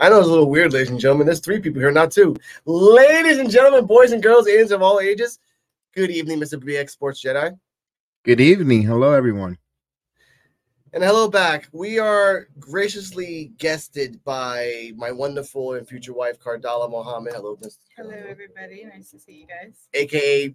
[0.00, 1.26] I know it's a little weird, ladies and gentlemen.
[1.26, 2.34] There's three people here, not two.
[2.64, 5.38] Ladies and gentlemen, boys and girls, aliens of all ages.
[5.94, 6.58] Good evening, Mr.
[6.58, 7.58] BX Sports Jedi.
[8.24, 8.82] Good evening.
[8.82, 9.58] Hello, everyone.
[10.94, 11.68] And hello back.
[11.72, 17.34] We are graciously guested by my wonderful and future wife, Cardala Mohammed.
[17.34, 17.76] Hello, Mr.
[17.94, 18.86] Hello, everybody.
[18.86, 19.86] Nice to see you guys.
[19.92, 20.54] AKA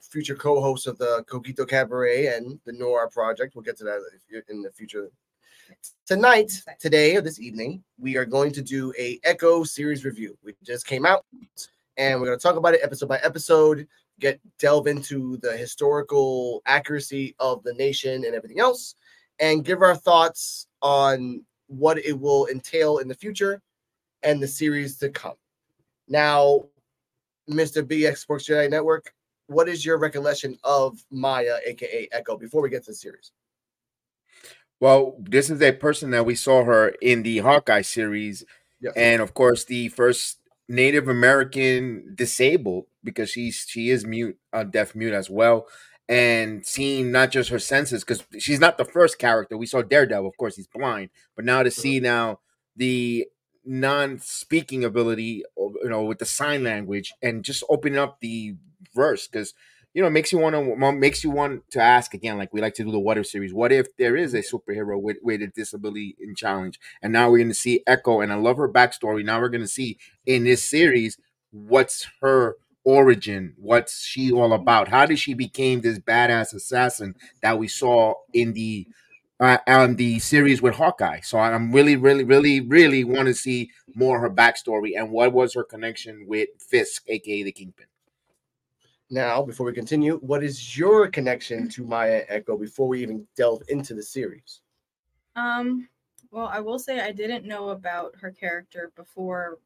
[0.00, 3.54] future co-host of the Coquito Cabaret and the Noir Project.
[3.54, 4.00] We'll get to that
[4.48, 5.10] in the future.
[6.06, 10.36] Tonight, today, or this evening, we are going to do a Echo series review.
[10.42, 11.24] We just came out,
[11.96, 13.86] and we're going to talk about it episode by episode.
[14.20, 18.94] Get delve into the historical accuracy of the nation and everything else,
[19.38, 23.60] and give our thoughts on what it will entail in the future
[24.22, 25.36] and the series to come.
[26.08, 26.64] Now,
[27.48, 27.82] Mr.
[27.82, 29.12] BX Sports Jedi Network,
[29.46, 33.32] what is your recollection of Maya, aka Echo, before we get to the series?
[34.80, 38.44] Well, this is a person that we saw her in the Hawkeye series,
[38.80, 38.92] Yes.
[38.96, 44.94] and of course, the first Native American disabled because she's she is mute, uh, deaf
[44.94, 45.66] mute as well,
[46.08, 49.82] and seeing not just her senses because she's not the first character we saw.
[49.82, 52.38] Daredevil, of course, he's blind, but now to see now
[52.76, 53.26] the
[53.64, 58.54] non-speaking ability, you know, with the sign language, and just opening up the
[58.94, 59.54] verse because
[59.98, 62.74] you know, makes you want to makes you want to ask again, like we like
[62.74, 63.52] to do the What If series.
[63.52, 66.78] What if there is a superhero with, with a disability in challenge?
[67.02, 69.24] And now we're going to see Echo, and I love her backstory.
[69.24, 71.18] Now we're going to see in this series
[71.50, 74.86] what's her origin, what's she all about?
[74.86, 78.86] How did she become this badass assassin that we saw in the
[79.40, 81.22] uh, on the series with Hawkeye?
[81.22, 85.54] So I'm really, really, really, really want to see more her backstory and what was
[85.54, 87.86] her connection with Fisk, aka the Kingpin.
[89.10, 93.62] Now, before we continue, what is your connection to Maya Echo before we even delve
[93.68, 94.62] into the series?
[95.36, 95.88] Um,
[96.30, 99.58] well, I will say I didn't know about her character before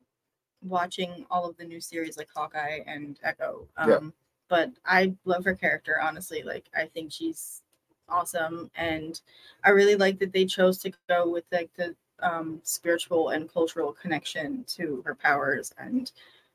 [0.63, 3.69] watching all of the new series like Hawkeye and Echo.
[3.77, 4.13] Um, Yeah.
[4.49, 6.43] but I love her character, honestly.
[6.43, 7.63] Like I think she's
[8.09, 9.21] awesome and
[9.65, 13.93] I really like that they chose to go with like the um spiritual and cultural
[13.95, 16.13] connection to her powers and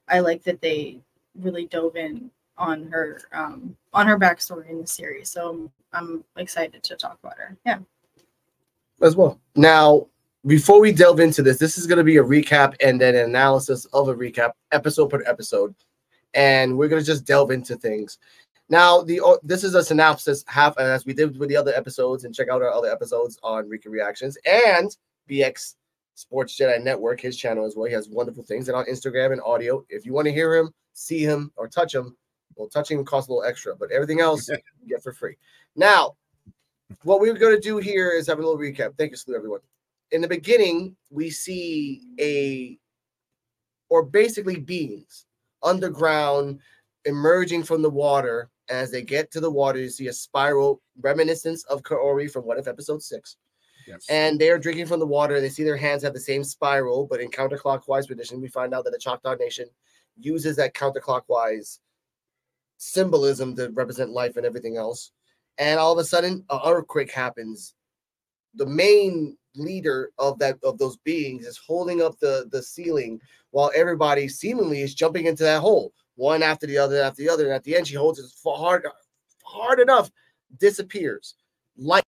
[0.07, 1.01] I like that they
[1.35, 5.29] really dove in on her um on her backstory in the series.
[5.29, 7.57] So I'm excited to talk about her.
[7.65, 7.79] Yeah.
[9.01, 9.39] as well.
[9.55, 10.07] Now,
[10.45, 13.25] before we delve into this, this is going to be a recap and then an
[13.25, 15.75] analysis of a recap, episode per episode,
[16.33, 18.17] and we're going to just delve into things.
[18.69, 22.23] Now, the oh, this is a synopsis, half as we did with the other episodes,
[22.23, 24.95] and check out our other episodes on Rican Reactions and
[25.29, 25.75] BX
[26.15, 27.85] Sports Jedi Network, his channel as well.
[27.85, 29.85] He has wonderful things, and on Instagram and audio.
[29.89, 32.15] If you want to hear him, see him, or touch him,
[32.57, 34.57] well, touching costs a little extra, but everything else you
[34.87, 35.37] get for free.
[35.75, 36.15] Now,
[37.03, 38.97] what we're going to do here is have a little recap.
[38.97, 39.59] Thank you, Slew, everyone.
[40.11, 42.77] In the beginning, we see a,
[43.89, 45.25] or basically beings
[45.63, 46.59] underground
[47.05, 48.49] emerging from the water.
[48.69, 52.57] As they get to the water, you see a spiral reminiscence of Kahhori from What
[52.57, 53.37] If Episode 6.
[53.87, 54.05] Yes.
[54.09, 55.39] And they're drinking from the water.
[55.39, 58.41] They see their hands have the same spiral, but in counterclockwise position.
[58.41, 59.67] We find out that the Choctaw Nation
[60.19, 61.79] uses that counterclockwise
[62.77, 65.11] symbolism to represent life and everything else.
[65.57, 67.73] And all of a sudden, an earthquake happens.
[68.55, 73.19] The main leader of that of those beings is holding up the the ceiling
[73.51, 77.45] while everybody seemingly is jumping into that hole, one after the other after the other.
[77.45, 78.85] And at the end, she holds it hard,
[79.43, 80.11] hard enough,
[80.59, 81.35] disappears.
[81.77, 82.03] Light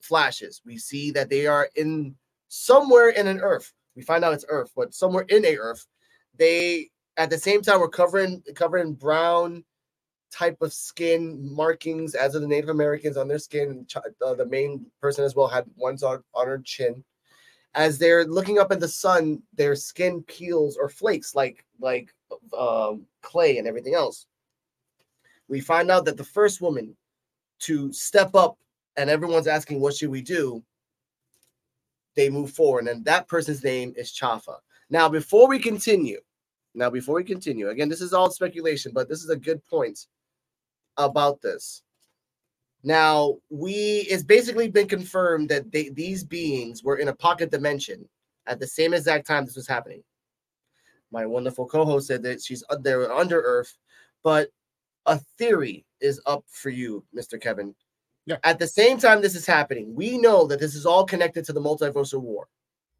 [0.00, 0.62] flashes.
[0.64, 2.14] We see that they are in
[2.48, 3.72] somewhere in an earth.
[3.94, 5.86] We find out it's Earth, but somewhere in a Earth.
[6.36, 9.64] They at the same time were covering covering brown
[10.30, 13.86] type of skin markings as of the Native Americans on their skin.
[14.24, 17.04] Uh, the main person as well had ones on, on her chin.
[17.74, 22.12] As they're looking up at the sun, their skin peels or flakes like like
[22.56, 24.26] um, clay and everything else.
[25.48, 26.96] We find out that the first woman
[27.60, 28.58] to step up,
[28.96, 30.62] and everyone's asking, "What should we do?"
[32.16, 34.56] They move forward, and that person's name is Chafa.
[34.90, 36.20] Now, before we continue,
[36.74, 40.06] now before we continue, again, this is all speculation, but this is a good point
[40.98, 41.82] about this.
[42.84, 48.08] Now, we it's basically been confirmed that they, these beings were in a pocket dimension
[48.46, 50.02] at the same exact time this was happening.
[51.10, 53.76] My wonderful co-host said that she's uh, there under Earth,
[54.22, 54.50] but
[55.06, 57.40] a theory is up for you, Mr.
[57.40, 57.74] Kevin.
[58.26, 58.36] Yeah.
[58.44, 61.52] At the same time this is happening, we know that this is all connected to
[61.52, 62.48] the multiversal war.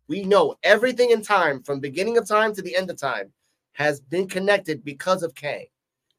[0.09, 3.31] We know everything in time, from beginning of time to the end of time,
[3.73, 5.67] has been connected because of Kang.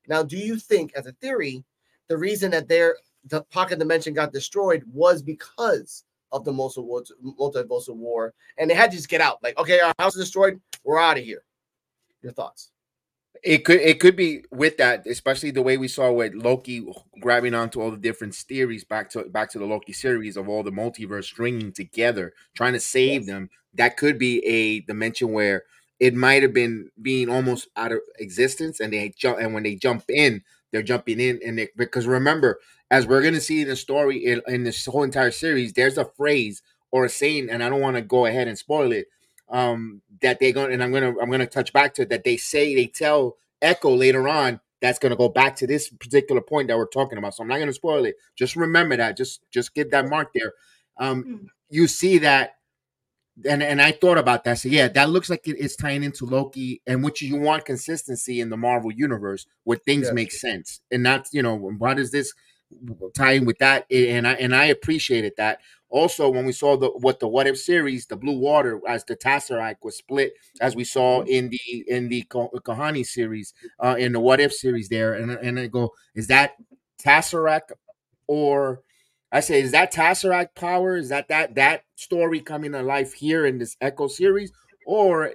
[0.07, 1.63] Now, do you think, as a theory,
[2.09, 8.33] the reason that their the pocket dimension got destroyed was because of the multiversal war,
[8.57, 9.41] and they had to just get out.
[9.41, 11.43] Like, okay, our house is destroyed, we're out of here.
[12.21, 12.71] Your thoughts?
[13.41, 16.85] It could it could be with that, especially the way we saw with Loki
[17.21, 20.61] grabbing onto all the different theories back to back to the Loki series of all
[20.61, 23.27] the multiverse stringing together, trying to save yes.
[23.27, 23.49] them.
[23.75, 25.63] That could be a dimension where
[25.99, 29.75] it might have been being almost out of existence, and they jump and when they
[29.75, 32.59] jump in, they're jumping in and they, because remember
[32.91, 35.97] as we're going to see in the story in, in, this whole entire series there's
[35.97, 36.61] a phrase
[36.91, 39.07] or a saying and i don't want to go ahead and spoil it
[39.49, 42.09] um that they're going and i'm going to i'm going to touch back to it,
[42.09, 45.89] that they say they tell echo later on that's going to go back to this
[45.89, 47.35] particular point that we're talking about.
[47.35, 48.15] So i'm not going to spoil it.
[48.35, 49.17] Just remember that.
[49.17, 50.53] Just just get that mark there.
[50.97, 51.45] Um mm-hmm.
[51.69, 52.55] you see that
[53.47, 54.59] and and I thought about that.
[54.59, 58.49] So yeah, that looks like it's tying into Loki, and which you want consistency in
[58.49, 60.13] the Marvel universe, where things yes.
[60.13, 62.33] make sense, and not you know why does this
[63.15, 63.85] tie in with that?
[63.91, 65.59] And I and I appreciated that.
[65.91, 69.15] Also, when we saw the what the What If series, the Blue Water, as the
[69.15, 71.29] Tesseract was split, as we saw mm-hmm.
[71.29, 73.53] in the in the Kahhori series,
[73.83, 76.55] uh, in the What If series, there, and and I go, is that
[77.01, 77.71] Tesseract
[78.27, 78.81] or
[79.31, 80.95] I say, is that Tesseract power?
[80.95, 84.51] Is that that that story coming to life here in this Echo series,
[84.85, 85.31] or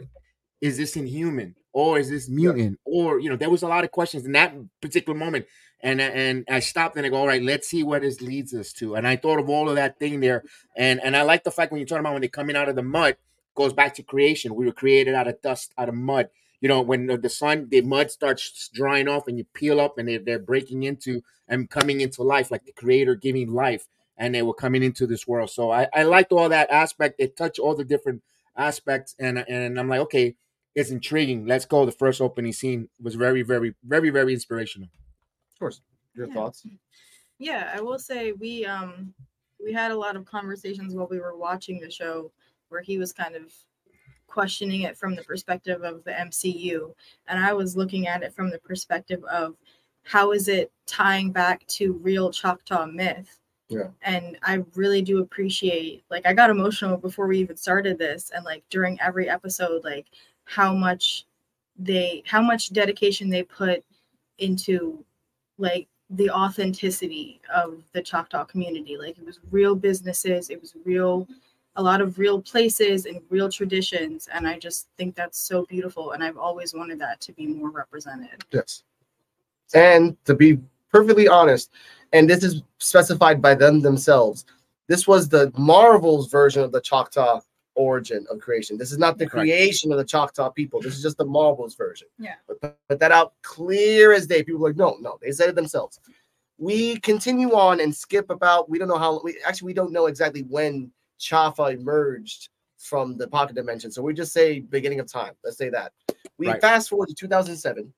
[0.61, 3.93] is this Inhuman, or is this mutant, or you know, there was a lot of
[3.93, 5.47] questions in that particular moment,
[5.81, 8.73] and and I stopped and I go, all right, let's see where this leads us
[8.75, 10.43] to, and I thought of all of that thing there,
[10.77, 12.77] and and I like the fact when you're talking about when they're coming out of
[12.77, 13.17] the mud,
[13.55, 14.55] goes back to creation.
[14.55, 16.31] We were created out of dust, out of mud.
[16.61, 20.09] You know, when the sun, the mud starts drying off, and you peel up, and
[20.09, 23.87] they're, they're breaking into and coming into life, like the creator giving life,
[24.17, 25.51] and they were coming into this world.
[25.51, 27.17] So I, I liked all that aspect.
[27.19, 28.23] It touched all the different
[28.57, 30.37] aspects, and and I'm like, okay,
[30.75, 31.47] it's intriguing.
[31.47, 31.87] Let's go.
[31.87, 34.89] The first opening scene was very, very, very, very inspirational.
[35.53, 35.81] Of course,
[36.15, 36.35] your yeah.
[36.35, 36.67] thoughts?
[37.39, 39.15] Yeah, I will say we um
[39.63, 42.31] we had a lot of conversations while we were watching the show
[42.69, 43.53] where he was kind of
[44.35, 46.93] questioning it from the perspective of the MCU
[47.29, 49.55] and I was looking at it from the perspective of
[50.03, 53.89] how is it tying back to real Choctaw myth yeah.
[54.03, 58.45] And I really do appreciate like I got emotional before we even started this and
[58.45, 60.07] like during every episode like
[60.45, 61.27] how much
[61.79, 63.83] they how much dedication they put
[64.39, 65.05] into
[65.59, 68.97] like the authenticity of the Choctaw community.
[68.99, 71.27] Like it was real businesses, it was real
[71.77, 76.13] a lot of real places and real traditions and I just think that's so beautiful
[76.13, 78.45] and I've always wanted that to be more represented.
[78.53, 78.85] Yes.
[79.75, 80.59] And to be
[80.91, 81.71] perfectly honest,
[82.13, 84.45] and this is specified by them themselves.
[84.87, 87.41] This was the Marvel's version of the Choctaw
[87.75, 88.79] origin of creation.
[88.79, 90.81] This is not the creation of the Choctaw people.
[90.81, 92.07] This is just the Marvel's version.
[92.19, 92.35] Yeah.
[92.47, 94.45] But put that out clear as day.
[94.45, 95.99] People like, no, no, they said it themselves.
[96.59, 100.07] We continue on and skip about, we don't know how, we actually, we don't know
[100.07, 100.93] exactly when
[101.25, 103.91] Chafa emerged from the pocket dimension.
[103.91, 105.33] So we just say beginning of time.
[105.43, 105.93] Let's say that.
[106.37, 106.61] We right.
[106.61, 107.93] fast forward to 2007,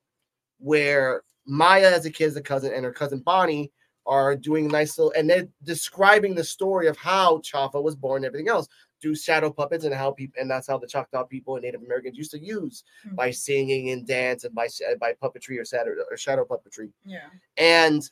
[0.59, 3.73] where Maya as a kid, as a cousin, and her cousin Bonnie
[4.07, 8.27] are doing nice little, and they're describing the story of how Chafa was born and
[8.27, 8.69] everything else
[9.03, 12.17] through shadow puppets and how people, and that's how the Choctaw people and Native Americans
[12.17, 13.17] used to use Mhm.
[13.17, 14.69] by singing and dance and by
[15.01, 16.93] by puppetry or shadow or shadow puppetry.
[17.05, 17.29] Yeah.
[17.57, 18.09] And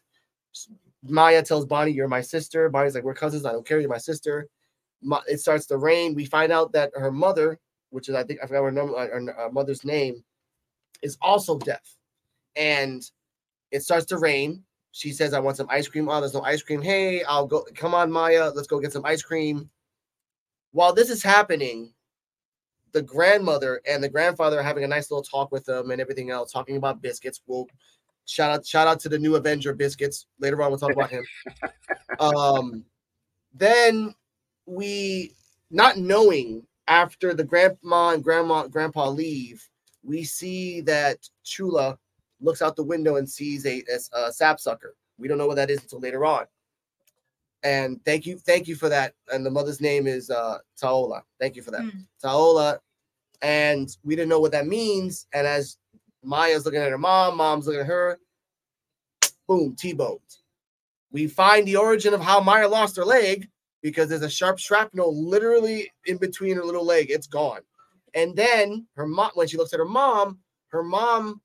[1.03, 3.45] Maya tells Bonnie, "You're my sister." Bonnie's like, "We're cousins.
[3.45, 3.79] I don't care.
[3.79, 4.49] You're my sister."
[5.29, 6.15] It starts to rain.
[6.15, 7.59] We find out that her mother,
[7.91, 10.25] which is I think I forgot her, num- uh, her uh, mother's name,
[11.03, 11.97] is also deaf.
[12.57, 13.09] And
[13.71, 14.63] it starts to rain.
[14.93, 16.81] She says, "I want some ice cream." Oh, there's no ice cream.
[16.81, 17.65] Hey, I'll go.
[17.75, 18.51] Come on, Maya.
[18.55, 19.69] Let's go get some ice cream.
[20.71, 21.93] While this is happening,
[22.93, 26.31] the grandmother and the grandfather are having a nice little talk with them and everything
[26.31, 27.43] else, talking about biscuits.
[27.47, 27.67] We'll
[28.25, 30.27] shout out shout out to the new Avenger biscuits.
[30.39, 31.25] Later on, we'll talk about him.
[32.21, 32.85] Um,
[33.55, 34.15] then
[34.67, 35.33] we,
[35.71, 39.67] not knowing after the grandma and grandma grandpa leave,
[40.03, 41.99] we see that Chula
[42.41, 44.95] looks out the window and sees a, a, a sapsucker.
[45.19, 46.45] We don't know what that is until later on.
[47.63, 49.15] And thank you, thank you for that.
[49.33, 51.23] And the mother's name is uh Taloa.
[51.41, 51.81] Thank you for that.
[51.81, 52.07] Mm.
[52.23, 52.79] Taloa.
[53.41, 55.27] And we didn't know what that means.
[55.33, 55.79] And as
[56.23, 58.19] Maya's looking at her mom, mom's looking at her,
[59.47, 60.21] boom, T-boned.
[61.11, 63.49] We find the origin of how Maya lost her leg
[63.85, 67.11] because there's a sharp shrapnel literally in between her little leg.
[67.11, 67.61] It's gone.
[68.15, 70.39] And then her mom, when she looks at her mom,
[70.69, 71.43] her mom,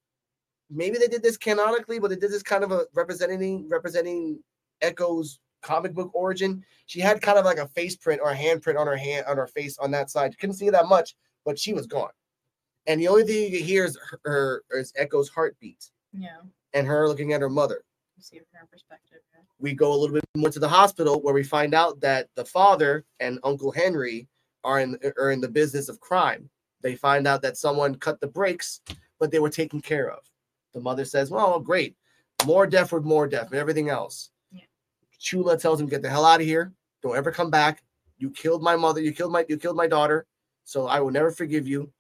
[0.72, 4.40] maybe they did this canonically, but they did this kind of a representing representing
[4.82, 6.64] Echo's comic book origin.
[6.86, 9.36] She had kind of like a face print or a handprint on her hand on
[9.36, 10.32] her face on that side.
[10.32, 12.12] You couldn't see that much, but she was gone.
[12.88, 16.38] And the only thing you can hear is her, her is Echo's heartbeat Yeah.
[16.74, 17.84] and her looking at her mother
[18.22, 19.20] See it from her perspective.
[19.34, 19.42] Yeah.
[19.60, 22.46] we go a little bit more to the hospital where we find out that the
[22.46, 24.28] father and Uncle Henry
[24.64, 26.50] are in are in the business of crime.
[26.82, 28.82] They find out that someone cut the brakes,
[29.20, 30.20] but they were taken care of.
[30.74, 31.96] The mother says, "Well, great,
[32.46, 34.66] more death with more death and everything else." Yeah.
[35.18, 36.74] Chula tells him, "Get the hell out of here!
[37.02, 37.84] Don't ever come back.
[38.18, 39.02] You killed my mother.
[39.02, 40.26] You killed my you killed my daughter.
[40.66, 41.92] So I will never forgive you."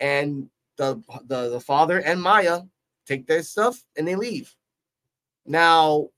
[0.00, 2.62] And the the the father and Maya
[3.06, 4.54] take their stuff and they leave.
[5.48, 6.10] Now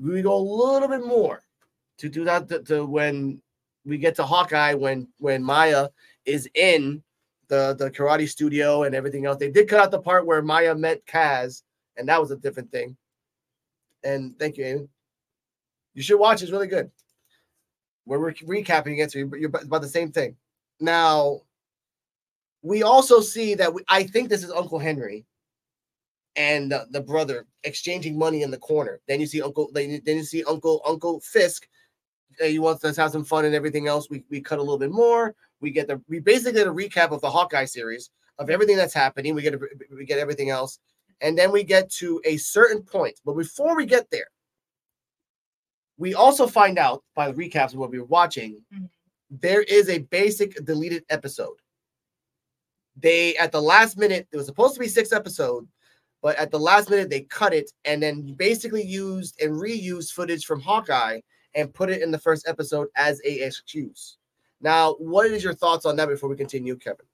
[0.00, 1.42] we go a little bit more
[1.98, 3.40] to do that to, to when
[3.84, 5.88] we get to Hawkeye when when Maya
[6.24, 7.02] is in
[7.48, 9.38] the the karate studio and everything else.
[9.38, 11.62] They did cut out the part where Maya met Kaz,
[11.96, 12.96] and that was a different thing.
[14.02, 14.88] And thank you, Amy.
[15.94, 16.42] You should watch.
[16.42, 16.90] It's really good.
[18.04, 20.34] Where We're recapping it, so you're, you're about the same thing.
[20.80, 21.42] Now,
[22.62, 25.24] we also see that we, I think this is Uncle Henry
[26.36, 29.00] and the, the brother exchanging money in the corner.
[29.06, 29.70] Then you see Uncle.
[29.72, 31.68] Then you, then you see Uncle Uncle Fisk.
[32.40, 34.08] Uh, he wants us to have some fun and everything else.
[34.08, 35.34] We we cut a little bit more.
[35.60, 38.94] We get the we basically get a recap of the Hawkeye series of everything that's
[38.94, 39.34] happening.
[39.34, 39.60] We get a,
[39.94, 40.78] we get everything else,
[41.20, 43.20] and then we get to a certain point.
[43.24, 44.28] But before we get there,
[45.98, 48.88] we also find out by the recaps of what we were watching, Mhm.
[49.30, 51.58] there is a basic deleted episode.
[52.96, 55.68] They at the last minute, it was supposed to be six episodes,
[56.22, 60.44] but at the last minute they cut it and then basically used and reused footage
[60.46, 61.20] from Hawkeye
[61.54, 64.16] and put it in the first episode as a excuse.
[64.60, 67.04] Now, what is your thoughts on that before we continue, Kevin?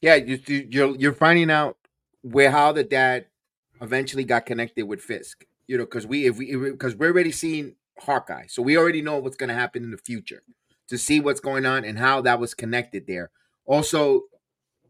[0.00, 1.76] Yeah, you, you- you're you're finding out
[2.22, 3.26] where how the dad
[3.80, 5.44] eventually got connected with Fisk.
[5.66, 9.18] You know, because we if we because we're already seeing Hawkeye, so we already know
[9.18, 10.42] what's going to happen in the future
[10.88, 13.30] to see what's going on and how that was connected there.
[13.66, 14.22] Also,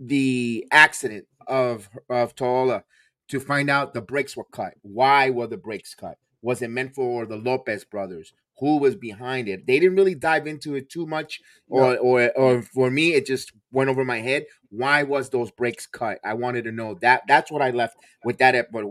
[0.00, 2.84] the accident of of Tola
[3.28, 4.74] to find out the brakes were cut.
[4.82, 6.18] Why were the brakes cut?
[6.42, 8.32] Was it meant for the Lopez brothers?
[8.58, 9.66] Who was behind it?
[9.66, 13.52] They didn't really dive into it too much, or or or for me, it just
[13.70, 14.46] went over my head.
[14.70, 16.18] Why was those brakes cut?
[16.24, 17.22] I wanted to know that.
[17.28, 18.72] That's what I left with that.
[18.72, 18.84] But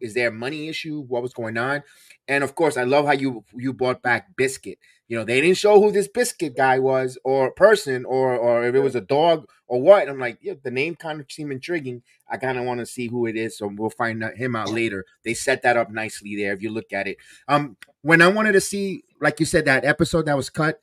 [0.00, 1.00] is there a money issue?
[1.00, 1.82] What was going on?
[2.26, 4.78] And of course, I love how you you brought back Biscuit.
[5.08, 8.74] You know, they didn't show who this Biscuit guy was, or person, or or if
[8.74, 10.08] it was a dog or what.
[10.08, 12.02] I'm like, yeah, the name kind of seemed intriguing.
[12.30, 15.04] I kind of want to see who it is, so we'll find him out later.
[15.24, 16.52] They set that up nicely there.
[16.52, 17.16] If you look at it,
[17.48, 20.80] um, when I wanted to see, like you said, that episode that was cut,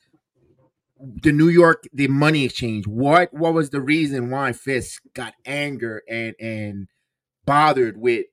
[1.00, 2.88] the New York, the money exchange.
[2.88, 6.88] What what was the reason why Fisk got anger and and
[7.46, 8.26] bothered with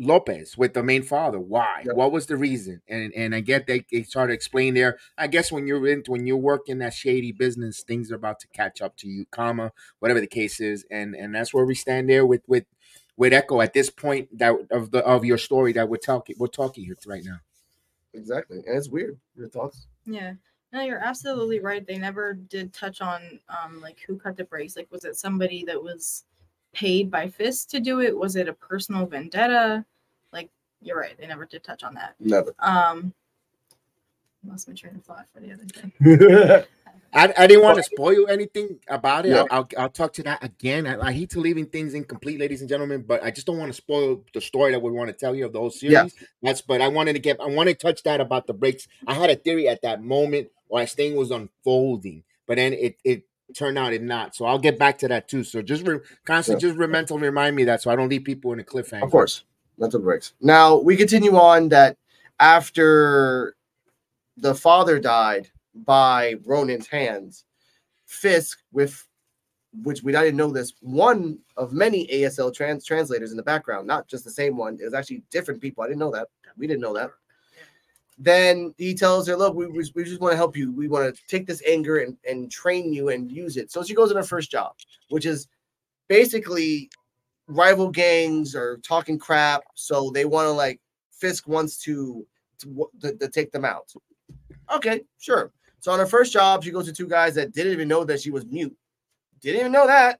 [0.00, 1.38] Lopez, with the main father?
[1.38, 1.82] Why?
[1.86, 1.94] Yep.
[1.94, 2.82] What was the reason?
[2.88, 4.98] And and I get they, they started to explain there.
[5.16, 8.40] I guess when you're in when you work in that shady business, things are about
[8.40, 10.84] to catch up to you, comma, whatever the case is.
[10.90, 12.64] And and that's where we stand there with with
[13.16, 16.48] with Echo at this point that of the of your story that we're talking we're
[16.48, 17.38] talking here right now.
[18.12, 18.58] Exactly.
[18.66, 19.18] And it's weird.
[19.36, 19.86] Your thoughts?
[20.06, 20.34] Yeah.
[20.72, 21.86] No, you're absolutely right.
[21.86, 24.76] They never did touch on um like who cut the brakes.
[24.76, 26.24] Like was it somebody that was
[26.74, 28.16] paid by Fisk to do it?
[28.16, 29.84] Was it a personal vendetta?
[30.32, 30.50] Like
[30.82, 32.14] you're right, they never did touch on that.
[32.20, 32.54] Never.
[32.58, 33.12] Um,
[34.46, 36.64] lost my train of thought for the other thing.
[37.14, 39.30] I, I didn't want to spoil anything about it.
[39.30, 39.44] Yeah.
[39.50, 40.86] I'll, I'll I'll talk to that again.
[40.86, 43.70] I, I hate to leaving things incomplete, ladies and gentlemen, but I just don't want
[43.70, 45.92] to spoil the story that we want to tell you of the whole series.
[45.92, 46.08] Yeah.
[46.42, 48.88] That's but I wanted to get I want to touch that about the breaks.
[49.06, 52.96] I had a theory at that moment while I thing was unfolding, but then it
[53.04, 53.22] it
[53.54, 54.34] turned out it not.
[54.34, 55.44] So I'll get back to that too.
[55.44, 58.52] So just re, constantly just re- mental remind me that so I don't leave people
[58.52, 59.02] in a cliffhanger.
[59.02, 59.44] Of course,
[59.78, 60.34] mental breaks.
[60.40, 61.96] Now we continue on that
[62.40, 63.56] after
[64.36, 67.44] the father died by Ronin's hands,
[68.06, 69.06] Fisk, with
[69.82, 73.86] which we I didn't know this, one of many ASL trans translators in the background,
[73.86, 74.78] not just the same one.
[74.80, 75.82] It was actually different people.
[75.82, 76.28] I didn't know that.
[76.56, 77.10] We didn't know that.
[78.16, 80.72] Then he tells her, "Look, we, we, just want to help you.
[80.72, 83.94] We want to take this anger and, and train you and use it." So she
[83.94, 84.74] goes in her first job,
[85.10, 85.48] which is
[86.08, 86.90] basically
[87.48, 90.80] rival gangs are talking crap, so they want to like
[91.10, 92.26] Fisk wants to
[92.58, 93.92] to, to to take them out.
[94.72, 95.52] Okay, sure.
[95.80, 98.20] So on her first job, she goes to two guys that didn't even know that
[98.20, 98.76] she was mute.
[99.40, 100.18] Didn't even know that.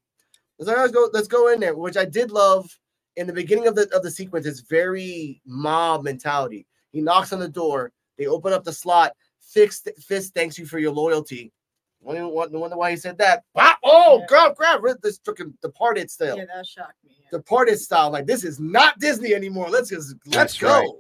[0.59, 1.09] Let's, let's go.
[1.13, 2.69] Let's go in there, which I did love
[3.17, 4.47] in the beginning of the of the sequence.
[4.47, 6.67] It's very mob mentality.
[6.95, 7.91] He knocks on the door.
[8.17, 9.15] They open up the slot.
[9.41, 11.53] Fisk, Fisk thanks you for your loyalty.
[12.01, 13.43] Wonder, wonder why he said that.
[13.55, 14.27] Wow, Oh, Yeah.
[14.29, 17.17] grab, grab, rip this freaking departed style yeah, that shocked me.
[17.21, 17.29] Yeah.
[17.39, 18.11] departed style.
[18.11, 19.71] Like this is not Disney anymore.
[19.71, 20.69] Let's just let's That's go.
[20.69, 20.91] right.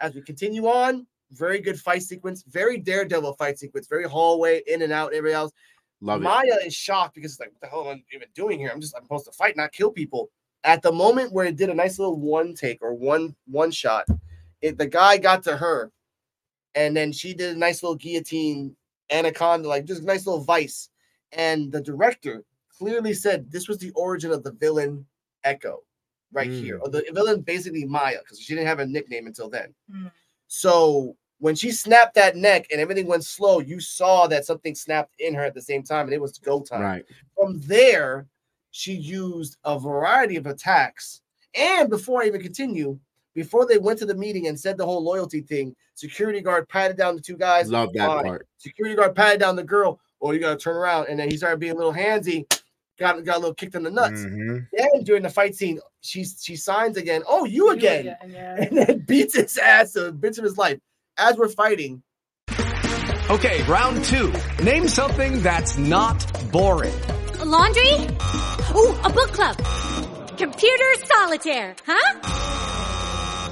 [0.00, 4.82] As we continue on, very good fight sequence, very daredevil fight sequence, very hallway in
[4.82, 5.52] and out, and everything else.
[6.00, 6.24] Love it.
[6.24, 8.70] Maya is shocked because it's like, what the hell am I even doing here?
[8.72, 10.30] I'm just I'm supposed to fight, not kill people.
[10.62, 14.06] At the moment where it did a nice little one take or one one shot,
[14.64, 15.92] it the guy got to her,
[16.74, 18.74] and then she did a nice little guillotine
[19.10, 20.88] anaconda, like just a nice little vice.
[21.32, 22.44] And the director
[22.78, 25.04] clearly said this was the origin of the villain
[25.44, 25.82] Echo,
[26.32, 26.60] right Mm.
[26.62, 26.78] here.
[26.78, 29.74] Or the villain basically Maya, because she didn't have a nickname until then.
[29.92, 30.10] Mm.
[30.48, 35.14] So when she snapped that neck and everything went slow, you saw that something snapped
[35.18, 36.80] in her at the same time, and it was go time.
[36.80, 37.04] Right.
[37.36, 38.26] From there,
[38.70, 41.20] she used a variety of attacks.
[41.54, 42.98] And before I even continue,
[43.34, 46.96] before they went to the meeting and said the whole loyalty thing, security guard patted
[46.96, 47.68] down the two guys.
[47.68, 48.24] Love that Fine.
[48.24, 48.46] part.
[48.58, 50.00] Security guard patted down the girl.
[50.22, 52.44] Oh, you gotta turn around, and then he started being a little handsy.
[52.98, 54.20] Got got a little kicked in the nuts.
[54.20, 54.66] Mhm.
[54.72, 57.22] Then during the fight scene, she she signs again.
[57.26, 58.54] Oh, you again, yeah.
[58.58, 60.78] and then beats his ass to bits of his life.
[61.18, 62.02] As we're fighting,
[63.30, 64.32] Okay, round two.
[64.62, 66.94] Name something that's not boring.
[67.44, 67.92] laundry?
[68.76, 69.56] Ooh, a book club.
[70.36, 72.53] Computer solitaire, huh?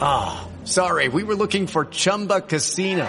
[0.04, 3.08] Ah, sorry, we were looking for Chumba Casino.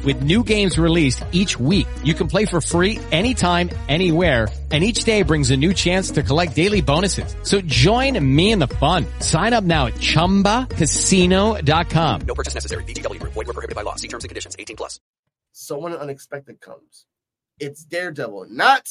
[0.05, 1.87] with new games released each week.
[2.03, 4.47] You can play for free anytime, anywhere.
[4.71, 7.35] And each day brings a new chance to collect daily bonuses.
[7.43, 9.05] So join me in the fun.
[9.19, 12.21] Sign up now at ChumbaCasino.com.
[12.21, 12.85] No purchase necessary.
[12.85, 13.33] VGW Group.
[13.33, 13.95] Void where prohibited by law.
[13.95, 14.55] See terms and conditions.
[14.57, 15.01] 18 plus.
[15.51, 17.05] someone unexpected comes.
[17.59, 18.87] It's Daredevil, not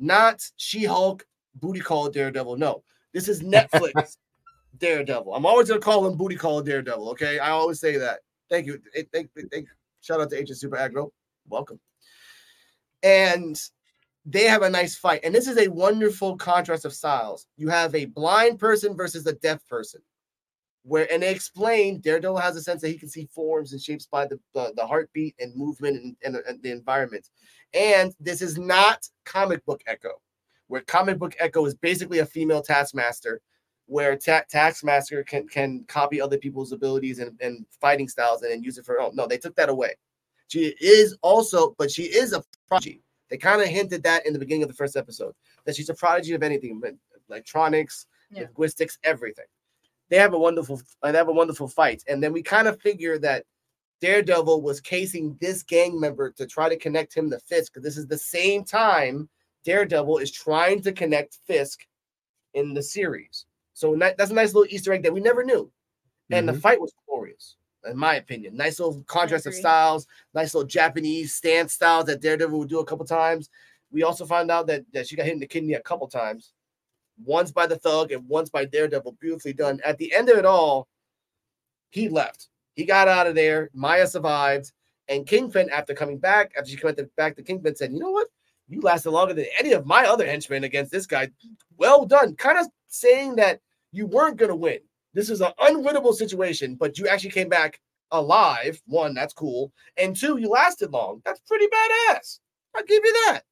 [0.00, 2.56] not She-Hulk booty call Daredevil.
[2.56, 4.16] No, this is Netflix
[4.78, 5.32] Daredevil.
[5.32, 7.10] I'm always gonna call him booty call Daredevil.
[7.10, 8.18] Okay, I always say that.
[8.50, 8.80] Thank you.
[8.94, 9.68] Thank, thank, thank-
[10.04, 11.10] shout out to Agent Super Aggro.
[11.48, 11.80] Welcome.
[13.02, 13.60] And
[14.26, 17.46] they have a nice fight, and this is a wonderful contrast of styles.
[17.56, 20.00] You have a blind person versus a deaf person
[20.84, 24.06] where and they explain Daredevil has a sense that he can see forms and shapes
[24.06, 27.28] by the the, the heartbeat and movement and, and, and the environment.
[27.72, 30.20] And this is not comic book Echo,
[30.68, 33.40] where comic book Echo is basically a female Taskmaster,
[33.86, 38.62] where ta- Taskmaster can can copy other people's abilities and, and fighting styles and then
[38.62, 39.14] use it for her own.
[39.14, 39.94] No, they took that away.
[40.48, 43.02] She is also, but she is a prodigy.
[43.30, 45.94] They kind of hinted that in the beginning of the first episode that she's a
[45.94, 46.80] prodigy of anything,
[47.28, 48.42] electronics, Yeah.
[48.42, 49.46] linguistics, everything
[50.08, 52.80] they have a wonderful uh, they have a wonderful fight and then we kind of
[52.80, 53.44] figure that
[54.00, 57.96] daredevil was casing this gang member to try to connect him to fisk because this
[57.96, 59.28] is the same time
[59.64, 61.86] daredevil is trying to connect fisk
[62.54, 65.70] in the series so that's a nice little easter egg that we never knew
[66.30, 66.60] and the mm-hmm.
[66.60, 67.56] fight was glorious
[67.86, 72.58] in my opinion nice little contrast of styles nice little japanese stance styles that daredevil
[72.58, 73.50] would do a couple times
[73.90, 76.52] we also found out that, that she got hit in the kidney a couple times
[77.22, 79.16] once by the thug and once by Daredevil.
[79.20, 79.80] Beautifully done.
[79.84, 80.88] At the end of it all,
[81.90, 82.48] he left.
[82.74, 83.70] He got out of there.
[83.72, 84.72] Maya survived.
[85.08, 88.28] And Kingpin, after coming back, after she came back to Kingpin, said, You know what?
[88.68, 91.28] You lasted longer than any of my other henchmen against this guy.
[91.76, 92.34] Well done.
[92.36, 93.60] Kind of saying that
[93.94, 94.78] you weren't going to win.
[95.14, 97.80] This is an unwinnable situation, but you actually came back
[98.10, 98.82] alive.
[98.86, 99.72] One, that's cool.
[99.96, 101.22] And two, you lasted long.
[101.24, 102.40] That's pretty badass.
[102.74, 103.42] I'll give you that.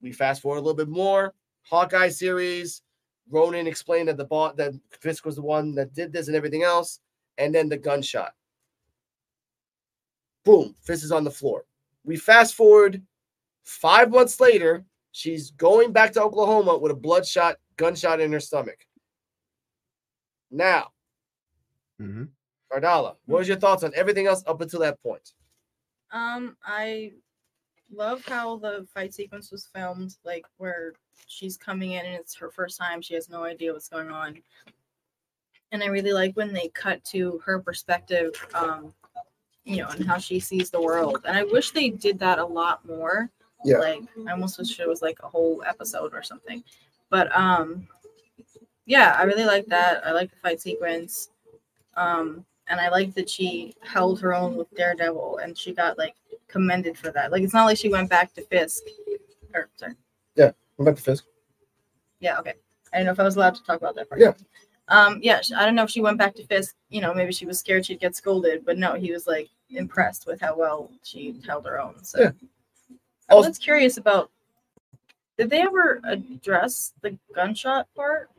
[0.00, 1.34] We fast forward a little bit more.
[1.62, 2.82] Hawkeye series.
[3.28, 6.62] Ronin explained that the bot that Fisk was the one that did this and everything
[6.62, 7.00] else.
[7.36, 8.32] And then the gunshot.
[10.44, 10.74] Boom.
[10.80, 11.64] Fisk is on the floor.
[12.04, 13.02] We fast forward
[13.64, 14.86] five months later.
[15.12, 18.86] She's going back to Oklahoma with a bloodshot gunshot in her stomach.
[20.50, 20.90] Now,
[22.00, 22.24] Mm-hmm.
[22.72, 25.32] Ardala, what was your thoughts on everything else up until that point?
[26.12, 27.12] Um, I
[27.92, 30.94] love how the fight sequence was filmed, like where
[31.26, 33.02] she's coming in and it's her first time.
[33.02, 34.38] She has no idea what's going on.
[35.72, 38.92] And I really like when they cut to her perspective, um,
[39.64, 41.20] you know, and how she sees the world.
[41.24, 43.30] And I wish they did that a lot more.
[43.64, 43.78] Yeah.
[43.78, 46.64] Like I almost wish it was like a whole episode or something.
[47.10, 47.86] But um
[48.90, 50.04] yeah, I really like that.
[50.04, 51.30] I like the fight sequence.
[51.96, 56.14] Um and I like that she held her own with Daredevil and she got like
[56.48, 57.30] commended for that.
[57.30, 58.82] Like it's not like she went back to Fisk
[59.54, 59.94] or sorry.
[60.34, 61.24] Yeah, I'm back to Fisk.
[62.18, 62.54] Yeah, okay.
[62.92, 64.20] I don't know if I was allowed to talk about that part.
[64.20, 64.32] Yeah.
[64.88, 67.46] Um, yeah, I don't know if she went back to Fisk, you know, maybe she
[67.46, 71.40] was scared she'd get scolded, but no, he was like impressed with how well she
[71.46, 72.02] held her own.
[72.02, 72.30] So Yeah.
[73.28, 74.30] I was curious about
[75.38, 78.30] did they ever address the gunshot part?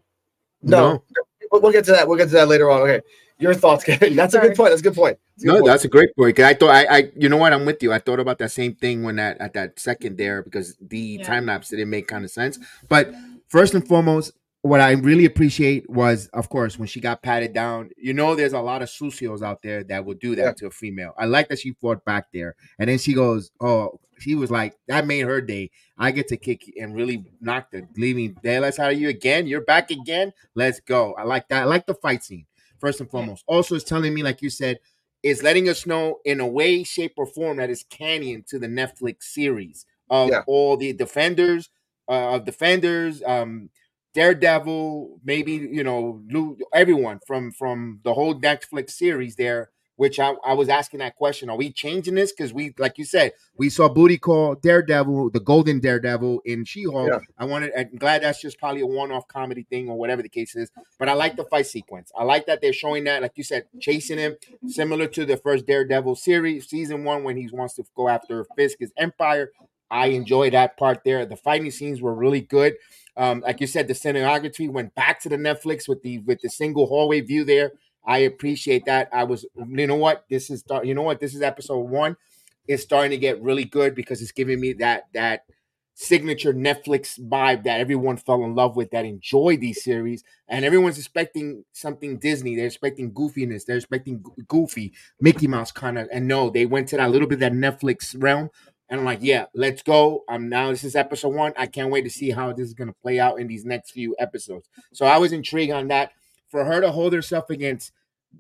[0.63, 1.03] No,
[1.51, 2.07] We'll, we'll get to that.
[2.07, 2.81] We'll get to that later on.
[2.81, 3.01] Okay,
[3.39, 4.15] your thoughts, Kevin?
[4.15, 4.69] That's a good point.
[4.71, 5.17] That's a good point.
[5.35, 5.65] That's a good No, point.
[5.65, 6.39] that's a great point.
[6.39, 7.91] I thought I, I, you know what, I'm with you.
[7.91, 11.23] I thought about that same thing when that at that second there because the Yeah.
[11.23, 12.57] time lapse didn't make kind of sense.
[12.87, 13.13] But
[13.49, 14.31] first and foremost,
[14.63, 17.89] what I really appreciate was, of course, when she got patted down.
[17.97, 20.51] You know, there's a lot of sucios out there that would do that Yeah.
[20.53, 21.13] to a female.
[21.17, 24.75] I like that she fought back there, and then she goes, "Oh." She was like,
[24.87, 25.71] that made her day.
[25.97, 29.47] I get to kick and really knock the leaving daylights out of you again.
[29.47, 30.31] You're back again.
[30.53, 31.15] Let's go.
[31.15, 31.63] I like that.
[31.63, 32.45] I like the fight scene,
[32.79, 33.43] first and foremost.
[33.47, 34.77] Also, it's telling me, like you said,
[35.23, 38.67] is letting us know in a way, shape, or form that is canon to the
[38.67, 40.43] Netflix series of Yeah.
[40.45, 41.71] all the defenders,
[42.07, 43.71] uh, of defenders, um,
[44.13, 49.69] Daredevil, maybe you know, everyone from from the whole Netflix series there.
[49.97, 52.31] Which I, I was asking that question: Are we changing this?
[52.31, 57.07] Because we, like you said, we saw Booty Call Daredevil, the Golden Daredevil in She-Hulk.
[57.07, 57.19] Yeah.
[57.37, 60.55] I wanted, I'm glad that's just probably a one-off comedy thing or whatever the case
[60.55, 60.71] is.
[60.97, 62.11] But I like the fight sequence.
[62.17, 65.67] I like that they're showing that, like you said, chasing him, similar to the first
[65.67, 69.51] Daredevil series, season one, when he wants to go after Fisk's Empire.
[69.91, 71.27] I enjoy that part there.
[71.27, 72.75] The fighting scenes were really good.
[73.17, 76.49] Um, like you said, the cinematography went back to the Netflix with the with the
[76.49, 77.73] single hallway view there.
[78.05, 79.09] I appreciate that.
[79.13, 82.17] I was, you know what, this is, you know what, this is episode one.
[82.67, 85.43] It's starting to get really good because it's giving me that that
[85.93, 90.97] signature Netflix vibe that everyone fell in love with, that enjoy these series, and everyone's
[90.97, 92.55] expecting something Disney.
[92.55, 93.65] They're expecting goofiness.
[93.65, 96.07] They're expecting goofy Mickey Mouse kind of.
[96.11, 98.49] And no, they went to that little bit that Netflix realm.
[98.91, 100.25] And I'm like, yeah, let's go.
[100.27, 101.53] I'm now this is episode one.
[101.57, 104.17] I can't wait to see how this is gonna play out in these next few
[104.19, 104.69] episodes.
[104.93, 106.11] So I was intrigued on that.
[106.49, 107.93] For her to hold herself against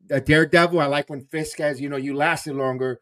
[0.07, 2.99] the Daredevil, I like when Fisk has, you know, you lasted longer.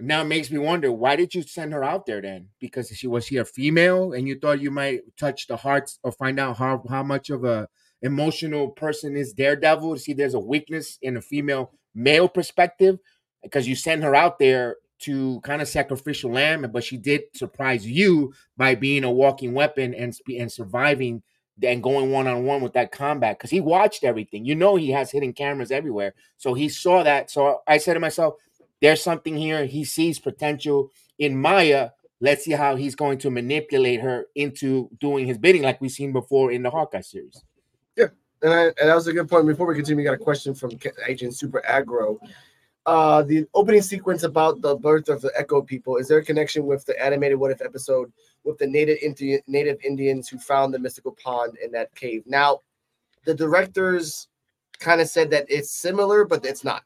[0.00, 2.48] Now it makes me wonder why did you send her out there then?
[2.58, 6.10] Because she was she a female and you thought you might touch the hearts or
[6.10, 7.68] find out how how much of a
[8.02, 12.98] emotional person is Daredevil to see there's a weakness in a female male perspective
[13.44, 17.86] because you send her out there to kind of sacrificial lamb, but she did surprise
[17.86, 21.22] you by being a walking weapon and and surviving
[21.62, 24.44] and going one on one with that combat because he watched everything.
[24.44, 27.30] You know, he has hidden cameras everywhere, so he saw that.
[27.30, 28.34] So I said to myself,
[28.80, 29.66] "There's something here.
[29.66, 31.90] He sees potential in Maya.
[32.20, 36.12] Let's see how he's going to manipulate her into doing his bidding, like we've seen
[36.12, 37.44] before in the Hawkeye series."
[38.42, 39.46] and, I, and that was a good point.
[39.46, 40.72] Before we continue, we got a question from
[41.06, 42.18] Agent Super Aggro.
[42.88, 46.64] Uh, the opening sequence about the birth of the Echo people is there a connection
[46.64, 48.10] with the animated What If episode
[48.44, 52.22] with the native Indian native Indians who found the mystical pond in that cave?
[52.24, 52.60] Now,
[53.26, 54.28] the directors
[54.78, 56.82] kind of said that it's similar, but it's not.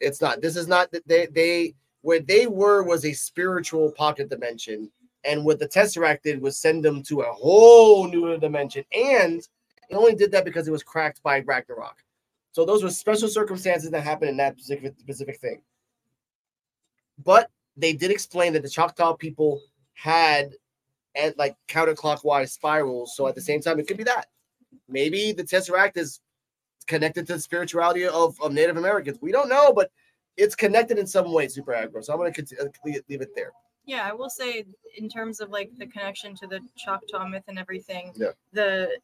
[0.00, 0.42] It's not.
[0.42, 4.90] This is not that they they where they were was a spiritual pocket dimension,
[5.22, 9.46] and what the Tesseract did was send them to a whole new dimension, and
[9.88, 12.02] it only did that because it was cracked by Ragnarok.
[12.52, 15.60] So those were special circumstances that happened in that specific specific thing.
[17.24, 19.60] But they did explain that the Choctaw people
[19.94, 20.54] had
[21.14, 23.16] and like counterclockwise spirals.
[23.16, 24.26] So at the same time, it could be that.
[24.88, 26.20] maybe the Tesseract is
[26.86, 29.18] connected to the spirituality of, of Native Americans.
[29.20, 29.90] We don't know, but
[30.36, 32.02] it's connected in some way, Super Aggro.
[32.04, 33.50] So I'm going uh, to leave it there.
[33.84, 34.64] Yeah, I will say
[34.96, 38.28] in terms of like the connection to the Choctaw myth and everything, Yeah.
[38.52, 38.98] the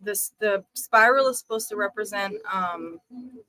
[0.00, 3.00] this the spiral is supposed to represent um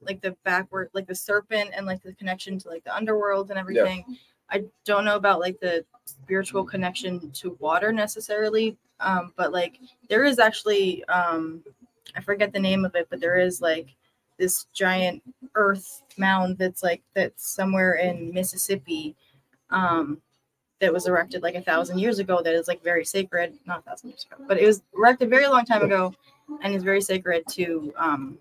[0.02, 3.60] like the backward like the serpent and like the connection to like the underworld and
[3.60, 4.04] everything.
[4.50, 10.24] I don't know about like the spiritual connection to water necessarily, um, but like there
[10.24, 11.64] is actually um
[12.16, 13.90] I forget the name of it, but there is like
[14.38, 15.22] this giant
[15.56, 19.16] earth mound that's like that's somewhere in Mississippi
[19.70, 20.22] um
[20.80, 23.82] that was erected like a thousand years ago that is like very sacred not a
[23.82, 26.14] thousand years ago but it was erected a very long time ago
[26.62, 28.38] and is very sacred to um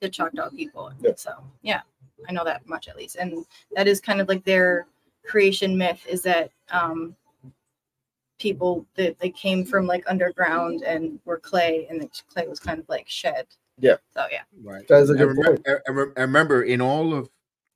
[0.00, 1.32] the choctaw people so
[1.62, 1.80] yeah
[2.28, 4.86] i know that much at least and that is kind of like their
[5.24, 7.14] creation myth is that um
[8.38, 12.78] people that they came from like underground and were clay and the clay was kind
[12.78, 13.46] of like shed
[13.78, 13.96] Yeah.
[14.12, 14.86] so yeah Right.
[14.88, 15.66] That is a I, good remember, point.
[15.68, 17.30] I, I rem- I remember in all of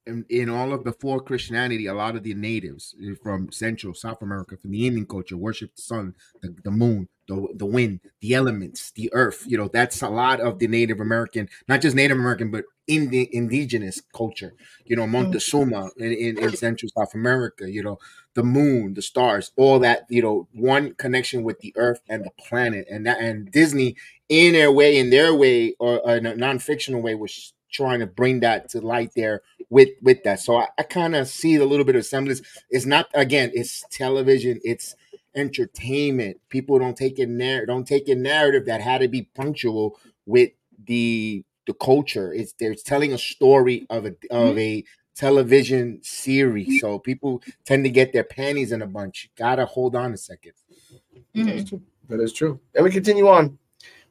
[0.06, 4.22] in, in all of before Christianity, a lot of the natives eh, from Central South
[4.22, 8.34] America, from the Indian culture, worship the sun, the, the moon, the the wind, the
[8.34, 9.44] elements, the earth.
[9.46, 13.10] You know, that's a lot of the Native American, not just Native American, but in
[13.10, 14.54] the indigenous culture.
[14.84, 17.70] You know, Montezuma in, in, in Central South America.
[17.70, 17.98] You know,
[18.34, 20.06] the moon, the stars, all that.
[20.08, 23.96] You know, one connection with the earth and the planet, and that and Disney
[24.28, 28.40] in their way, in their way, or in a non-fictional way, was trying to bring
[28.40, 30.40] that to light there with with that.
[30.40, 32.42] So I, I kind of see a little bit of semblance.
[32.70, 34.94] It's not again, it's television, it's
[35.34, 36.38] entertainment.
[36.48, 40.50] People don't take a narr- don't take a narrative that had to be punctual with
[40.86, 42.32] the the culture.
[42.32, 44.58] It's they're telling a story of a of mm-hmm.
[44.58, 46.80] a television series.
[46.80, 49.30] So people tend to get their panties in a bunch.
[49.36, 50.52] Gotta hold on a second.
[51.34, 52.20] That mm-hmm.
[52.20, 52.60] is true.
[52.74, 53.58] And we continue on.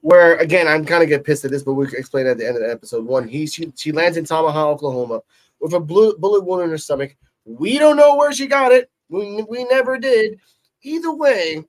[0.01, 2.47] Where again, I'm kind of get pissed at this, but we can explain at the
[2.47, 3.05] end of the episode.
[3.05, 5.21] One, he she, she lands in Tamaha, Oklahoma,
[5.59, 7.15] with a blue, bullet wound in her stomach.
[7.45, 8.89] We don't know where she got it.
[9.09, 10.39] We, we never did.
[10.83, 11.65] Either way,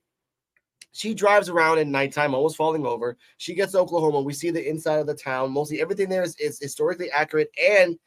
[0.93, 3.17] she drives around at nighttime, almost falling over.
[3.37, 4.21] She gets to Oklahoma.
[4.21, 5.51] We see the inside of the town.
[5.51, 7.97] Mostly everything there is, is historically accurate and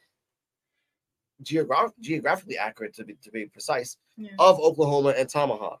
[1.43, 3.97] geograph- geographically accurate to be to be precise
[4.39, 5.77] of Oklahoma and Tamaha,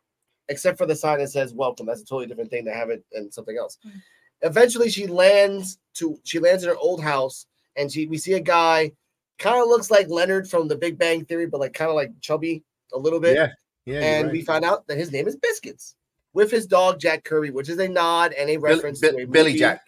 [0.49, 3.03] except for the sign that says "Welcome." That's a totally different thing to have it
[3.13, 3.77] and something else.
[3.85, 4.01] Mm.
[4.41, 7.45] Eventually, she lands to she lands in her old house,
[7.75, 8.91] and she we see a guy,
[9.39, 12.11] kind of looks like Leonard from The Big Bang Theory, but like kind of like
[12.21, 13.35] chubby a little bit.
[13.35, 13.49] Yeah,
[13.85, 14.01] yeah.
[14.01, 14.33] and right.
[14.33, 15.95] we find out that his name is Biscuits,
[16.33, 19.25] with his dog Jack Kirby, which is a nod and a reference Bi- to a
[19.25, 19.81] Billy movie- Jack.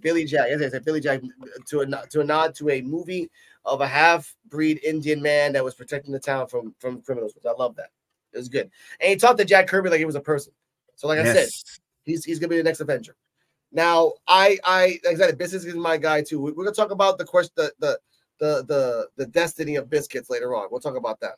[0.00, 0.46] Billy Jack.
[0.48, 1.20] Yes, yes, yes, Billy Jack
[1.68, 3.30] to a to a nod to a movie
[3.64, 7.34] of a half breed Indian man that was protecting the town from from criminals.
[7.34, 7.90] Which I love that.
[8.32, 8.70] It was good.
[9.00, 10.52] And he talked to Jack Kirby like he was a person.
[10.96, 11.48] So like I said,
[12.04, 13.14] he's he's gonna be the next Avenger.
[13.72, 16.40] Now I I like I said Biscuits is my guy too.
[16.40, 17.98] We- We're gonna talk about the question the the
[18.38, 20.68] the the the destiny of biscuits later on.
[20.70, 21.34] We'll talk about that.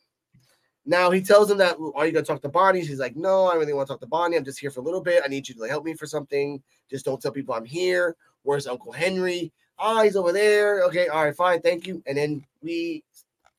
[0.84, 2.84] Now he tells him that are you gonna talk to Bonnie?
[2.84, 4.36] She's like, No, I really want to talk to Bonnie.
[4.36, 5.22] I'm just here for a little bit.
[5.24, 6.62] I need you to help me for something.
[6.90, 8.16] Just don't tell people I'm here.
[8.42, 9.52] Where's Uncle Henry?
[9.78, 10.82] Ah, he's over there.
[10.84, 12.02] Okay, all right, fine, thank you.
[12.06, 13.02] And then we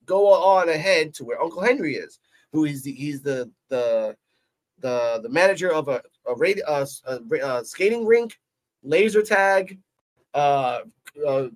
[0.06, 2.20] go on ahead to where Uncle Henry is,
[2.52, 4.16] who is the he's the the
[4.80, 8.40] the the manager of a a, radio, uh, a, ra- uh, skating rink,
[8.84, 9.80] laser tag,
[10.34, 10.80] uh,
[11.26, 11.48] uh,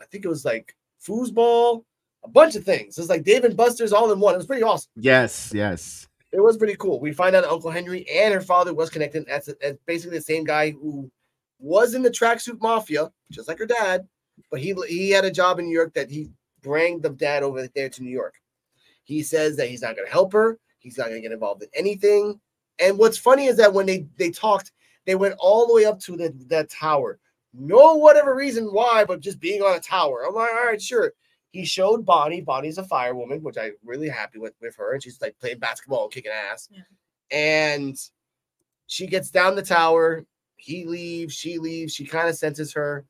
[0.00, 1.84] I think it was like foosball,
[2.24, 2.98] a bunch of things.
[2.98, 4.34] It's like Dave and Buster's all in one.
[4.34, 4.90] It was pretty awesome.
[4.96, 6.06] Yes, yes.
[6.32, 7.00] It was pretty cool.
[7.00, 10.24] We find out that Uncle Henry and her father was connected as, as basically the
[10.24, 11.10] same guy who
[11.58, 14.06] was in the tracksuit mafia, just like her dad,
[14.50, 16.30] but he he had a job in New York that he
[16.62, 18.34] bring the dad over there to New York.
[19.04, 20.58] He says that he's not going to help her.
[20.78, 22.40] He's not going to get involved in anything.
[22.78, 24.72] And what's funny is that when they they talked,
[25.06, 27.18] they went all the way up to the that tower.
[27.52, 30.24] No whatever reason why, but just being on a tower.
[30.26, 31.12] I'm like, all right, sure.
[31.50, 32.42] He showed Bonnie.
[32.42, 36.04] Bonnie's a firewoman, which I'm really happy with with her, and she's like playing basketball
[36.04, 36.68] and kicking ass.
[37.30, 37.96] And
[38.86, 40.24] she gets down the tower.
[40.56, 41.34] He leaves.
[41.34, 41.92] She leaves.
[41.92, 43.04] She kind of senses her,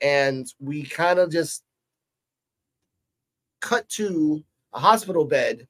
[0.00, 1.62] and we kind of just
[3.60, 4.42] cut to
[4.72, 5.66] a hospital bed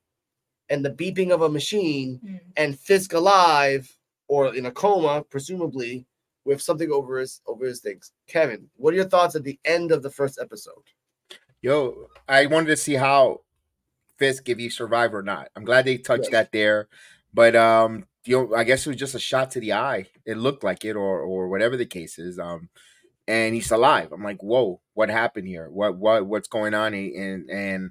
[0.69, 2.41] and the beeping of a machine mm.
[2.57, 3.91] and Fisk alive
[4.29, 6.07] or in a coma, presumably,
[6.45, 8.13] with something over his over his things.
[8.27, 10.83] Kevin, what are your thoughts at the end of the first episode?
[11.63, 13.41] Yo, I wanted to see how
[14.19, 15.49] Fisk if he survive or not.
[15.57, 16.33] I'm glad they touched Yes.
[16.33, 16.89] that there,
[17.33, 20.07] but um, you know, I guess it was just a shot to the eye.
[20.25, 22.39] It looked like it, or or whatever the case is.
[22.39, 22.69] Um,
[23.27, 24.13] and he's alive.
[24.13, 25.69] I'm like, whoa, what happened here?
[25.71, 26.95] What what what's going on?
[26.95, 27.91] And and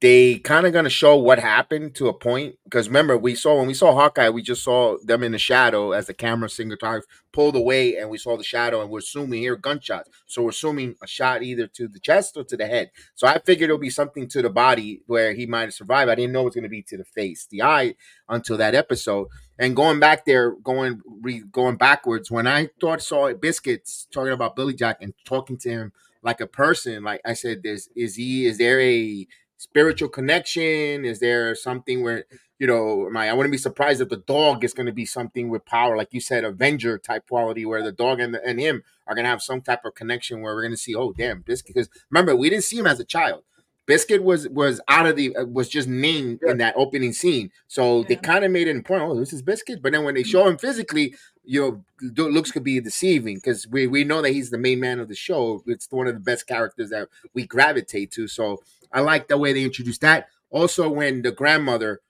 [0.00, 3.66] they kind of gonna show what happened to a point because remember we saw when
[3.66, 7.54] we saw Hawkeye, we just saw them in the shadow as the camera cinematography pulled
[7.54, 10.08] away, and we saw the shadow, and we're assuming here gunshots.
[10.26, 12.90] So we're assuming a shot either to the chest or to the head.
[13.14, 16.10] So I figured it'll be something to the body where he might have survived.
[16.10, 17.94] I didn't know it was gonna be to the face, the eye,
[18.28, 19.28] until that episode.
[19.58, 24.56] And going back there, going re, going backwards, when I thought saw Biscuits talking about
[24.56, 28.46] Billy Jack and talking to him like a person, like I said, there's is he
[28.46, 29.26] is there a
[29.60, 31.04] spiritual connection?
[31.04, 32.24] Is there something where
[32.58, 35.48] you know, my I wouldn't be surprised if the dog is going to be something
[35.48, 38.82] with power, like you said, Avenger type quality, where the dog and the, and him
[39.06, 41.40] are going to have some type of connection where we're going to see, oh damn,
[41.40, 41.74] Biscuit.
[41.74, 43.44] Because remember, we didn't see him as a child.
[43.86, 48.04] Biscuit was was out of the uh, was just named in that opening scene, so
[48.04, 49.10] they kind of made it important.
[49.10, 52.62] Oh, this is Biscuit, but then when they show him physically, you know, looks could
[52.62, 55.62] be deceiving because we we know that he's the main man of the show.
[55.66, 58.28] It's one of the best characters that we gravitate to.
[58.28, 60.28] So I like the way they introduced that.
[60.50, 62.00] Also, when the grandmother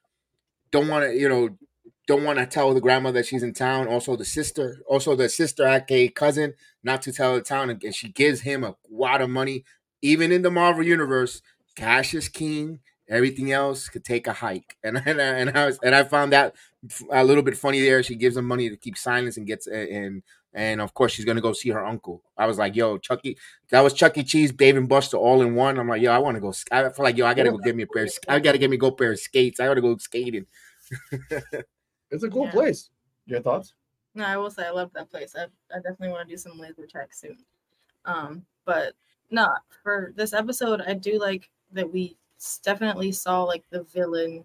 [0.70, 1.50] don't want to, you know,
[2.06, 3.86] don't want to tell the grandmother that she's in town.
[3.88, 8.08] Also, the sister, also the sister, aka cousin, not to tell the town, and she
[8.08, 9.64] gives him a lot of money.
[10.02, 11.42] Even in the Marvel universe,
[11.76, 12.80] cash is king.
[13.08, 16.32] Everything else could take a hike, and and, I- and I was, and I found
[16.32, 16.54] that
[17.10, 18.02] a little bit funny there.
[18.02, 21.40] She gives him money to keep silence and gets and and of course she's gonna
[21.40, 22.22] go see her uncle.
[22.36, 23.36] I was like, yo, Chucky,
[23.70, 24.24] that was Chuck E.
[24.24, 25.78] Cheese, Dave and Buster all in one.
[25.78, 26.52] I'm like, yo, I want to go.
[26.72, 28.04] I feel like yo, I gotta go get me a pair.
[28.04, 29.60] Of, I gotta get me a go pair of skates.
[29.60, 30.46] I gotta go skating.
[32.10, 32.50] It's a cool Yeah.
[32.52, 32.90] place.
[33.26, 33.74] Your thoughts?
[34.14, 35.36] No, I will say I love that place.
[35.36, 37.38] I, I definitely want to do some laser tag soon.
[38.04, 38.94] Um, but
[39.30, 39.48] no,
[39.82, 42.16] for this episode, I do like that we
[42.64, 44.44] definitely saw like the villain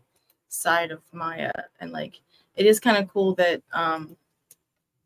[0.50, 2.22] side of Maya, and like
[2.56, 4.15] it is kind of cool that um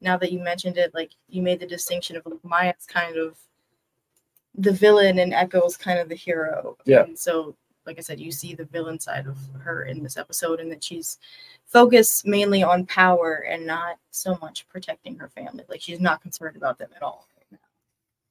[0.01, 3.37] now that you mentioned it, like you made the distinction of like Maya's kind of
[4.55, 6.77] the villain and Echo's kind of the hero.
[6.85, 7.03] Yeah.
[7.03, 10.59] And so, like I said, you see the villain side of her in this episode,
[10.59, 11.17] and that she's
[11.65, 15.63] focused mainly on power and not so much protecting her family.
[15.69, 17.57] Like she's not concerned about them at all right now.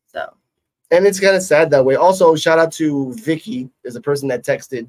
[0.06, 0.34] So
[0.90, 1.96] and it's kind of sad that way.
[1.96, 4.88] Also, shout out to Vicky, is the person that texted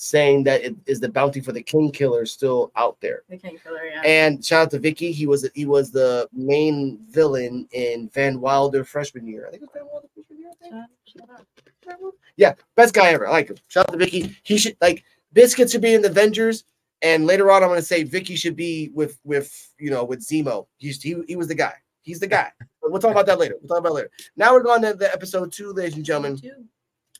[0.00, 3.22] saying that it is the bounty for the king killer still out there.
[3.28, 4.00] the King Killer, yeah.
[4.02, 5.10] And shout out to Vicky.
[5.10, 9.46] He was he was the main villain in Van Wilder freshman year.
[9.46, 10.50] I think it was Van Wilder freshman year.
[10.50, 12.14] I think.
[12.36, 13.26] Yeah, best guy ever.
[13.26, 13.56] I like him.
[13.66, 14.36] Shout out to Vicky.
[14.44, 16.62] He should like Biscuit should be in the Avengers,
[17.02, 20.68] and later on I'm gonna say Vicky should be with with you know with Zemo.
[20.76, 21.74] He's, he he was the guy.
[22.02, 22.50] He's the guy.
[22.80, 23.56] But we'll talk about that later.
[23.60, 24.10] We'll talk about it later.
[24.36, 26.40] Now we're going to the episode two, ladies and gentlemen.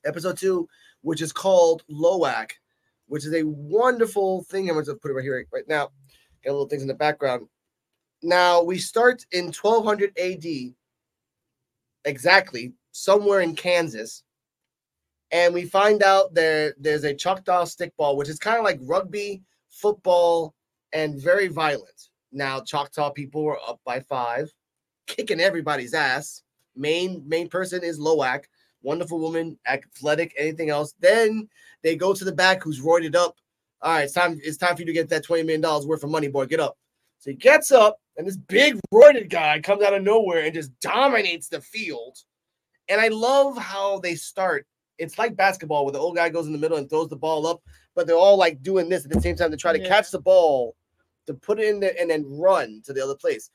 [0.07, 0.69] Episode two,
[1.03, 2.53] which is called Lowak,
[3.09, 4.69] which is a wonderful thing.
[4.69, 5.91] I'm going to put it right here right, now.
[6.45, 7.49] Got little things in the background.
[8.23, 10.75] Now we start in 1200 AD,
[12.05, 14.25] exactly somewhere in Kansas,
[15.31, 19.43] and we find out there there's a Choctaw stickball, which is kind of like rugby,
[19.71, 20.55] football,
[20.93, 22.09] and very violent.
[22.33, 24.53] Now Choctaw people were up by five,
[25.07, 26.43] kicking everybody's ass.
[26.75, 28.45] Main main person is Lowak,
[28.83, 30.95] wonderful woman, athletic, anything else.
[31.01, 31.49] Then
[31.83, 33.37] they go to the back, who's roided up.
[33.83, 34.41] All right, it's time.
[34.43, 36.47] It's time for you to get that twenty million dollars worth of money, boy.
[36.47, 36.77] Get up.
[37.21, 40.79] So he gets up, and this big roided guy comes out of nowhere and just
[40.81, 42.19] dominates the field.
[42.89, 44.67] And I love how they start.
[44.99, 47.47] It's like basketball where the old guy goes in the middle and throws the ball
[47.47, 47.63] up,
[47.95, 49.89] but they're all like doing this at the same time to try to Yeah.
[49.89, 50.75] catch the ball,
[51.27, 53.51] to put it in there and then run to the other place.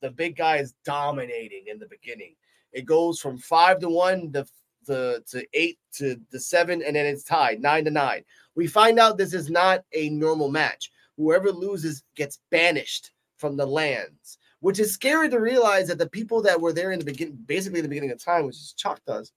[0.00, 2.34] The big guy is dominating in the beginning.
[2.72, 4.46] It goes from five to one to,
[4.86, 8.24] to, to eight to the seven, and then it's tied nine to nine.
[8.54, 10.90] We find out this is not a normal match.
[11.16, 16.42] Whoever loses gets banished from the lands, which is scary to realize that the people
[16.42, 19.32] that were there in the beginning, basically in the beginning of time, which is Choctaws,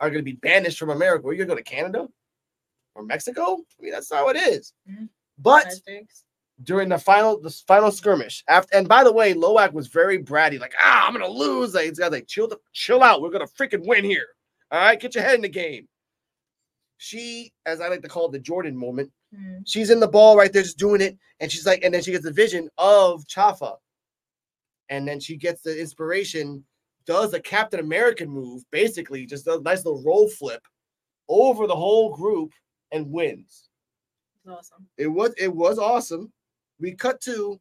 [0.00, 1.26] are going to be banished from America.
[1.26, 2.08] Are you going to go to Canada
[2.94, 3.58] or Mexico?
[3.78, 4.72] I mean, that's not what it is.
[4.90, 5.08] Mhm.
[5.38, 5.72] But
[6.64, 8.44] during the final the final skirmish.
[8.48, 11.74] After and by the way, Lowak was very bratty, like ah, I'm gonna lose.
[11.74, 13.22] Like, he's got like chill the chill out.
[13.22, 14.28] We're gonna freaking win here.
[14.72, 15.86] All right, get your head in the game.
[16.96, 19.12] She, as I like to call it, the Jordan moment.
[19.34, 19.62] Mhm.
[19.66, 22.10] She's in the ball right there, just doing it, and she's like, and then she
[22.12, 23.76] gets the vision of Chafa,
[24.88, 26.64] and then she gets the inspiration,
[27.04, 30.66] does a Captain American move, basically just a nice little roll flip
[31.28, 32.52] over the whole group
[32.92, 33.68] and wins
[34.48, 34.86] awesome.
[34.96, 36.32] it was it was awesome.
[36.78, 37.60] We cut to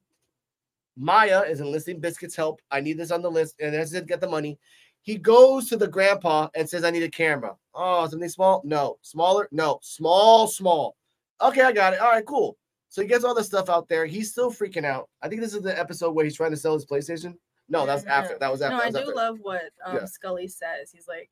[0.97, 2.61] Maya is enlisting Biscuit's help.
[2.69, 4.59] I need this on the list, and as he get the money,
[5.03, 8.61] he goes to the grandpa and says, "I need a camera." Oh, something small?
[8.65, 9.47] No, smaller?
[9.51, 10.95] No, small, small.
[11.41, 11.99] Okay, I got it.
[11.99, 12.57] All right, cool.
[12.89, 14.05] So he gets all the stuff out there.
[14.05, 15.09] He's still freaking out.
[15.21, 17.35] I think this is the episode where he's trying to sell his PlayStation.
[17.69, 18.37] No, that's Yeah, after.
[18.37, 18.75] That was after.
[18.75, 19.13] No, I do after.
[19.15, 20.01] love what um, Yeah.
[20.01, 20.91] Skully says.
[20.91, 21.29] He's like,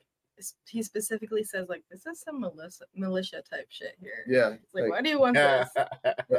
[0.66, 4.24] he specifically says like this is some militia militia type shit here.
[4.26, 4.54] Yeah.
[4.54, 5.70] It's like, why do you want this?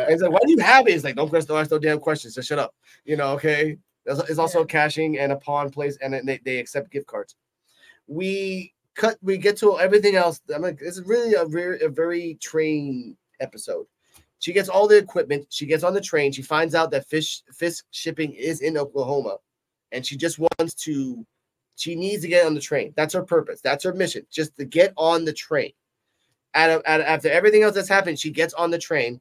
[0.09, 0.93] He's like, why do you have it?
[0.93, 2.35] He's like, don't don't ask no damn questions.
[2.35, 2.75] Just shut up.
[3.05, 3.77] You know, okay.
[4.07, 7.37] It's also cashing and a pawn place, and then they, they accept gift cards.
[8.07, 9.19] We cut.
[9.23, 10.41] We get to everything else.
[10.55, 13.87] I'm like, it's really a very a very train episode.
[14.39, 15.47] She gets all the equipment.
[15.51, 16.33] She gets on the train.
[16.33, 19.37] She finds out that fish fish shipping is in Oklahoma,
[19.93, 21.25] and she just wants to.
[21.77, 22.93] She needs to get on the train.
[22.97, 23.61] That's her purpose.
[23.63, 24.27] That's her mission.
[24.31, 25.73] Just to get on the train.
[26.55, 29.21] Out of, out of- after everything else that's happened, she gets on the train.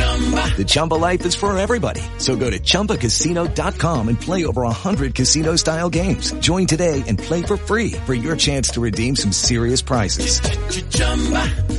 [0.00, 2.02] The Chumba life is for everybody.
[2.18, 6.32] So go to ChumbaCasino.com and play over 100 casino style games.
[6.32, 10.40] Join today and play for free for your chance to redeem some serious prizes.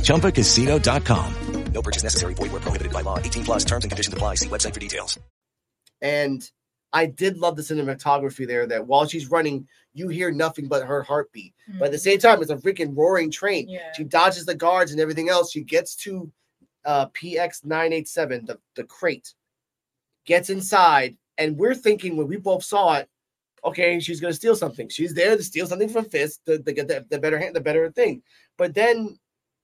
[0.02, 1.34] ChumbaCasino.com.
[1.72, 2.34] No purchase necessary.
[2.34, 3.18] Void where prohibited by law.
[3.18, 4.34] 18 plus terms and conditions apply.
[4.34, 5.18] See website for details.
[6.00, 6.42] And
[6.92, 11.02] I did love the cinematography there that while she's running, you hear nothing but her
[11.02, 11.54] heartbeat.
[11.78, 12.02] But at the hmm.
[12.02, 13.68] same time, it's a freaking roaring train.
[13.68, 13.92] Yeah.
[13.96, 15.50] She dodges the guards and everything else.
[15.50, 16.30] She gets to
[16.84, 19.34] uh, PX 987, the, the crate,
[20.24, 21.16] gets inside.
[21.38, 23.08] And we're thinking when we both saw it,
[23.64, 24.88] okay, she's going to steal something.
[24.88, 27.60] She's there to steal something from Fisk to, to get the, the better hand, the
[27.60, 28.22] better thing.
[28.58, 29.18] But then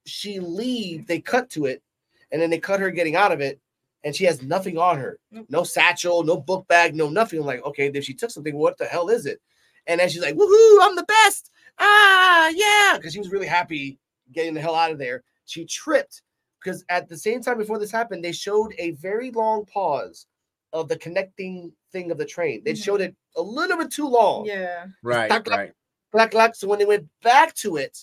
[0.07, 1.83] she leaves, they cut to it,
[2.31, 3.61] and then they cut her getting out of it,
[4.05, 5.19] and she has nothing on her.
[5.49, 7.41] No satchel, no book bag, no nothing.
[7.41, 9.41] I'm like, okay, if she took something, what the hell is it?
[9.87, 11.51] And then she's like, woohoo, I'm the best.
[11.79, 12.97] Ah, yeah.
[12.97, 13.99] Because she was really happy
[14.33, 15.25] getting the hell out of there.
[15.47, 16.23] She tripped
[16.69, 20.27] because at the same time before this happened, they showed a very long pause
[20.75, 22.61] of the connecting thing of the train.
[22.63, 23.09] They showed mm-hmm.
[23.09, 24.45] it a little bit too long.
[24.45, 24.85] Yeah.
[25.03, 25.73] Right, Clack, clack, right.
[26.13, 26.55] clack, clack.
[26.55, 27.97] So when they went back to it,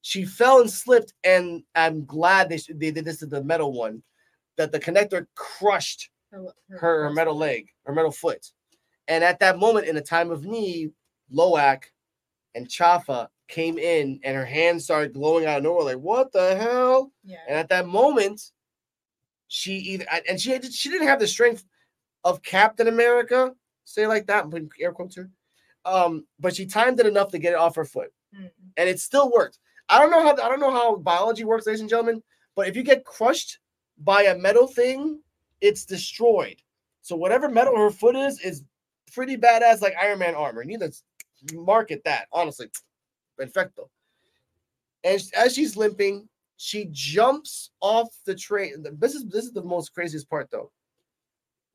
[0.00, 1.12] she fell and slipped.
[1.22, 4.02] And I'm glad they, they did this to the metal one,
[4.56, 8.52] that the connector crushed her, her metal leg, her metal foot.
[9.06, 10.92] And at that moment, in a time of need,
[11.30, 11.82] Lowak
[12.54, 16.56] and Chafa came in and her hands started glowing out of nowhere, like, what the
[16.56, 17.12] hell?
[17.24, 17.38] Yeah.
[17.48, 18.40] And at that moment,
[19.48, 21.64] she either and she she didn't have the strength
[22.24, 23.52] of Captain America,
[23.84, 25.30] say like that, I'm putting air quotes here.
[25.84, 28.12] Um, but she timed it enough to get it off her foot,
[28.76, 29.58] and it still worked.
[29.88, 32.22] I don't know how I don't know how biology works, ladies and gentlemen,
[32.56, 33.60] but if you get crushed
[33.98, 35.20] by a metal thing,
[35.60, 36.56] it's destroyed.
[37.02, 38.64] So whatever metal her foot is is
[39.14, 40.62] pretty badass, like Iron Man armor.
[40.62, 40.92] You need to
[41.54, 42.68] market that, honestly.
[43.36, 43.90] Perfecto.
[45.04, 48.84] And as she's limping, she jumps off the train.
[48.98, 50.70] This is this is the most craziest part though.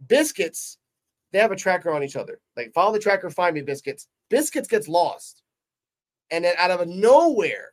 [0.07, 0.77] Biscuits,
[1.31, 2.39] they have a tracker on each other.
[2.57, 4.07] Like follow the tracker, find me, biscuits.
[4.29, 5.43] Biscuits gets lost.
[6.31, 7.71] And then out of nowhere,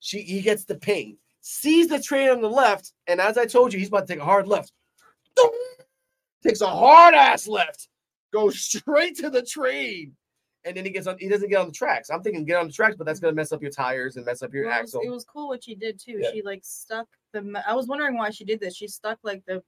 [0.00, 3.72] she he gets the ping, sees the train on the left, and as I told
[3.72, 4.72] you, he's about to take a hard left.
[6.42, 7.88] Takes a hard ass left,
[8.32, 10.14] goes straight to the train,
[10.64, 11.16] and then he gets on.
[11.18, 12.10] He doesn't get on the tracks.
[12.10, 14.42] I'm thinking get on the tracks, but that's gonna mess up your tires and mess
[14.42, 15.00] up your Well, axle.
[15.02, 16.18] it was cool what she did too.
[16.20, 16.30] Yeah.
[16.32, 17.62] She like stuck the.
[17.66, 18.74] I was wondering why she did this.
[18.76, 19.62] She stuck like the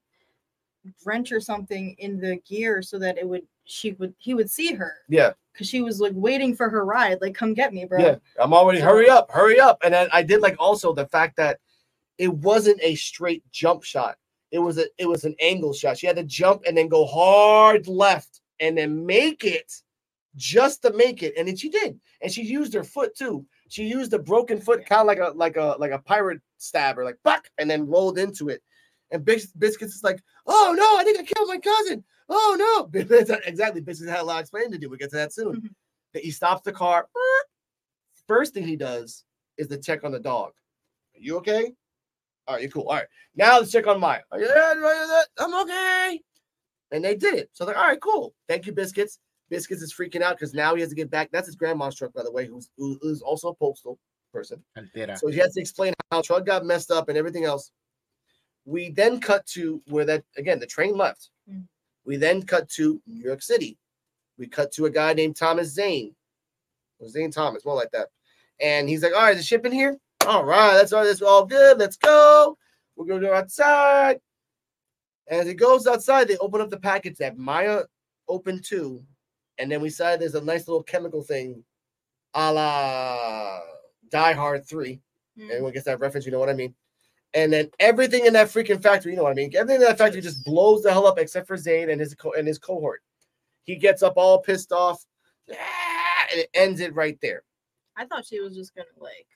[1.05, 4.73] wrench or something in the gear so that it would she would he would see
[4.73, 7.19] her yeah, because she was like waiting for her ride.
[7.21, 7.99] Like, come get me, bro.
[8.01, 8.17] yeah.
[8.41, 9.79] I'm already hurry up, hurry up.
[9.85, 11.61] And then I did like also the fact that
[12.19, 14.17] it wasn't a straight jump shot.
[14.51, 15.99] It was a it was an angle shot.
[15.99, 19.73] She had to jump and then go hard left and then make it
[20.37, 21.35] just to make it.
[21.37, 21.99] And then she did.
[22.23, 23.45] And she used her foot too.
[23.69, 27.05] She used a broken foot, kind of like a like a like a pirate stabber,
[27.05, 28.63] like buck, and then rolled into it.
[29.11, 32.05] And Bis- Biscuits is like, oh no, I think I killed my cousin.
[32.29, 33.01] Oh no.
[33.45, 33.81] Exactly.
[33.81, 34.89] Biscuits had a lot of explaining to do.
[34.89, 35.57] We'll get to that soon.
[35.57, 35.67] Mm-hmm.
[36.13, 37.09] But He stops the car.
[38.29, 39.25] First thing he does
[39.59, 40.53] is to check on the dog.
[41.17, 41.73] Are you okay?
[42.47, 42.89] All right, you cool.
[42.89, 43.07] All right.
[43.35, 44.21] Now let's check on Maya.
[44.31, 44.63] Are you there?
[44.63, 45.25] Are you there?
[45.39, 46.21] I'm okay.
[46.93, 47.51] And they did it.
[47.53, 48.35] So they're like, all right, cool.
[48.49, 49.19] Thank you, Biscuits.
[49.51, 51.29] Biscuits is freaking out because now he has to get back.
[51.33, 53.99] That's his grandma's truck, by the way, who's who's also a postal
[54.33, 54.63] person.
[55.17, 57.73] So he has to explain how truck got messed up and everything else.
[58.65, 61.31] We then cut to where that again the train left.
[61.51, 61.65] Mm.
[62.05, 63.77] We then cut to New York City.
[64.39, 66.15] We cut to a guy named Thomas Zane.
[66.99, 68.09] Or Zane Thomas, more like that.
[68.61, 69.99] And he's like, All right, is the ship in here?
[70.27, 71.05] All right, that's all.
[71.05, 71.79] That's all good.
[71.79, 72.57] Let's go.
[72.97, 74.21] We're gonna go outside.
[75.27, 77.83] And As it goes outside, they open up the package that Maya
[78.29, 79.03] opened too,
[79.61, 81.63] and then we saw there's a nice little chemical thing,
[82.35, 83.61] a la
[84.11, 85.01] Die Hard Three.
[85.41, 86.75] Everyone gets that reference, you know what I mean?
[87.33, 89.51] And then everything in that freaking factory, you know what I mean?
[89.57, 92.33] Everything in that factory just blows the hell up except for Zane and his co-
[92.33, 93.03] and his cohort.
[93.63, 95.05] He gets up all pissed off,
[95.53, 97.45] "Ah," and it ends it right there.
[97.97, 99.27] I thought she was just gonna like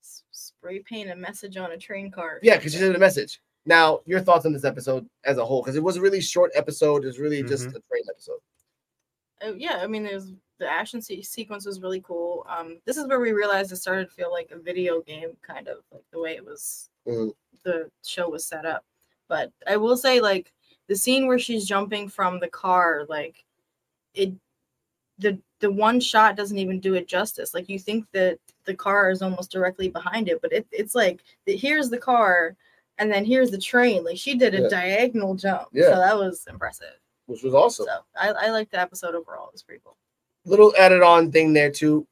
[0.00, 2.38] spray paint a message on a train car.
[2.42, 2.92] Yeah, because she something.
[2.92, 3.40] did a message.
[3.66, 5.62] Now, your thoughts on this episode as a whole?
[5.62, 7.04] Because it was a really short episode.
[7.04, 7.76] It was really just Mhm.
[7.76, 8.40] a train episode.
[9.44, 12.46] Oh, yeah, I mean, there's the action se- sequence was really cool.
[12.48, 15.66] Um, this is where we realized it started to feel like a video game, kind
[15.68, 17.34] of like the way it was Mhm.
[17.64, 18.84] the show was set up.
[19.28, 20.52] But I will say, like
[20.88, 23.44] the scene where she's jumping from the car, like
[24.14, 24.32] it,
[25.18, 27.54] the the one shot doesn't even do it justice.
[27.54, 31.22] Like you think that the car is almost directly behind it, but it, it's like
[31.46, 32.56] the, here's the car,
[32.98, 34.04] and then here's the train.
[34.04, 34.68] Like she did a Yeah.
[34.68, 35.68] diagonal jump.
[35.72, 35.84] Yeah.
[35.86, 36.94] so that was impressive.
[37.26, 37.86] Which was awesome.
[37.86, 39.48] So I, I like the episode overall.
[39.48, 39.96] It was pretty cool.
[40.44, 42.06] Little added on thing there too.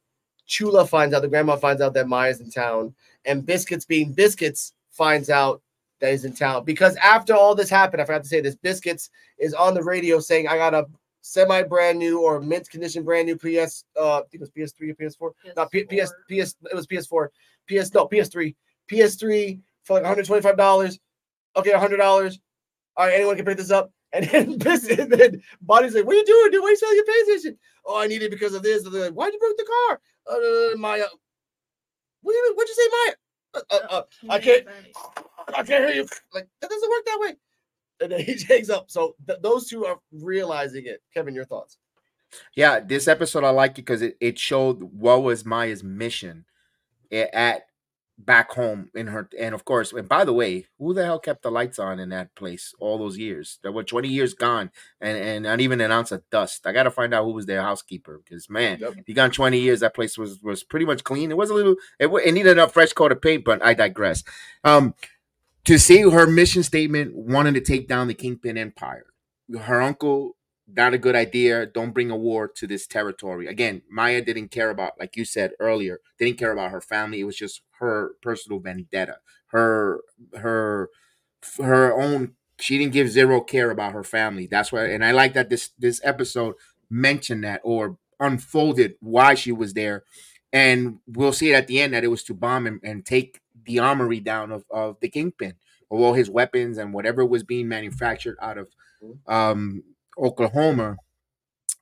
[0.47, 2.95] Chula finds out, the grandma finds out that Maya's in town,
[3.25, 5.63] and Biscuits, being Biscuits, finds out
[6.01, 6.65] that he's in town.
[6.65, 10.19] Because after all this happened, I forgot to say this Biscuits is on the radio
[10.19, 10.87] saying, I got a
[11.23, 14.91] semi brand new or mint condition brand new PS, uh, I think it was PS3
[14.91, 15.55] or PS4.
[15.57, 17.29] Not P- PS, PS, it was PS4.
[17.69, 18.55] PS, no, PS3.
[18.91, 20.99] PS3 for like $125.
[21.57, 22.39] Okay, $100.
[22.97, 23.93] All right, anyone can pick this up.
[24.13, 26.63] And then, this, and then Bonnie's like, "What are you doing, dude?
[26.63, 28.85] Why are you selling your PlayStation?" Oh, I need it because of this.
[28.85, 30.01] And they're like, Why'd you break the car?
[30.31, 31.05] Uh, Maya.
[32.23, 32.57] What do you mean?
[32.57, 33.15] What'd you say, Maya?
[33.55, 34.03] Uh, uh, uh,
[34.33, 34.67] I can't.
[35.49, 36.09] I can't hear you.
[36.33, 37.37] Like that doesn't work that way.
[38.03, 38.91] And then he hangs up.
[38.91, 41.03] So th- those two are realizing it.
[41.13, 41.79] Kevin, your thoughts?
[42.55, 46.45] Yeah, this episode I like it because it, it showed what was Maya's mission
[47.11, 47.63] at
[48.25, 51.43] back home in her and of course and by the way who the hell kept
[51.43, 53.59] the lights on in that place all those years?
[53.63, 56.67] There were 20 years gone and and not even an ounce of dust.
[56.67, 59.95] I gotta find out who was their housekeeper because man you gone 20 years that
[59.95, 61.31] place was was pretty much clean.
[61.31, 64.23] It was a little it, it needed a fresh coat of paint but i digress.
[64.65, 64.95] Um
[65.65, 69.07] to see her mission statement wanting to take down the kingpin empire
[69.59, 70.37] her uncle
[70.77, 73.47] not a good idea don't bring a war to this territory.
[73.47, 77.21] Again maya didn't care about like you said earlier didn't care about her family.
[77.21, 79.17] It was just her personal vendetta
[79.49, 80.01] her
[80.37, 80.91] her
[81.59, 84.47] her own she didn't give zero care about her family.
[84.47, 86.55] That's why and i like that this this episode
[86.91, 90.05] mentioned that or unfolded why she was there.
[90.53, 93.41] And we'll see it at the end that it was to bomb and, and take
[93.65, 95.55] the armory down of, of the kingpin
[95.91, 98.69] of all his weapons and whatever was being manufactured out of
[99.27, 99.83] um
[100.21, 100.97] oklahoma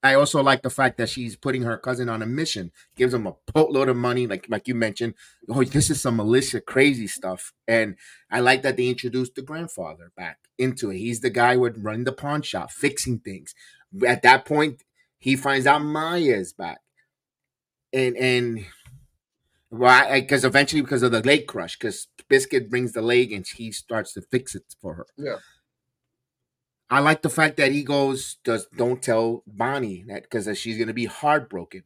[0.03, 3.26] I also like the fact that she's putting her cousin on a mission, gives him
[3.26, 5.14] a boatload of money, like like you mentioned.
[5.49, 7.97] Oh, this is some militia crazy stuff, and
[8.30, 10.99] I like that they introduced the grandfather back into it.
[10.99, 13.55] He's the guy who would run the pawn shop, fixing things.
[14.07, 14.84] At that point,
[15.18, 16.78] he finds out Maya is back,
[17.93, 18.66] and and
[19.70, 20.20] why?
[20.20, 24.12] Because eventually, because of the leg crush, because Biscuit brings the leg and he starts
[24.12, 25.07] to fix it for her.
[25.16, 25.39] Yeah.
[26.91, 30.95] I like the fact that he goes, does don't tell Bonnie that because she's gonna
[30.95, 31.82] be heartbroken.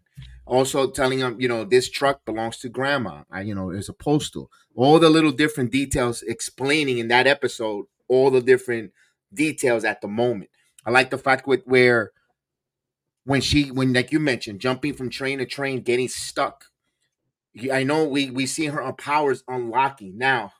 [0.46, 3.22] Also telling him, you know, this truck belongs to grandma.
[3.30, 4.50] I, you know, there's a postal.
[4.74, 8.92] All the little different details explaining in that episode, all the different
[9.32, 10.50] details at the moment.
[10.84, 12.12] I like the fact with where
[13.24, 16.66] when she when like you mentioned, jumping from train to train, getting stuck.
[17.72, 20.53] I know we we see her on powers unlocking now.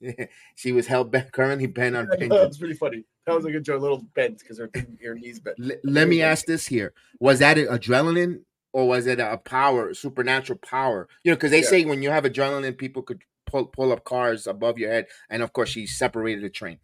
[0.54, 2.48] she was held back currently bent on That penguin.
[2.48, 3.04] was pretty funny.
[3.28, 5.56] That was like a joke, little bent because her thing- her knees bent.
[5.62, 8.40] L- let me ask this here: Was that adrenaline,
[8.72, 11.08] or was it a power, supernatural power?
[11.24, 11.68] You know, because they Yeah.
[11.68, 15.42] say when you have adrenaline, people could pull pull up cars above your head, and
[15.42, 16.78] of course, she separated the train.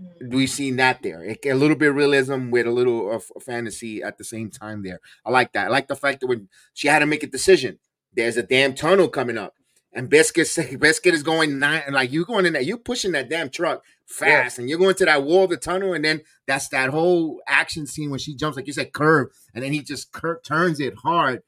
[0.00, 0.32] Mm.
[0.32, 1.36] We've seen that there.
[1.44, 4.82] A little bit of realism with a little of fantasy at the same time.
[4.82, 5.66] There, I like that.
[5.66, 7.78] I like the fact that when she had to make a decision,
[8.12, 9.54] there's a damn tunnel coming up,
[9.94, 13.12] and Biscuit say- Biscuit is going nine, and like you going in there, you pushing
[13.12, 16.20] that damn truck fast, and you're going to that wall of the tunnel, and then
[16.46, 19.80] that's that whole action scene when she jumps, like you said, curve, and then he
[19.80, 21.42] just cur- turns it hard,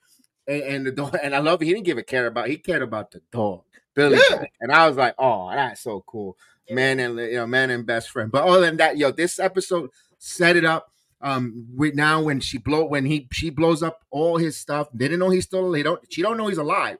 [0.47, 1.66] and, and the dog, and I love it.
[1.66, 2.49] He didn't give a care about.
[2.49, 3.62] He cared about the dog,
[3.94, 4.44] Billy, Yeah.
[4.61, 6.36] And I was like, oh, that's so cool,
[6.70, 8.30] man, and you know, man and best friend.
[8.30, 10.90] But other than that, yo, this episode set it up.
[11.22, 15.07] Um, with now when she blow when he she blows up all his stuff, they
[15.07, 15.70] didn't know he's still.
[15.72, 16.01] They don't.
[16.12, 16.99] She don't know he's alive.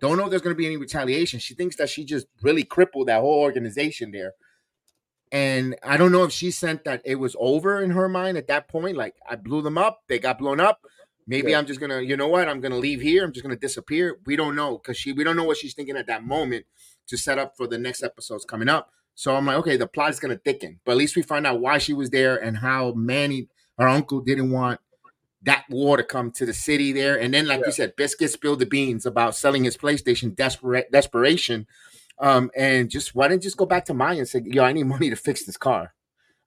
[0.00, 1.40] Don't know if there's going to be any retaliation.
[1.40, 4.32] She thinks that she just really crippled that whole organization there.
[5.32, 8.46] And I don't know if she sent that it was over in her mind at
[8.48, 8.96] that point.
[8.96, 10.80] Like I blew them up, they got blown up,
[11.26, 11.58] Maybe Yeah.
[11.58, 12.48] I'm just gonna, you know what?
[12.48, 13.24] I'm gonna leave here.
[13.24, 14.18] I'm just gonna disappear.
[14.26, 16.66] We don't know because she, we don't know what she's thinking at that moment
[17.08, 18.90] to set up for the next episodes coming up.
[19.14, 21.60] So I'm like, okay, the plot is gonna thicken, but at least we find out
[21.60, 24.80] why she was there and how Manny, her uncle, didn't want
[25.42, 27.18] that war to come to the city there.
[27.20, 31.66] And then, like you said, Biscuit spilled the beans about selling his PlayStation, desperate desperation.
[32.18, 34.72] Um, and just why didn't you just go back to Maya and say, yo, I
[34.72, 35.94] need money to fix this car.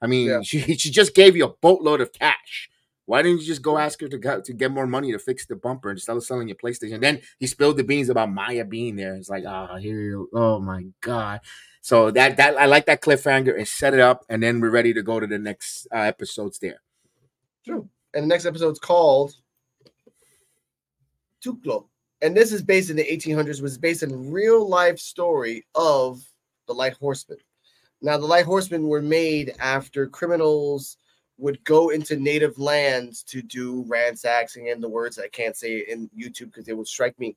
[0.02, 2.70] I mean, she she just gave you a boatload of cash.
[3.06, 5.46] Why didn't you just go ask her to go, to get more money to fix
[5.46, 6.96] the bumper instead of selling your PlayStation?
[6.96, 9.16] And then he spilled the beans about Maya being there.
[9.16, 11.42] It's like, ah, here, you- oh my god.
[11.82, 14.94] So that that I like that cliffhanger and set it up, and then we're ready
[14.94, 16.82] to go to the next uh, episodes there.
[17.66, 17.90] True.
[18.14, 19.36] And the next episode's called
[21.44, 21.86] Tuklo.
[22.22, 26.22] And this is based in the 1800s, was based in real life story of
[26.68, 27.38] the Light Horsemen.
[28.02, 30.98] Now, the Light Horsemen were made after criminals
[31.38, 36.10] would go into native lands to do ransacking and the words I can't say in
[36.18, 37.36] YouTube because they would strike me.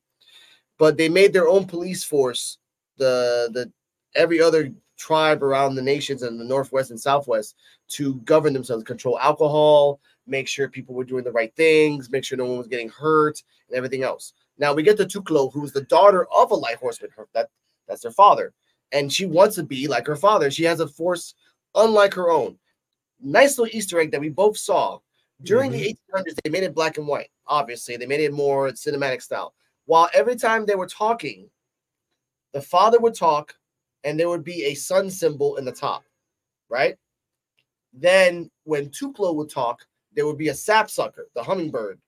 [0.79, 2.59] But they made their own police force.
[2.97, 3.73] The the
[4.15, 7.57] every other tribe around the nations in the northwest and southwest
[7.89, 12.39] to govern themselves, control alcohol, make sure people were doing the right things, make sure
[12.39, 14.35] no one was getting hurt, and everything else.
[14.59, 17.11] Now we get to Tuklo, who's the daughter of a light horseman.
[17.17, 17.49] Her, that
[17.89, 18.53] that's their father,
[18.93, 20.51] and she wants to be like her father.
[20.51, 21.35] She has a force
[21.75, 22.59] unlike her own.
[23.21, 24.99] Nice little Easter egg that we both saw
[25.43, 26.17] during the mm-hmm.
[26.17, 26.37] 1800s.
[26.43, 27.31] They made it black and white.
[27.47, 29.55] Obviously, they made it more cinematic style.
[29.87, 31.49] While every time they were talking,
[32.53, 33.55] the father would talk,
[34.05, 36.05] and there would be a sun symbol in the top,
[36.69, 36.97] right?
[37.93, 41.99] Then when Tuklo would talk, there would be a sapsucker, the hummingbird.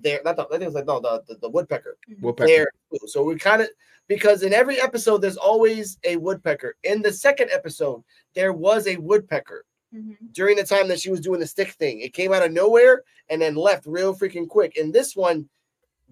[0.00, 1.96] There, not the, I think it was like no, the, the, the woodpecker.
[2.10, 2.24] Mm-hmm.
[2.24, 2.48] Woodpecker.
[2.48, 2.70] There,
[3.06, 3.68] so we kind of
[4.06, 6.76] because in every episode there's always a woodpecker.
[6.84, 8.02] In the second episode,
[8.34, 10.26] there was a woodpecker mm-hmm.
[10.32, 12.00] during the time that she was doing the stick thing.
[12.00, 14.76] It came out of nowhere and then left real freaking quick.
[14.76, 15.48] In this one,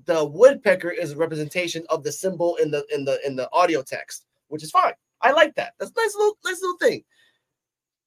[0.05, 3.83] the woodpecker is a representation of the symbol in the in the in the audio
[3.83, 4.93] text, which is fine.
[5.23, 5.73] I like that.
[5.79, 7.05] That's a nice little nice little thing.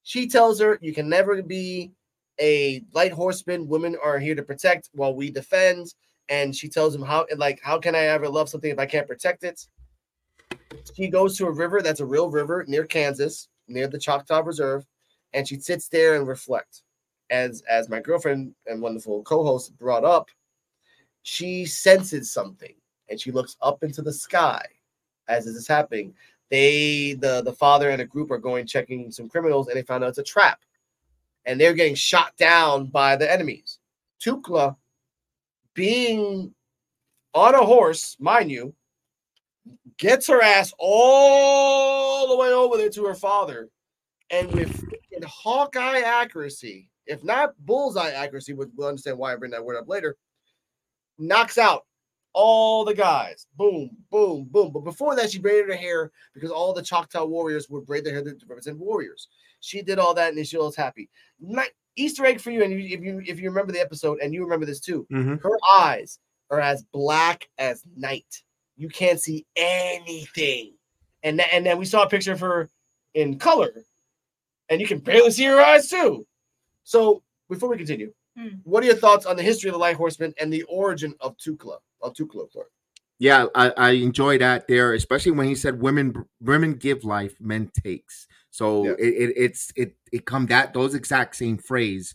[0.03, 1.91] She tells her you can never be
[2.39, 3.67] a light horseman.
[3.67, 5.93] Women are here to protect while we defend.
[6.29, 9.07] And she tells him how like how can I ever love something if I can't
[9.07, 9.65] protect it?
[10.95, 14.85] She goes to a river that's a real river near Kansas, near the Choctaw Reserve,
[15.33, 16.83] and she sits there and reflects.
[17.31, 20.29] As as my girlfriend and wonderful co-host brought up,
[21.23, 22.73] she senses something
[23.09, 24.63] and she looks up into the sky
[25.27, 26.13] as this is happening.
[26.49, 30.03] They the the father and a group are going checking some criminals and they found
[30.03, 30.59] out it's a trap.
[31.45, 33.79] And they're getting shot down by the enemies.
[34.23, 34.75] Tuklo
[35.73, 36.53] being
[37.33, 38.73] on a horse, mind you,
[39.97, 43.69] gets her ass all the way over there to her father,
[44.29, 44.83] and with
[45.23, 49.87] Hawkeye accuracy, if not bullseye accuracy, which we'll understand why I bring that word up
[49.87, 50.17] later,
[51.17, 51.85] knocks out
[52.33, 53.47] all the guys.
[53.57, 54.71] Boom, boom, boom.
[54.71, 58.13] But before that, she braided her hair because all the Choctaw warriors would braid their
[58.13, 59.27] hair to represent warriors.
[59.59, 61.09] She did all that, and she was happy.
[61.39, 61.63] Ni-
[61.95, 64.43] Easter egg for you, and you- if you if you remember the episode, and you
[64.43, 65.41] remember this too, Mhm.
[65.41, 68.43] her eyes are as black as night.
[68.77, 70.73] You can't see anything.
[71.23, 72.69] And th- and then we saw a picture of her
[73.13, 73.83] in color,
[74.69, 76.25] and you can barely see her eyes too.
[76.83, 78.47] So before we continue, Hmm.
[78.63, 81.35] what are your thoughts on the history of the Light Horseman and the origin of
[81.37, 81.79] Tuklo?
[82.01, 82.67] Of Tuklo, sorry.
[83.17, 87.69] Yeah, I, I enjoy that there, especially when he said women women give life, men
[87.83, 88.27] takes.
[88.59, 88.91] So Yeah.
[88.99, 92.13] it, it it's it it come that those exact same phrase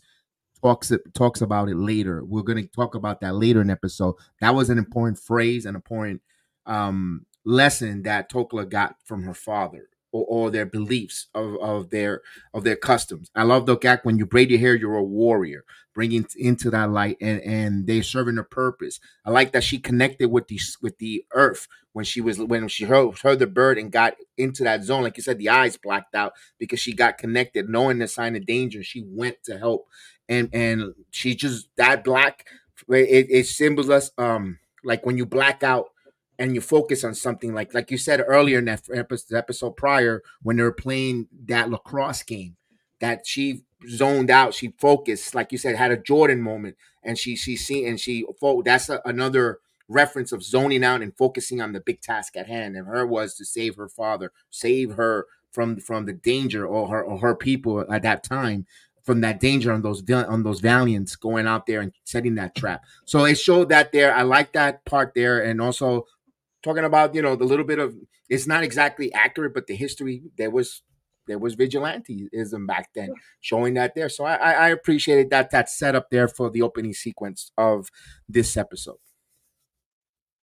[0.61, 2.23] talks it talks about it later.
[2.23, 4.13] We're gonna talk about that later in episode.
[4.41, 6.21] That was an important phrase and important
[6.67, 12.21] um lesson that Tuklo got from her father or, or their beliefs of, of their
[12.53, 13.29] of their customs.
[13.35, 16.89] I love the fact when you braid your hair, you're a warrior, bringing into that
[16.89, 18.99] light, and and they serving a purpose.
[19.25, 22.85] I like that she connected with the with the earth when she was when she
[22.85, 25.03] heard, heard the bird and got into that zone.
[25.03, 28.45] Like you said, the eyes blacked out because she got connected, knowing the sign of
[28.45, 28.83] danger.
[28.83, 29.87] She went to help,
[30.29, 32.45] and and she just that black.
[32.87, 35.87] It, it symbolizes um like when you black out
[36.37, 40.57] and you focus on something like like you said earlier in that episode, prior when
[40.57, 42.55] they were playing that lacrosse game
[42.99, 47.35] that she zoned out she focused like you said had a jordan moment and she
[47.35, 48.25] she seen and she
[48.63, 52.75] that's a, another reference of zoning out and focusing on the big task at hand
[52.75, 57.03] and her was to save her father save her from from the danger or her
[57.03, 58.65] or her people at that time
[59.05, 62.83] from that danger on those on those valiants going out there and setting that trap.
[63.05, 66.07] So it showed that there i like that part there and also
[66.65, 67.95] talking about you know the little bit of
[68.27, 70.81] it's not exactly accurate but the history there was
[71.27, 74.09] there was vigilanteism back then, showing that there.
[74.09, 77.89] So I, I, I appreciated that that setup there for the opening sequence of
[78.29, 78.97] this episode.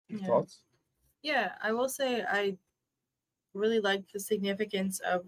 [0.08, 0.26] Yeah.
[0.26, 0.60] Thoughts?
[1.22, 2.56] Yeah, I will say I
[3.54, 5.24] really liked the significance of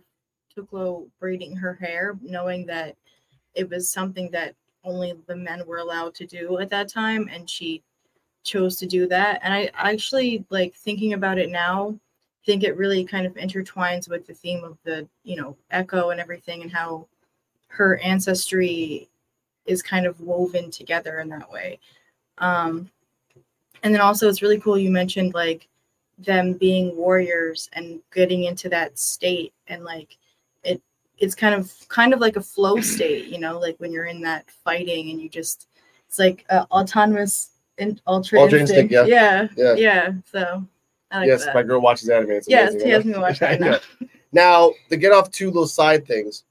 [0.57, 2.97] Tuklo braiding her hair, knowing that
[3.55, 7.51] it was something that only the men were allowed to do at that time, and
[7.51, 7.83] she
[8.45, 9.41] chose to do that.
[9.43, 11.99] And I actually like thinking about it now,
[12.47, 16.21] think it really kind of intertwines with the theme of the, you know, echo and
[16.21, 17.07] everything and how
[17.69, 19.09] her ancestry
[19.67, 21.79] is kind of woven together in that way.
[22.39, 22.91] Um,
[23.83, 25.69] and then also it's really cool you mentioned like
[26.19, 30.19] them being warriors and getting into that state and like
[30.63, 30.83] it
[31.19, 34.21] it's kind of kind of like a flow state you know like when you're in
[34.21, 35.69] that fighting and you just
[36.07, 39.75] it's like uh, autonomous and Ultra instinct, instinct, yeah Yeah.
[39.75, 40.67] yeah so
[41.11, 41.55] I like yes, that.
[41.55, 42.31] my girl watches anime.
[42.33, 43.79] It's Yes, amazing, he has me watch that now.
[44.33, 46.45] Now to get off two little side things,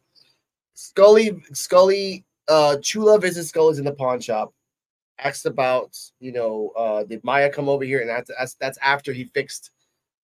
[0.76, 4.54] Skully, Skully, uh, Chula visits Skully's in the pawn shop,
[5.18, 8.02] asks about, you know, uh, did Maya come over here?
[8.02, 9.72] And that's that's, that's after he fixed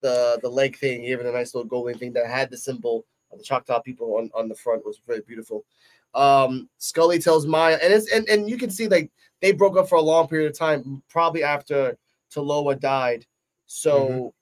[0.01, 2.57] the the leg thing, he gave it a nice little golden thing that had the
[2.57, 3.05] symbol
[3.37, 4.85] the Choctaw people on on the front.
[4.85, 5.65] Was very beautiful.
[6.13, 9.11] Um, Skully tells Maya, and it's and and you can see like
[9.41, 11.97] they broke up for a long period of time, probably after
[12.33, 13.25] Taloa died.
[13.65, 14.33] So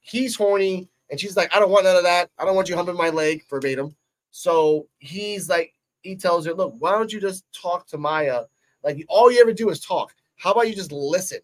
[0.00, 2.30] he's horny, and she's like, I don't want none of that.
[2.38, 3.94] I don't want you humping my leg verbatim.
[4.30, 5.72] So he's like,
[6.02, 8.42] he tells her, Look, why don't you just talk to Maya?
[8.82, 10.14] Like, all you ever do is talk.
[10.36, 11.40] How about you just listen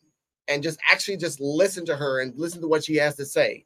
[0.48, 3.64] and just actually just listen to her and listen to what she has to say?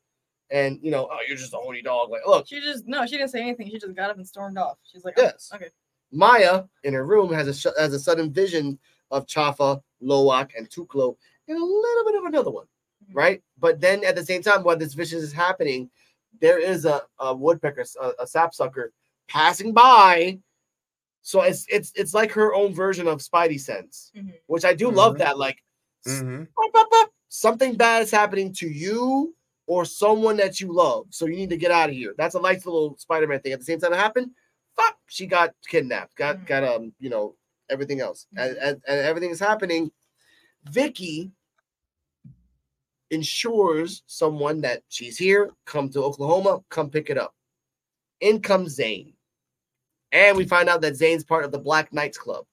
[0.51, 2.11] And you know, oh, you're just a horny dog.
[2.11, 4.59] Like, look, she just no she didn't say anything she just got up and stormed
[4.59, 5.51] off she's like Yes.
[5.53, 5.71] oh, okay
[6.13, 8.79] Maya in her room has a sh- has a sudden vision
[9.11, 11.17] of Chafa, Lowak, and Tuklo,
[11.49, 12.67] and a little bit of another one,
[13.05, 13.17] mm-hmm.
[13.17, 13.43] right?
[13.59, 15.91] But then at the same time, while this vision is happening,
[16.41, 18.93] there is a, a woodpecker, a, a sapsucker
[19.29, 20.39] passing by.
[21.23, 24.31] So it's it's it's like her own version of Spidey sense, mm-hmm.
[24.47, 25.15] which I do love.
[25.15, 25.23] Mm-hmm.
[25.23, 25.63] That like
[26.07, 26.47] Mhm.
[27.29, 29.35] something bad is happening to you
[29.67, 32.15] or someone that you love, so you need to get out of here.
[32.17, 33.53] That's a nice little Spider-Man thing.
[33.53, 34.31] At the same time, it happened.
[34.77, 36.15] Fuck, she got kidnapped.
[36.17, 37.35] Got got um, you know,
[37.71, 39.91] everything else, and, and, and everything is happening.
[40.71, 41.31] Vicky
[43.11, 45.51] ensures someone that she's here.
[45.65, 46.63] Come to Oklahoma.
[46.69, 47.35] Come pick it up.
[48.21, 49.15] In comes Zane,
[50.13, 52.45] and we find out that Zane's part of the Black Knights Club,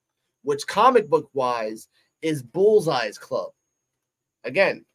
[0.43, 1.87] which comic book wise
[2.21, 3.51] is Bullseye's club.
[4.45, 4.85] Again,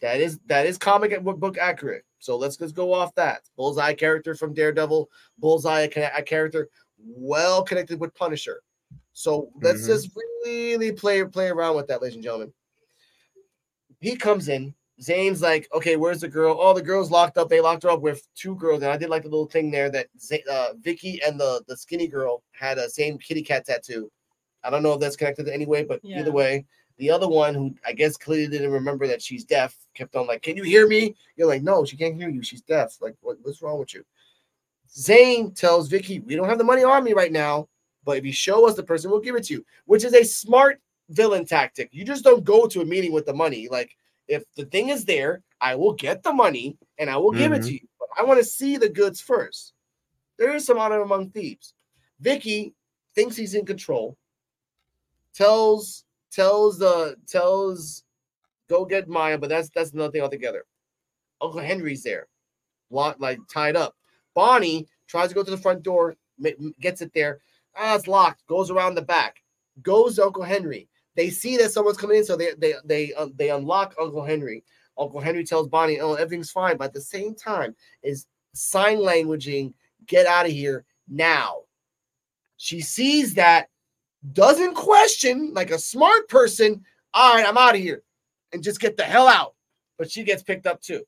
[0.00, 2.04] that is that is comic book accurate.
[2.18, 3.42] So let's just go off that.
[3.56, 6.68] Bullseye character from Daredevil, Bullseye a, a character
[6.98, 8.62] well connected with Punisher.
[9.12, 9.86] So let's Mhm.
[9.86, 10.10] just
[10.44, 12.52] really play play around with that, ladies and gentlemen.
[14.00, 14.74] He comes in.
[15.00, 16.56] Zane's like, okay, where's the girl?
[16.58, 17.50] Oh, the girl's locked up.
[17.50, 19.90] They locked her up with two girls, and I did like the little thing there
[19.90, 24.10] that Z- uh, Vicky and the the skinny girl had a same kitty cat tattoo.
[24.64, 26.20] I don't know if that's connected in any way, but Yeah.
[26.20, 26.64] either way,
[26.98, 30.42] the other one who I guess clearly didn't remember that she's deaf kept on like,
[30.42, 32.42] "Can you hear me?" You're like, "No, she can't hear you.
[32.42, 32.96] She's deaf.
[33.00, 34.04] Like, what, what's wrong with you?"
[34.90, 37.68] Zane tells Vicky, "We don't have the money on me right now,
[38.04, 40.24] but if you show us the person, we'll give it to you." Which is a
[40.24, 40.80] smart
[41.10, 41.90] villain tactic.
[41.92, 43.68] You just don't go to a meeting with the money.
[43.68, 43.96] Like,
[44.28, 47.60] if the thing is there, I will get the money and I will give it
[47.60, 47.74] to mm-hmm.
[47.74, 47.88] you.
[47.98, 49.72] But I want to see the goods first.
[50.38, 51.74] There is some honor among thieves.
[52.20, 52.74] Vicky
[53.14, 54.16] thinks he's in control.
[55.34, 56.04] Tells
[56.36, 58.04] tells the tells
[58.68, 60.64] go get Maya, but that's that's another thing altogether.
[61.40, 62.28] Uncle Henry's there,
[62.90, 63.94] locked like tied up.
[64.34, 66.14] Bonnie tries to go to the front door,
[66.80, 67.40] gets it there.
[67.74, 68.46] Ah, it's locked.
[68.46, 69.42] Goes around the back.
[69.82, 70.88] Goes to Uncle Henry.
[71.14, 74.62] They see that someone's coming in, so they they they um, they unlock Uncle Henry.
[74.98, 79.72] Uncle Henry tells Bonnie, "Oh, everything's fine," but at the same time is sign languaging.
[80.06, 81.62] Get out of here now.
[82.58, 83.68] She sees that,
[84.32, 86.84] doesn't question like a smart person.
[87.14, 88.02] All right, I'm out of here,
[88.52, 89.54] and just get the hell out.
[89.98, 91.02] But she gets picked up too.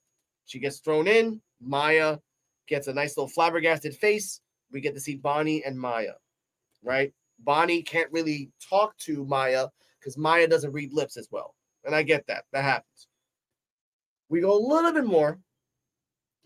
[0.46, 1.40] She gets thrown in.
[1.60, 2.18] Maya
[2.66, 4.40] gets a nice little flabbergasted face.
[4.72, 6.12] We get to see Bonnie and Maya,
[6.82, 7.12] right?
[7.40, 11.54] Bonnie can't really talk to Maya because Maya doesn't read lips as well.
[11.84, 12.44] And I get that.
[12.52, 13.08] That happens.
[14.28, 15.38] We go a little bit more.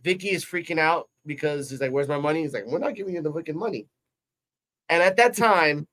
[0.03, 2.43] Vicky is freaking out because he's like, Where's my money?
[2.43, 3.87] He's like, We're not giving you the wicked money.
[4.89, 5.87] And at that time,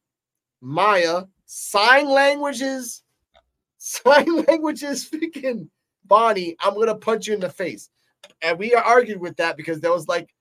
[0.61, 3.03] Maya sign languages,
[3.77, 5.69] sign languages freaking
[6.05, 7.89] Bonnie, I'm gonna punch you in the face.
[8.41, 10.33] And we argued with that because there was like,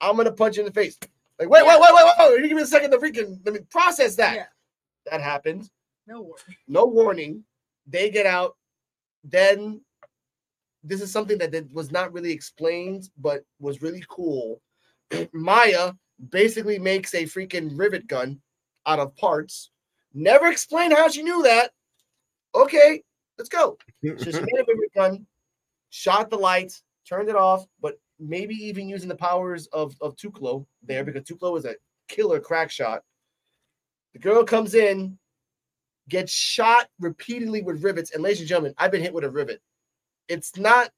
[0.00, 0.98] I'm gonna punch you in the face.
[1.38, 2.48] Like, wait, wait, wait, wait, wait, wait.
[2.48, 4.36] Give me a second to freaking let me process that.
[4.36, 4.44] Yeah.
[5.10, 5.70] That happened.
[6.06, 6.56] no warning.
[6.66, 7.44] No warning.
[7.86, 8.56] They get out.
[9.24, 9.80] Then
[10.84, 14.60] this is something that, that was not really explained, but was really cool.
[15.32, 15.92] Maya
[16.30, 18.40] basically makes a freaking rivet gun
[18.86, 19.70] out of parts.
[20.14, 21.72] Never explained how she knew that.
[22.54, 23.02] Okay,
[23.38, 23.78] let's go.
[24.02, 25.26] So she made a rivet gun,
[25.90, 30.66] shot the lights, turned it off, but maybe even using the powers of, of Tuklo
[30.82, 31.74] there because Tuklo is a
[32.08, 33.02] killer crack shot.
[34.12, 35.18] The girl comes in,
[36.08, 39.60] gets shot repeatedly with rivets, and ladies and gentlemen, I've been hit with a rivet.
[40.28, 40.90] It's not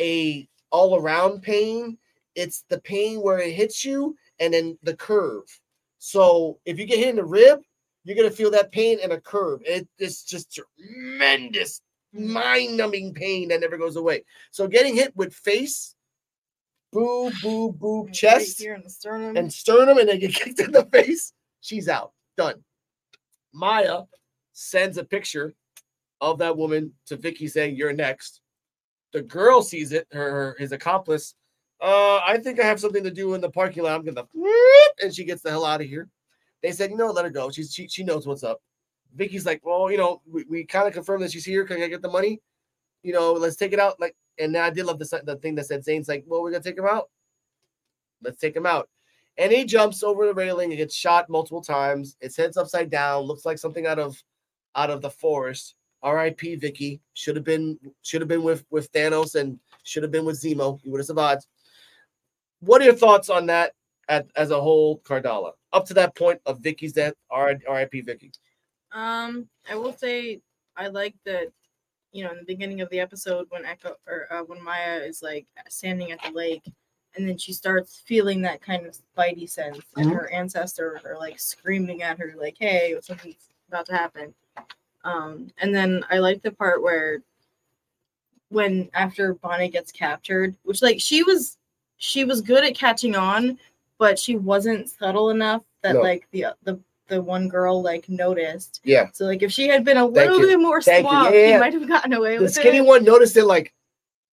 [0.00, 1.98] a all around pain.
[2.34, 5.44] It's the pain where it hits you and then the curve.
[6.00, 7.60] So if you get hit in the rib,
[8.04, 9.60] you're gonna feel that pain and a curve.
[9.66, 11.82] It is just tremendous,
[12.14, 14.24] mind-numbing pain that never goes away.
[14.50, 15.94] So getting hit with face,
[16.90, 19.36] boob, boob, boob, Right chest, here in the sternum.
[19.36, 22.12] and sternum, and then get kicked in the face, she's out.
[22.38, 22.64] Done.
[23.52, 24.04] Maya
[24.54, 25.54] sends a picture
[26.22, 28.40] of that woman to Vicky saying, You're next.
[29.12, 31.34] The girl sees it, her, her his accomplice.
[31.80, 33.94] Uh, I think I have something to do in the parking lot.
[33.94, 34.26] I'm gonna
[35.02, 36.08] and she gets the hell out of here.
[36.62, 37.50] They said, you know, let her go.
[37.50, 38.60] She's she, she knows what's up.
[39.14, 41.64] Vicky's like, well, you know, we, we kind of confirmed that she's here.
[41.64, 42.40] Can I get the money?
[43.02, 43.98] You know, let's take it out.
[43.98, 46.62] Like, and I did love the the thing that said Zane's like, well, we're gonna
[46.62, 47.08] take him out.
[48.22, 48.88] Let's take him out.
[49.38, 52.16] And he jumps over the railing and gets shot multiple times.
[52.20, 54.22] His head's upside down, looks like something out of
[54.76, 55.76] out of the forest.
[56.02, 56.56] R.I.P.
[56.56, 57.00] Vicky.
[57.14, 60.78] Should have been should have been with with Thanos and should have been with Zemo.
[60.82, 61.46] He would have survived.
[62.60, 63.72] What are your thoughts on that
[64.08, 65.52] at, as a whole, Cardala?
[65.72, 68.00] Up to that point of Vicky's death, R- R.I.P.
[68.02, 68.32] Vicky.
[68.92, 70.40] Um, I will say
[70.76, 71.48] I like that.
[72.12, 75.22] You know, in the beginning of the episode, when Echo or uh, when Maya is
[75.22, 76.64] like standing at the lake,
[77.16, 80.14] and then she starts feeling that kind of spidey sense, and Mhm.
[80.14, 84.34] her ancestors are like screaming at her, like, "Hey, something's about to happen."
[85.04, 87.22] Um, and then I like the part where
[88.48, 91.58] when after Bonnie gets captured, which like she was
[92.00, 93.58] she was good at catching on,
[93.98, 96.00] but she wasn't subtle enough that No.
[96.00, 98.80] like the uh, the the one girl like noticed.
[98.84, 99.08] Yeah.
[99.12, 100.46] So like if she had been a Thank little you.
[100.46, 101.56] bit more Thank suave, Yeah, yeah.
[101.56, 102.86] she might have gotten away The with skinny it.
[102.86, 103.74] one noticed it like,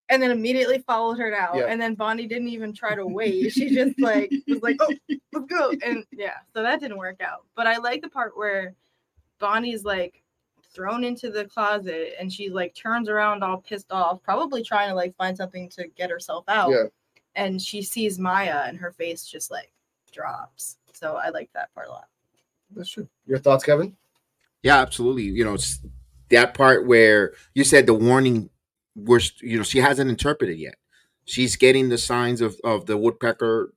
[0.09, 1.55] And then immediately followed her out.
[1.55, 1.65] Yeah.
[1.65, 3.51] And then Bonnie didn't even try to wait.
[3.51, 4.93] She just like was like, oh,
[5.33, 5.73] let's go.
[5.83, 7.45] And yeah, so that didn't work out.
[7.55, 8.73] But I like the part where
[9.39, 10.21] Bonnie's like
[10.71, 14.95] thrown into the closet and she like turns around all pissed off, probably trying to
[14.95, 16.69] like find something to get herself out.
[16.69, 16.83] Yeah.
[17.37, 19.71] And she sees Maya and her face just like
[20.11, 20.77] drops.
[20.91, 22.09] So I like that part a lot.
[22.75, 23.07] That's true.
[23.25, 23.95] Your thoughts, Kevin?
[24.63, 25.23] Yeah, absolutely.
[25.23, 25.79] You know, it's
[26.29, 28.49] that part where you said the warning
[28.95, 30.75] was, you know, she hasn't interpreted yet.
[31.25, 33.73] She's getting the signs of of the woodpecker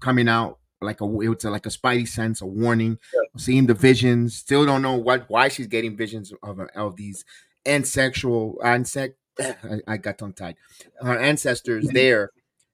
[0.00, 2.98] coming out like a it's a, like a spidey sense, a warning,
[3.36, 4.36] seeing the visions.
[4.36, 7.24] Still don't know what why she's getting visions of of these
[7.66, 9.16] ancestral insect.
[9.40, 10.56] I, I got tongue tied.
[11.00, 12.30] Her ancestors there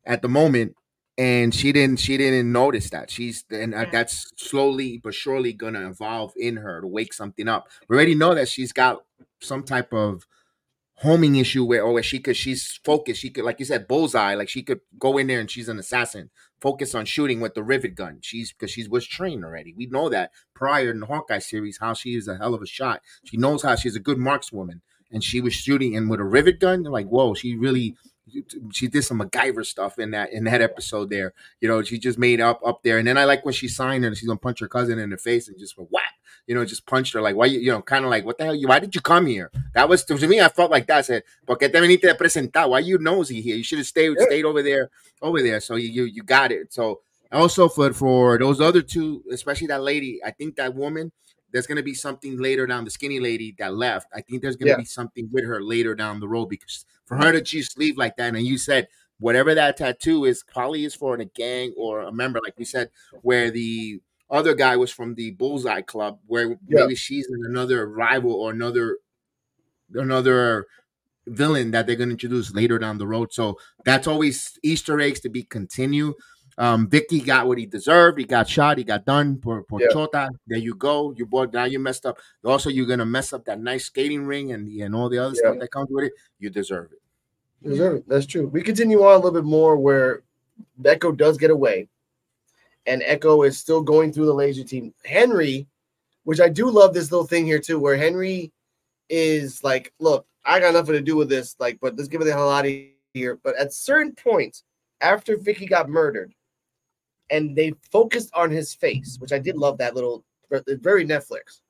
[0.06, 0.74] at the moment
[1.18, 3.10] and she didn't she didn't notice that.
[3.10, 7.68] She's and uh, that's slowly but surely gonna evolve in her to wake something up.
[7.88, 9.04] We already know that she's got
[9.40, 10.26] some type of
[11.00, 13.20] homing issue where or where she could she's focused.
[13.20, 15.78] She could like you said bullseye like she could go in there and she's an
[15.78, 16.30] assassin.
[16.60, 18.18] Focus on shooting with the rivet gun.
[18.22, 19.74] She's because she was trained already.
[19.76, 22.66] We know that prior in the hawkeye series how she is a hell of a
[22.66, 23.00] shot.
[23.24, 24.80] She knows how she's a good markswoman
[25.10, 27.96] and she was shooting and with a rivet gun like whoa she really
[28.72, 31.32] she did some MacGyver stuff in that in that episode there.
[31.60, 32.98] You know, she just made up up there.
[32.98, 35.10] And then I like when she signed her and she's gonna punch her cousin in
[35.10, 36.02] the face and just went whap.
[36.46, 38.44] You know, just punched her like why you you know, kind of like what the
[38.44, 39.50] hell you why did you come here?
[39.74, 40.98] That was to me, I felt like that.
[40.98, 42.68] I said, ¿Por qué te viniste a presentar?
[42.68, 43.56] Why you nosy here?
[43.56, 44.90] You should have stayed stayed over there,
[45.22, 45.60] over there.
[45.60, 46.72] So you you, you got it.
[46.72, 47.00] So
[47.32, 51.12] also for for those other two, especially that lady, I think that woman,
[51.52, 54.08] there's gonna be something later down the skinny lady that left.
[54.14, 54.78] I think there's gonna Yeah.
[54.78, 58.16] be something with her later down the road because for her to just leave like
[58.16, 58.88] that, and you said
[59.18, 62.64] whatever that tattoo is, probably is for in a gang or a member, like we
[62.66, 62.90] said,
[63.22, 64.00] where the
[64.30, 66.56] other guy was from the Bullseye Club, where Yeah.
[66.68, 68.98] maybe she's in another rival or another
[69.94, 70.66] another
[71.28, 73.32] villain that they're going to introduce later down the road.
[73.32, 76.14] So that's always Easter eggs to be continue.
[76.58, 78.18] Um, Vicky got what he deserved.
[78.18, 78.78] He got shot.
[78.78, 79.88] He got done for, for Yeah.
[79.92, 80.30] Chota.
[80.46, 81.12] There you go.
[81.12, 82.18] You bought now you messed up.
[82.44, 85.50] Also, you're gonna mess up that nice skating ring and and all the other Yeah.
[85.50, 86.12] stuff that comes with it.
[86.38, 87.02] You deserve it.
[87.68, 88.08] Deserve it.
[88.08, 88.46] That's true.
[88.48, 90.22] We continue on a little bit more where
[90.84, 91.88] Echo does get away,
[92.86, 94.94] and Echo is still going through the laser team.
[95.04, 95.66] Henry,
[96.24, 98.50] which I do love this little thing here too, where Henry
[99.10, 101.54] is like, "Look, I got nothing to do with this.
[101.58, 102.72] Like, but let's give it the hell out of
[103.12, 104.64] here." But at certain points,
[105.02, 106.34] after Vicky got murdered,
[107.30, 111.60] and they focused on his face, which I did love that little, very Netflix.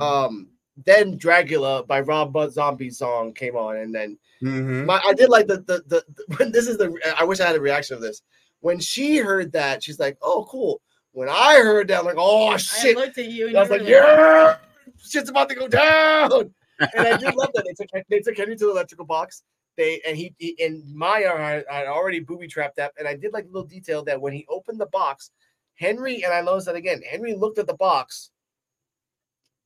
[0.00, 0.48] Um,
[0.84, 4.86] then Dragula by Rob Bud Zombie song came on, and then Mm-hmm.
[4.86, 7.46] my, I did like the, the the the when this is the I wish I
[7.46, 8.22] had a reaction of this
[8.60, 10.80] When she heard that, she's like, "Oh, cool."
[11.12, 13.70] When I heard that, I'm like, "Oh shit!" I looked at you and I was
[13.70, 14.56] like, were "Yeah,
[14.98, 16.52] shit's about to go down."
[16.96, 19.44] And I did love that they took they took Henry to the electrical box.
[19.76, 23.32] They and he, he and Maya had, had already booby trapped that, and I did
[23.32, 25.30] like a little detail that when he opened the box,
[25.74, 27.00] Henry and I noticed that again.
[27.08, 28.30] Henry looked at the box,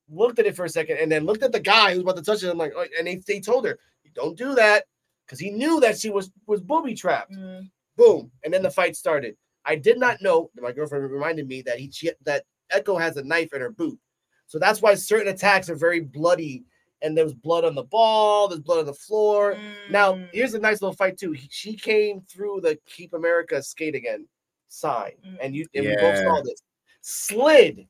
[0.09, 2.17] looked at it for a second, and then looked at the guy who was about
[2.17, 2.49] to touch it.
[2.49, 3.79] I'm like, oh, and they, they told her,
[4.13, 4.85] "Don't do that,"
[5.25, 7.33] because he knew that she was was booby trapped.
[7.33, 7.69] Mm.
[7.97, 9.35] Boom, and then the fight started.
[9.65, 10.49] I did not know.
[10.55, 11.91] My girlfriend reminded me that he
[12.23, 13.99] that Echo has a knife in her boot,
[14.45, 16.63] so that's why certain attacks are very bloody.
[17.01, 18.47] And there was blood on the ball.
[18.47, 19.57] There's blood on the floor.
[19.89, 20.27] Now mm.
[20.33, 21.31] here's a nice little fight too.
[21.31, 24.27] He- She came through the "Keep America Skate Again"
[24.67, 25.37] sign, mm.
[25.41, 26.61] and you and we both saw this.
[27.01, 27.87] Slid,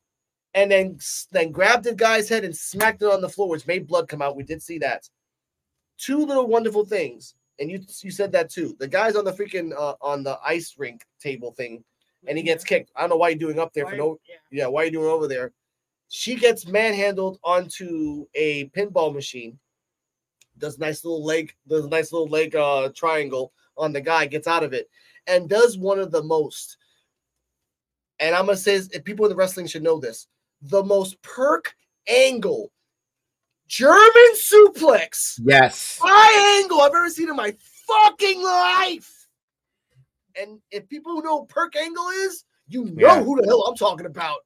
[0.53, 0.99] and then
[1.31, 4.21] then grabbed the guy's head and smacked it on the floor, which made blood come
[4.21, 4.35] out.
[4.35, 5.09] We did see that.
[5.97, 8.75] Two little wonderful things, and you you said that too.
[8.79, 11.83] The guy's on the freaking uh, on the ice rink table thing,
[12.27, 12.75] and he gets mm-hmm.
[12.75, 12.91] kicked.
[12.95, 14.19] I don't know why you're doing up there for no.
[14.51, 15.53] Yeah, why are you doing over there?
[16.09, 19.59] She gets manhandled onto a pinball machine.
[20.57, 24.47] Does nice little leg, does a nice little leg uh triangle on the guy, gets
[24.47, 24.89] out of it,
[25.27, 26.77] and does one of the most.
[28.19, 30.27] And I'm gonna say people in the wrestling should know this,
[30.61, 31.73] the most Kurt
[32.07, 32.71] Angle
[33.67, 35.99] German suplex Yes.
[36.01, 37.53] high angle I've ever seen in my
[37.85, 39.27] fucking life.
[40.39, 43.23] And if people who know what Kurt Angle is, you know Yeah.
[43.23, 44.39] who the hell I'm talking about.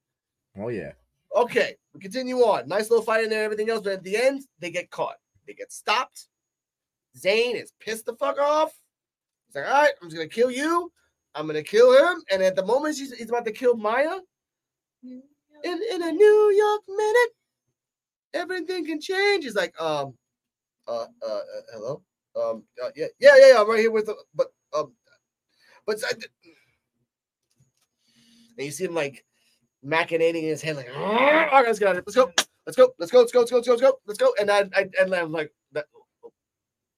[0.58, 0.94] Oh yeah.
[1.36, 2.68] Okay, we continue on.
[2.68, 5.16] Nice little fight in there, everything else, but at the end, they get caught.
[5.48, 6.28] They get stopped.
[7.18, 8.74] Zane is pissed the fuck off.
[9.48, 10.92] He's like, all right, I'm just gonna kill you.
[11.36, 12.22] I'm gonna kill him.
[12.32, 14.20] And at the moment she's, he's about to kill Maya,
[15.04, 15.22] in,
[15.64, 17.30] in a New York minute,
[18.34, 19.44] everything can change.
[19.44, 20.14] He's like, um,
[20.88, 21.42] uh, uh, uh
[21.74, 22.02] hello,
[22.36, 24.94] um, uh, yeah, yeah, yeah, yeah, I'm right here with, the, but, um,
[25.86, 26.14] but, I-
[28.58, 29.24] and you see him like
[29.86, 32.04] machinating in his head, like, all right, let's get out of here.
[32.06, 32.32] Let's go,
[32.66, 34.34] let's go, let's go, let's go, let's go, let's go, let's go, let's go.
[34.40, 35.86] And I, I, and I'm like, that,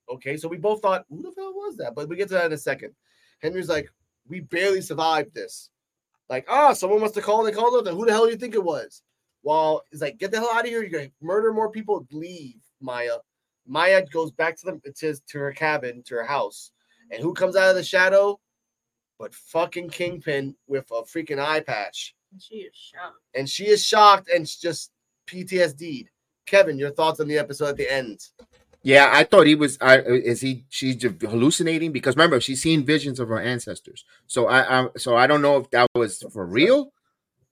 [0.10, 1.96] okay, so we both thought, who the hell was that?
[1.96, 2.94] But we get to that in a second.
[3.40, 3.90] Henry's like,
[4.28, 5.70] we barely survived this.
[6.30, 7.46] Like, ah, someone must have called.
[7.46, 7.94] They called us.
[7.94, 9.02] Who the hell do you think it was?
[9.42, 10.82] While he's like, get the hell out of here.
[10.82, 12.08] You're gonna murder more people.
[12.12, 13.18] Leave, Maya.
[13.68, 16.72] Maya goes back to the to, to her cabin, to her house.
[17.12, 18.40] And who comes out of the shadow?
[19.20, 22.16] But fucking Kingpin with a freaking eye patch.
[22.34, 23.20] And She is shocked.
[23.36, 24.92] And she is shocked and just
[25.28, 26.10] PTSD'd.
[26.46, 28.20] Kevin, your thoughts on the episode at the end?
[28.82, 29.78] Yeah, I thought he was.
[29.80, 30.66] I uh, is he?
[30.68, 34.04] She's just hallucinating because remember she's seen visions of her ancestors.
[34.28, 36.92] So I, I so I don't know if that was for real,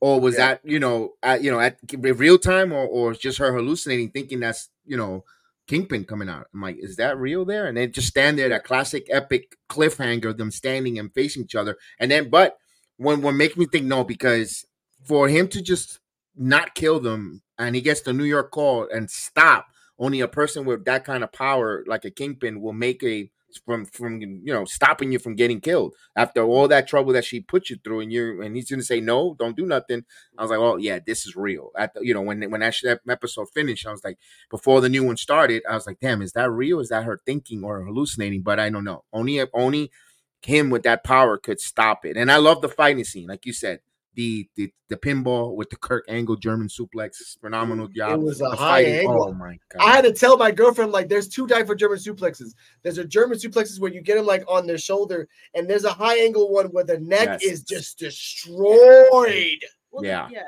[0.02, 3.56] or was that you know at you know at real time, or or just her
[3.56, 5.24] hallucinating, thinking that's you know
[5.68, 6.48] Kingpin coming out.
[6.54, 7.66] I'm like, is that real there?
[7.66, 11.78] And then just stand there, that classic epic cliffhanger, them standing and facing each other,
[11.98, 12.58] and then but
[12.98, 14.66] when what makes me think no because
[15.04, 16.00] for him to just
[16.36, 19.68] not kill them and he gets the New York call and stop
[20.00, 23.30] only a person with that kind of power like a kingpin will make a
[23.66, 25.94] from from you know stopping you from getting killed.
[26.16, 29.00] After all that trouble that she put you through and you're and he's gonna say
[29.00, 30.04] no don't do nothing.
[30.38, 31.72] I was like oh yeah this is real.
[31.78, 34.18] At you know when when that episode finished i was like
[34.50, 36.80] before the new one started i was like damn is that real?
[36.80, 38.42] Is that her thinking or hallucinating?
[38.42, 39.04] But i don't know.
[39.14, 39.92] Only only
[40.44, 42.18] him with that power could stop it.
[42.18, 43.82] And i love the fighting scene like you said
[44.16, 48.20] the the, the pinball with the Kurt Angle German suplex, phenomenal job.
[48.20, 49.28] It was a The high fighting- angle.
[49.30, 49.82] Oh my god!
[49.88, 52.54] I had to tell my girlfriend like there's two type of German suplexes.
[52.84, 55.94] There's a German suplexes where you get them like on their shoulder, and there's a
[55.94, 57.44] high angle one where the neck Yes.
[57.44, 59.64] is just destroyed.
[59.92, 60.28] Well, Yeah.
[60.32, 60.44] yeah.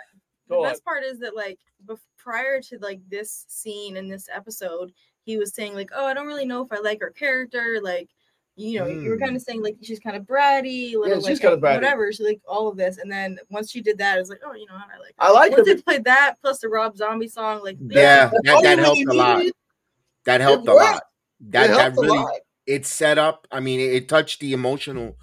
[0.49, 0.72] The Go on.
[0.72, 4.91] best part is that like bef- prior to like this scene in this episode,
[5.24, 8.09] he was saying like, "Oh, I don't really know if I like her character." Like,
[8.56, 11.28] you know, you were kind of saying like she's kind of bratty, little, Mm.
[11.28, 11.76] she's like, kinda bratty.
[11.76, 12.12] whatever.
[12.14, 14.54] She like all of this, and then once she did that, I was like, "Oh,
[14.54, 15.58] you know, I like." I like her.
[15.64, 18.80] Once they played that plus the Rob Zombie song, like Yeah, That's that, all that
[18.80, 19.43] helped a lot.
[20.26, 21.04] That helped a lot.
[21.49, 22.32] That It that helped a really lot.
[22.68, 23.47] it set up.
[23.51, 25.18] I mean, it, it touched the emotional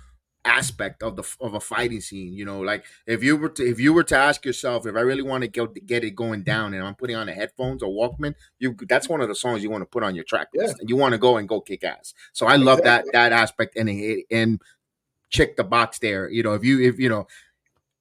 [0.45, 2.33] aspect of the of a fighting scene.
[2.33, 5.01] You know, like if you were to if you were to ask yourself if I
[5.01, 6.45] really want to get get it going mm-hmm.
[6.45, 9.63] down, and I'm putting on the headphones or Walkman, you that's one of the songs
[9.63, 11.61] you want to put on your track list, and you want to go and go
[11.61, 12.15] kick ass.
[12.33, 13.11] So I love Exactly.
[13.13, 14.61] that that aspect, and it, and
[15.29, 16.29] check the box there.
[16.31, 17.27] You know, if you if you know,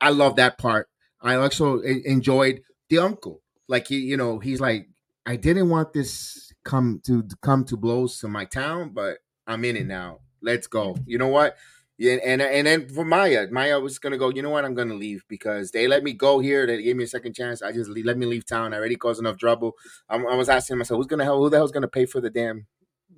[0.01, 0.89] I love that part.
[1.21, 3.41] I also enjoyed the uncle.
[3.67, 4.87] Like he, you know, he's like,
[5.25, 9.65] I didn't want this come to to come to blows to my town, but I'm
[9.65, 10.19] in it now.
[10.41, 10.97] Let's go.
[11.05, 11.57] You know what?
[12.01, 14.29] Yeah, and and then for Maya, Maya was gonna go.
[14.29, 14.63] You know what?
[14.63, 16.65] I'm gonna leave because they let me go here.
[16.65, 17.61] They gave me a second chance.
[17.61, 18.73] I just le- let me leave town.
[18.73, 19.73] I already caused enough trouble.
[20.09, 21.39] I'm, I was asking myself, who's gonna help?
[21.39, 22.65] Who the hell's gonna pay for the damn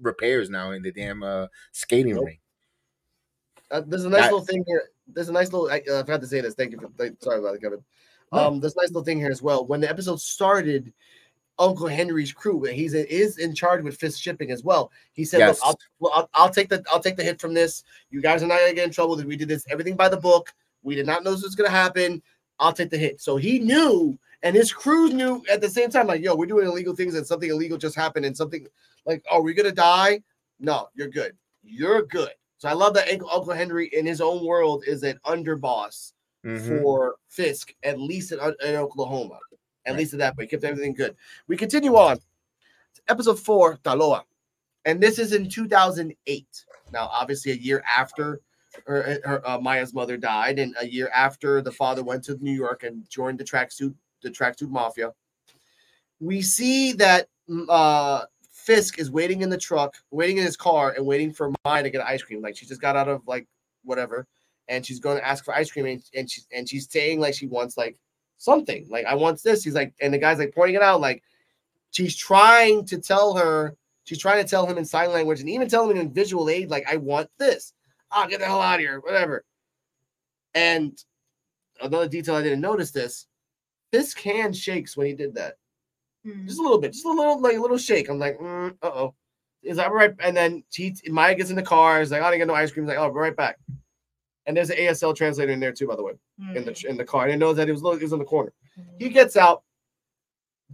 [0.01, 2.25] repairs now in the damn uh, skating Nope.
[2.25, 2.39] ring?
[3.69, 4.89] Uh, there's a nice That- little thing here.
[5.07, 5.69] there's a nice little.
[5.69, 6.55] I, uh, I forgot to say this.
[6.55, 6.79] Thank you.
[6.79, 7.83] For, sorry about it, Kevin.
[8.31, 9.63] Um, there's a nice little thing here as well.
[9.67, 10.91] When the episode started,
[11.59, 14.91] Uncle Henry's crew, he's is in charge with Fisk shipping as well.
[15.13, 15.59] He said, Yes.
[15.63, 17.83] "Look, I'll, I'll, I'll take the I'll take the hit from this.
[18.09, 19.15] You guys are not gonna get in trouble.
[19.15, 20.53] That we did this everything by the book.
[20.83, 22.21] We did not know this was gonna happen.
[22.59, 26.07] I'll take the hit." So he knew, and his crew knew at the same time.
[26.07, 28.67] Like, yo, we're doing illegal things, and something illegal just happened, and something
[29.05, 30.23] like, "Are we gonna die?"
[30.59, 31.35] No, you're good.
[31.63, 32.31] You're good.
[32.57, 36.13] So I love that Uncle Uncle Henry in his own world is an underboss
[36.45, 36.81] Mhm.
[36.81, 39.39] for Fisk, at least in, in Oklahoma.
[39.85, 41.15] At least at that point, kept everything good.
[41.47, 42.19] We continue on.
[43.07, 44.23] Episode four, Taloa.
[44.85, 46.65] And this is in 2008.
[46.91, 48.41] Now, obviously, a year after
[48.85, 52.53] her, her uh, Maya's mother died, and a year after the father went to New
[52.53, 55.11] York and joined the tracksuit, the tracksuit mafia.
[56.19, 60.93] We see that mm, uh, Fisk is waiting in the truck, waiting in his car,
[60.95, 62.41] and waiting for Maya to get ice cream.
[62.41, 63.47] Like she just got out of like
[63.83, 64.27] whatever,
[64.67, 67.33] and she's going to ask for ice cream, and, and she's and she's saying like
[67.33, 67.97] she wants like
[68.41, 69.63] something, like I want this.
[69.63, 71.23] He's like, and the guy's like pointing it out, like
[71.91, 75.69] she's trying to tell her, she's trying to tell him in sign language, and even
[75.69, 77.73] tell him in visual aid, like I want this.
[78.11, 79.45] Ah, get the hell out of here, whatever.
[80.53, 81.01] And
[81.81, 83.27] another detail I didn't notice this:
[83.91, 85.55] this hand shakes when he did that
[86.45, 88.09] just a little bit, just a little like a little shake.
[88.09, 89.15] I'm like, mm, uh oh.
[89.63, 90.11] Is that right?
[90.19, 91.99] And then she, Maya gets in the car.
[91.99, 92.85] He's like, oh, I didn't get no ice cream.
[92.85, 93.59] He's like, oh, I'll be right back.
[94.51, 96.11] And there's an ASL translator in there too, by the way,
[96.53, 96.83] in the mm.
[96.83, 97.23] in the car.
[97.23, 98.51] I didn't know that he was he was in the corner.
[98.77, 98.83] Mm.
[98.99, 99.63] He gets out,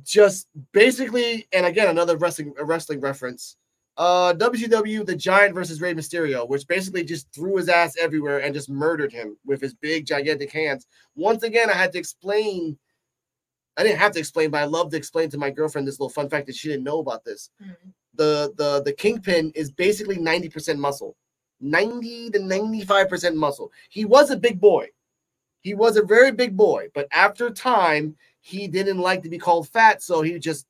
[0.03, 3.55] just basically, and again another wrestling wrestling reference.
[3.95, 8.51] Uh, WCW the Giant versus Rey Mysterio, which basically just threw his ass everywhere and
[8.51, 10.87] just murdered him with his big gigantic hands.
[11.15, 12.79] Once again, I had to explain
[13.77, 16.09] I didn't have to explain, but I love to explain to my girlfriend this little
[16.09, 17.51] fun fact that she didn't know about this.
[17.63, 17.75] Mm.
[18.15, 21.15] The the the kingpin is basically 90% muscle.
[21.59, 23.71] 90 to 95% muscle.
[23.89, 24.89] He was a big boy.
[25.61, 29.67] He was a very big boy, but after time, he didn't like to be called
[29.67, 30.65] fat, so he just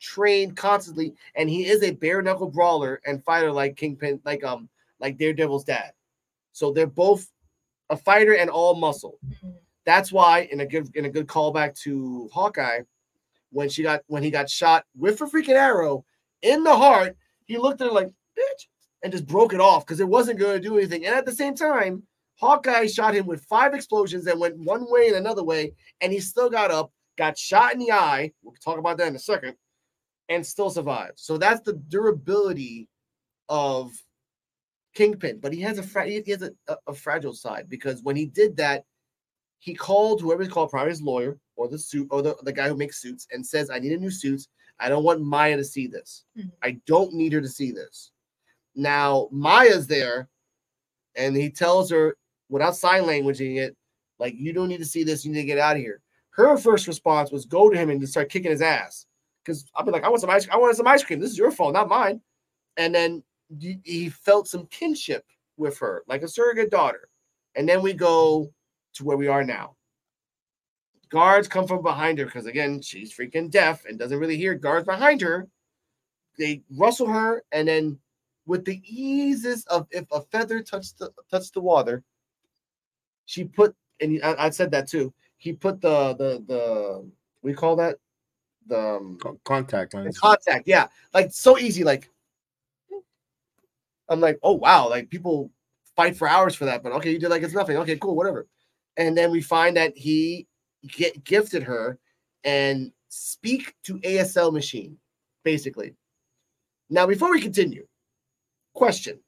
[0.00, 1.14] trained constantly.
[1.34, 4.68] And he is a bare knuckle brawler and fighter like Kingpin, like um,
[4.98, 5.92] like Daredevil's dad.
[6.52, 7.30] So they're both
[7.90, 9.18] a fighter and all muscle.
[9.84, 12.80] That's why, in a good in a good callback to Hawkeye,
[13.50, 16.04] when she got when he got shot with a freaking arrow
[16.42, 18.66] in the heart, he looked at her like bitch
[19.02, 21.06] and just broke it off because it wasn't going to do anything.
[21.06, 22.02] And at the same time,
[22.40, 26.20] Hawkeye shot him with five explosions that went one way and another way, and he
[26.20, 28.32] still got up, got shot in the eye.
[28.42, 29.56] We'll talk about that in a second,
[30.28, 31.18] and still survived.
[31.18, 32.88] So that's the durability
[33.50, 33.90] of
[34.94, 35.38] Kingpin.
[35.40, 38.26] But he has a fra- he has a, a, a fragile side because when he
[38.26, 38.84] did that,
[39.58, 42.68] he called whoever he called, probably his lawyer or the suit or the, the guy
[42.68, 44.46] who makes suits, and says, "I need a new suit.
[44.78, 46.24] I don't want Maya to see this.
[46.38, 46.48] Mm-hmm.
[46.62, 48.12] I don't need her to see this."
[48.74, 50.28] Now Maya's there,
[51.16, 52.16] and he tells her
[52.48, 53.76] without sign languaging it,
[54.18, 55.24] like, "You don't need to see this.
[55.24, 58.00] You need to get out of here." Her first response was go to him and
[58.00, 59.06] just start kicking his ass
[59.44, 60.48] because I'll be like, "I want some ice.
[60.48, 61.20] I want some ice cream.
[61.20, 62.20] This is your fault, not mine."
[62.76, 63.22] And then
[63.58, 65.24] he- he felt some kinship
[65.56, 67.08] with her, like a surrogate daughter.
[67.56, 68.52] And then we go
[68.94, 69.76] to where we are now.
[71.08, 74.86] Guards come from behind her because again, she's freaking deaf and doesn't really hear guards
[74.86, 75.48] behind her.
[76.38, 78.00] They rustle her, and then
[78.50, 82.02] with the eases of if a feather touched the touched the water,
[83.24, 85.14] she put and I, I said that too.
[85.36, 87.08] He put the the the
[87.42, 87.98] we call that
[88.66, 90.18] the um, contact lens.
[90.18, 91.84] contact, yeah, like so easy.
[91.84, 92.10] Like
[94.08, 95.52] I'm like, oh wow, like people
[95.94, 97.76] fight for hours for that, but okay, you did like it's nothing.
[97.76, 98.48] Okay, cool, whatever.
[98.96, 100.48] And then we find that he
[100.88, 102.00] get gifted her
[102.42, 104.96] and speak to ASL machine,
[105.44, 105.94] basically.
[106.92, 107.86] Now, before we continue,
[108.74, 109.20] question: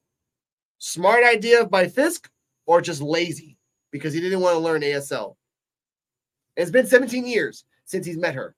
[0.78, 2.30] Smart idea by Fisk
[2.66, 3.58] or just lazy
[3.90, 5.36] because he didn't want to learn ASL?
[6.56, 8.54] It's been 17 years since he's met her.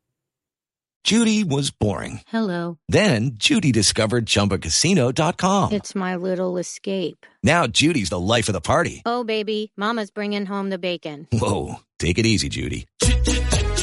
[1.05, 2.23] Judy was boring.
[2.29, 2.79] Hello.
[2.89, 5.73] Then Judy discovered ChumbaCasino.com.
[5.73, 7.27] It's my little escape.
[7.43, 9.03] Now Judy's the life of the party.
[9.05, 11.29] Oh, baby, Mama's bringing home the bacon.
[11.31, 12.87] Whoa, take it easy, Judy.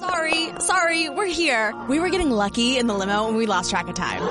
[0.00, 1.74] Sorry, sorry, we're here.
[1.88, 4.22] We were getting lucky in the limo and we lost track of time.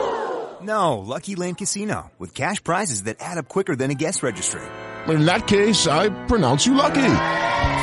[0.61, 4.61] No, Lucky Land Casino, with cash prizes that add up quicker than a guest registry.
[5.07, 7.15] In that case, I pronounce you lucky.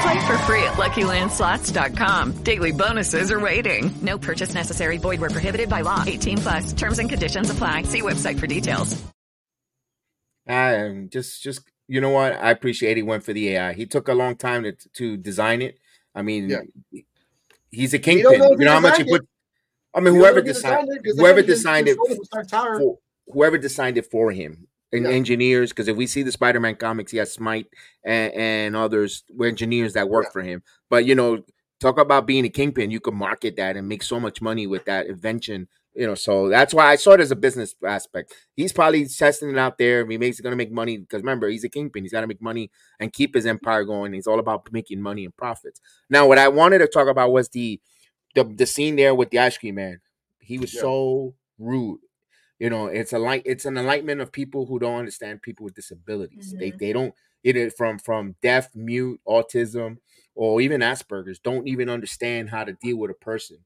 [0.02, 2.42] Play for free at LuckyLandSlots.com.
[2.42, 3.90] Daily bonuses are waiting.
[4.00, 4.96] No purchase necessary.
[4.96, 6.02] Void where prohibited by law.
[6.06, 6.72] 18 plus.
[6.72, 7.82] Terms and conditions apply.
[7.82, 9.02] See website for details.
[10.48, 12.32] I um, just, just you know what?
[12.32, 13.74] I appreciate he went for the AI.
[13.74, 15.78] He took a long time to to design it.
[16.14, 17.00] I mean, Yeah.
[17.70, 18.24] He's a kingpin.
[18.24, 19.26] don't know You know how much he put.
[19.94, 22.78] I mean, whoever designed, designed whoever designed it, showed it with Stark Tower.
[22.78, 22.98] for,
[23.32, 25.70] whoever designed it for him, and engineers.
[25.70, 27.66] Because if we see the Spider-Man comics, he has Smythe
[28.04, 30.62] and, and others were engineers that work for him.
[30.88, 31.44] But you know,
[31.80, 32.90] talk about being a kingpin.
[32.90, 35.68] You can market that and make so much money with that invention.
[35.94, 38.32] You know, so that's why I saw it as a business aspect.
[38.54, 40.06] He's probably testing it out there.
[40.08, 42.04] He makes going to make money because remember, he's a kingpin.
[42.04, 44.12] He's got to make money and keep his empire going.
[44.12, 45.80] He's all about making money and profits.
[46.08, 47.80] Now, what I wanted to talk about was the
[48.36, 50.00] the, the scene there with the ice cream man.
[50.38, 50.82] He was Yeah.
[50.82, 52.00] so rude.
[52.60, 53.42] You know, it's a light.
[53.44, 56.54] It's an enlightenment of people who don't understand people with disabilities.
[56.56, 56.78] They mm-hmm.
[56.78, 59.96] they don't either from from deaf, mute, autism,
[60.34, 63.58] or even Asperger's don't even understand how to deal with a person.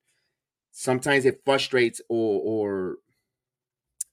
[0.76, 2.96] Sometimes it frustrates or or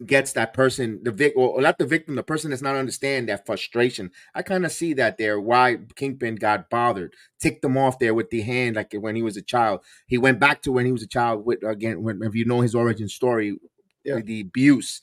[0.05, 3.47] gets that person the vic or not the victim the person that's not understand that
[3.47, 4.11] frustration.
[4.35, 8.29] I kind of see that there why kingpin got bothered ticked them off there with
[8.29, 9.81] the hand like when he was a child.
[10.05, 12.61] He went back to when he was a child with again when if you know
[12.61, 13.57] his origin story
[14.05, 15.01] with the abuse.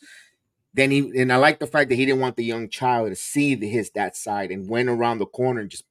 [0.75, 3.17] Then he and i like the fact that he didn't want the young child to
[3.17, 5.85] see the, his that side and went around the corner and just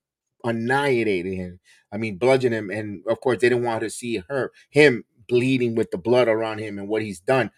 [0.46, 1.60] annihilated him.
[1.92, 5.04] I mean bludgeoned him and of course they didn't want her to see her him
[5.28, 7.52] bleeding with the blood around him and what he's done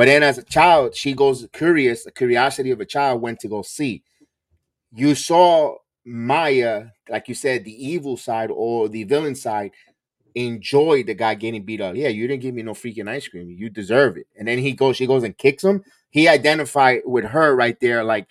[0.00, 3.48] but then as a child, she goes curious, the curiosity of a child went to
[3.48, 4.02] go see.
[4.92, 5.76] You saw
[6.06, 9.72] Maya, like you said, the evil side or the villain side,
[10.34, 11.96] enjoy the guy getting beat up.
[11.96, 13.50] Yeah, you didn't give me no freaking ice cream.
[13.50, 14.26] You deserve it.
[14.38, 15.84] And then he goes, she goes and kicks him.
[16.08, 18.26] He identified with her right there, like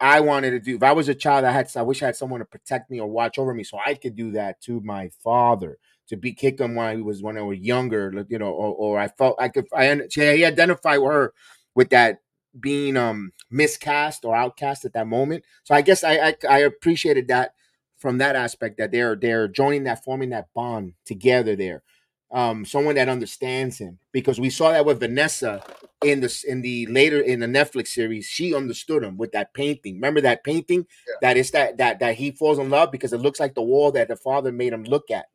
[0.00, 0.74] I wanted to do.
[0.74, 3.00] If I was a child, I had I wish I had someone to protect me
[3.00, 5.78] or watch over me so I could do that to my father.
[6.08, 8.98] To be kicked him when I was when I was younger, you know, or, or
[8.98, 11.34] I felt I could I he identified with her
[11.74, 12.20] with that
[12.58, 15.44] being um miscast or outcast at that moment.
[15.64, 17.54] So I guess I I, I appreciated that
[17.98, 21.82] from that aspect that they're they're joining that forming that bond together there.
[22.32, 25.62] Um, someone that understands him because we saw that with Vanessa
[26.02, 28.26] in the in the later in the Netflix series.
[28.26, 29.94] She understood him with that painting.
[29.94, 30.86] Remember that painting
[31.22, 33.92] that is that that that he falls in love because it looks like the wall
[33.92, 35.26] that the father made him look at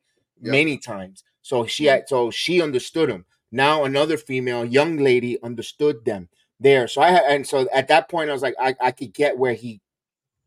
[0.42, 1.24] many times.
[1.42, 3.26] So she had so she understood him.
[3.52, 6.88] Now another female young lady understood them there.
[6.88, 9.54] So I and so at that point I was like I, I could get where
[9.54, 9.82] he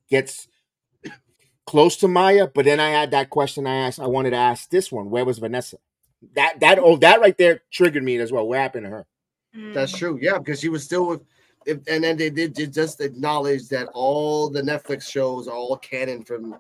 [0.09, 0.49] gets
[1.67, 4.69] close to Maya, but then I had that question I asked I wanted to ask
[4.71, 5.11] this one.
[5.11, 5.79] Where was Vanessa?
[6.35, 8.47] That that oh that right there triggered me as well.
[8.47, 9.07] What happened to her?
[9.73, 9.99] That's mm.
[9.99, 10.19] true.
[10.21, 11.21] Yeah, because she was still with,
[11.67, 16.25] if, and then they did just acknowledge that all the Netflix shows are all canon
[16.25, 16.57] from.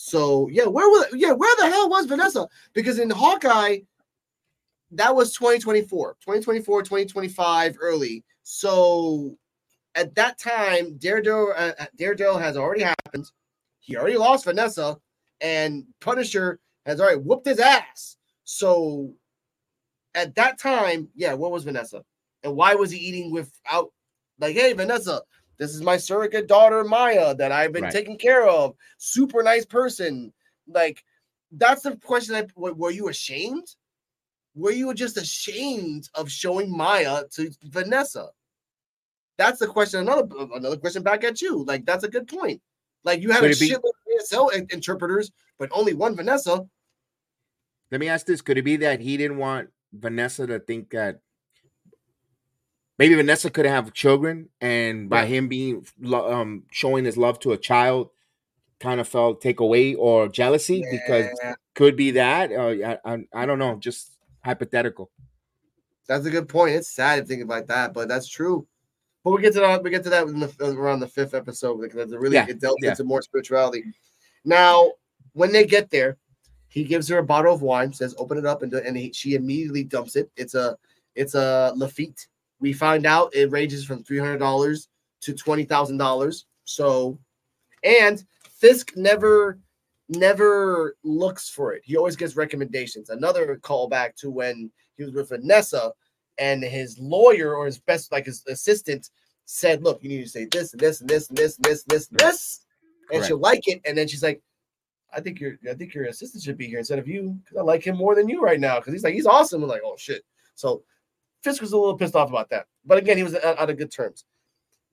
[0.00, 2.46] So yeah, where was yeah where the hell was Vanessa?
[2.72, 3.78] Because in Hawkeye,
[4.92, 8.24] that was 2024, 2024, 2025 early.
[8.44, 9.36] So
[9.96, 13.28] at that time, Daredevil, uh, uh, Daredevil has already happened.
[13.80, 14.96] He already lost Vanessa,
[15.40, 18.18] and Punisher has already whooped his ass.
[18.44, 19.12] So
[20.14, 22.04] at that time, yeah, what was Vanessa?
[22.44, 23.90] And why was he eating without
[24.38, 25.22] like, hey, Vanessa,
[25.58, 27.92] this is my surrogate daughter Maya that I've been Right.
[27.92, 28.76] taking care of.
[28.98, 30.32] Super nice person.
[30.66, 31.04] Like,
[31.52, 32.34] that's the question.
[32.34, 33.74] I, were you ashamed?
[34.54, 38.28] Were you just ashamed of showing Maya to Vanessa?
[39.36, 40.00] That's the question.
[40.00, 41.64] Another another question back at you.
[41.64, 42.60] Like, that's a good point.
[43.04, 46.16] Like, you had Could a it be- shitload of ASL in- interpreters, but only one
[46.16, 46.66] Vanessa.
[47.90, 51.20] Let me ask this: Could it be that he didn't want Vanessa to think that
[52.98, 57.58] maybe Vanessa could have children, and by him being um showing his love to a
[57.58, 58.10] child,
[58.80, 61.26] kind of felt take away or jealousy because
[61.74, 62.52] could be that.
[62.52, 64.12] Uh, I, I I don't know, just
[64.44, 65.10] hypothetical.
[66.06, 66.74] That's a good point.
[66.74, 68.66] It's sad to think about that, but that's true.
[69.22, 69.82] But we get to that.
[69.82, 72.60] We get to that in the, around the fifth episode because it really Yeah, it
[72.60, 72.90] delves yeah.
[72.90, 73.84] into more spirituality.
[74.44, 74.92] Now,
[75.32, 76.16] when they get there,
[76.68, 79.34] he gives her a bottle of wine, says, "Open it up," and and he, she
[79.34, 80.30] immediately dumps it.
[80.36, 80.76] It's a
[81.14, 82.26] it's a Lafite.
[82.60, 84.88] We find out it ranges from three hundred dollars
[85.22, 86.46] to twenty thousand dollars.
[86.64, 87.18] So,
[87.84, 89.58] and Fisk never
[90.08, 91.82] never looks for it.
[91.84, 93.10] He always gets recommendations.
[93.10, 95.92] Another callback to when he was with Vanessa
[96.38, 99.10] and his lawyer or his best like his assistant
[99.44, 101.82] said, "Look, you need to say this and this and this and this and this
[101.82, 102.60] and this and this,"
[103.12, 103.80] and she'll like it.
[103.84, 104.42] And then she's like,
[105.12, 107.62] "I think your I think your assistant should be here instead of you because I
[107.62, 109.96] like him more than you right now because he's like he's awesome." I'm like, "Oh
[109.96, 110.24] shit!"
[110.54, 110.82] So
[111.42, 114.24] Fisk was a little pissed off about that, but again, he was of good terms.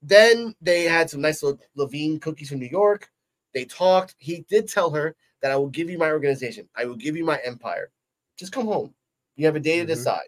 [0.01, 3.09] Then they had some nice little Levain cookies from New York.
[3.53, 4.15] They talked.
[4.19, 6.69] He did tell her that I will give you my organization.
[6.75, 7.91] I will give you my empire.
[8.37, 8.93] Just come home.
[9.35, 9.87] You have a day to Mhm.
[9.87, 10.27] decide.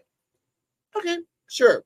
[0.96, 1.18] Okay,
[1.48, 1.84] sure.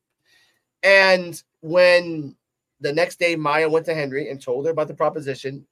[0.83, 2.37] And when
[2.81, 5.67] the next day Maya went to Henry and told her about the proposition,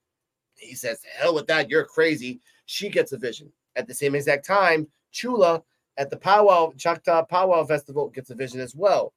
[0.56, 2.40] he says, Hell with that, you're crazy.
[2.66, 3.52] She gets a vision.
[3.76, 5.62] At the same exact time, Chula
[6.00, 9.12] at the powwow, Choctaw Powwow Festival gets a vision as well.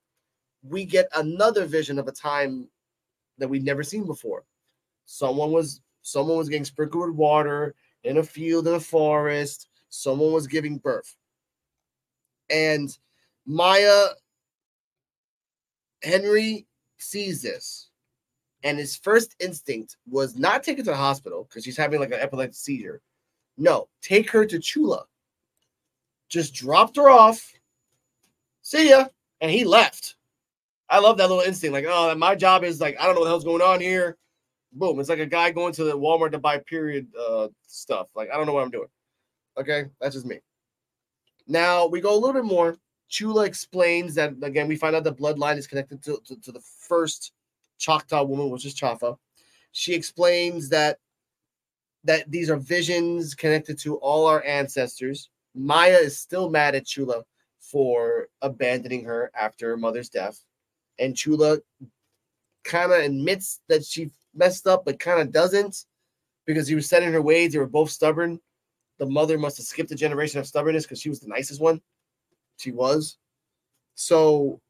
[0.64, 2.68] We get another vision of a time
[3.38, 4.44] that we've never seen before.
[5.06, 7.74] Someone was someone was getting sprinkled with water
[8.04, 9.70] in a field in a forest.
[9.88, 11.16] Someone was giving birth.
[12.50, 12.96] And
[13.46, 14.08] Maya
[16.04, 17.92] Henry sees this,
[18.64, 22.12] and his first instinct was not take her to the hospital because she's having like
[22.12, 23.02] an epileptic seizure.
[23.58, 25.06] No, take her to Chula.
[26.34, 27.54] Just dropped her off.
[28.64, 29.06] See ya.
[29.40, 30.16] And he left.
[30.90, 31.74] I love that little instinct.
[31.74, 34.18] Like, oh, my job is like, I don't know what the hell's going on here.
[34.72, 35.00] Boom.
[35.00, 38.10] It's like a guy going to the Walmart to buy period uh stuff.
[38.16, 38.88] Like, I don't know what I'm doing.
[39.60, 40.40] Okay, that's just me.
[41.48, 42.78] Now we go a little bit more.
[43.10, 46.62] Chula explains that again, we find out the bloodline is connected to, to, to the
[46.62, 47.32] first
[47.78, 49.18] Choctaw woman, which is Chafa.
[49.72, 50.98] She explains that
[52.06, 55.30] that these are visions connected to all our ancestors.
[55.56, 57.24] Maya is still mad at Chula
[57.60, 60.44] for abandoning her after her mother's death.
[61.00, 61.60] And Chula
[62.64, 65.86] kind of admits that she messed up, but kind of doesn't
[66.46, 67.54] because he was set in her ways.
[67.54, 68.40] They were both stubborn.
[69.00, 71.82] The mother must have skipped a generation of stubbornness because she was the nicest one.
[72.58, 73.18] She was.
[73.96, 74.62] So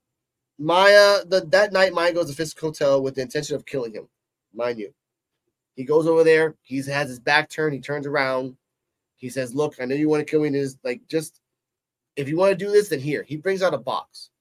[0.59, 4.07] Maya, the, that night, Maya goes to Fisk Hotel with the intention of killing him,
[4.53, 4.93] mind you.
[5.75, 6.55] He goes over there.
[6.61, 7.73] He has his back turned.
[7.73, 8.55] He turns around.
[9.23, 10.49] He says, "Look, I know you want to kill me.
[10.49, 11.39] This like just
[12.17, 14.31] if you want to do this, then here." He brings out a box.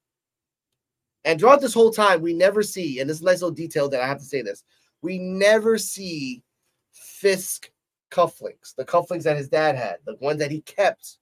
[1.24, 3.88] And throughout this whole time, we never see, and this is a nice little detail
[3.90, 4.64] that I have to say this:
[5.00, 6.42] we never see
[6.90, 7.70] Fisk
[8.10, 11.18] cufflinks, the cufflinks that his dad had, the ones that he kept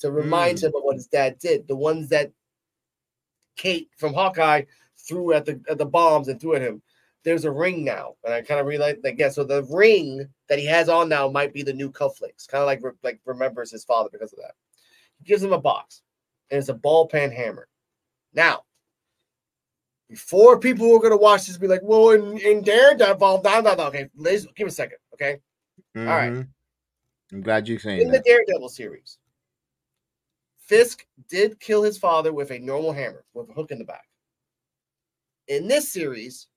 [0.00, 0.64] to remind Mm.
[0.64, 2.30] him of what his dad did, the ones that
[3.56, 4.64] Kate from Hawkeye
[4.98, 6.82] threw at the at the bombs and threw at him.
[7.24, 9.18] There's a ring now, and I kind of realized that.
[9.18, 12.62] Yeah, so the ring that he has on now might be the new cufflinks, kind
[12.62, 14.54] of like re- like remembers his father because of that.
[15.18, 16.02] He gives him a box,
[16.50, 17.68] and it's a ball peen hammer.
[18.34, 18.64] Now,
[20.08, 23.74] before people who are gonna watch this be like, "Well, in, in Daredevil, no, no,
[23.74, 25.38] no." Okay, give me a second, okay?
[25.96, 26.32] All right.
[26.32, 26.48] Mhm.
[27.32, 28.20] I'm glad you're saying in the.
[28.20, 29.18] Daredevil series,
[30.58, 34.08] Fisk did kill his father with a normal hammer with a hook in the back.
[35.48, 36.48] In this series,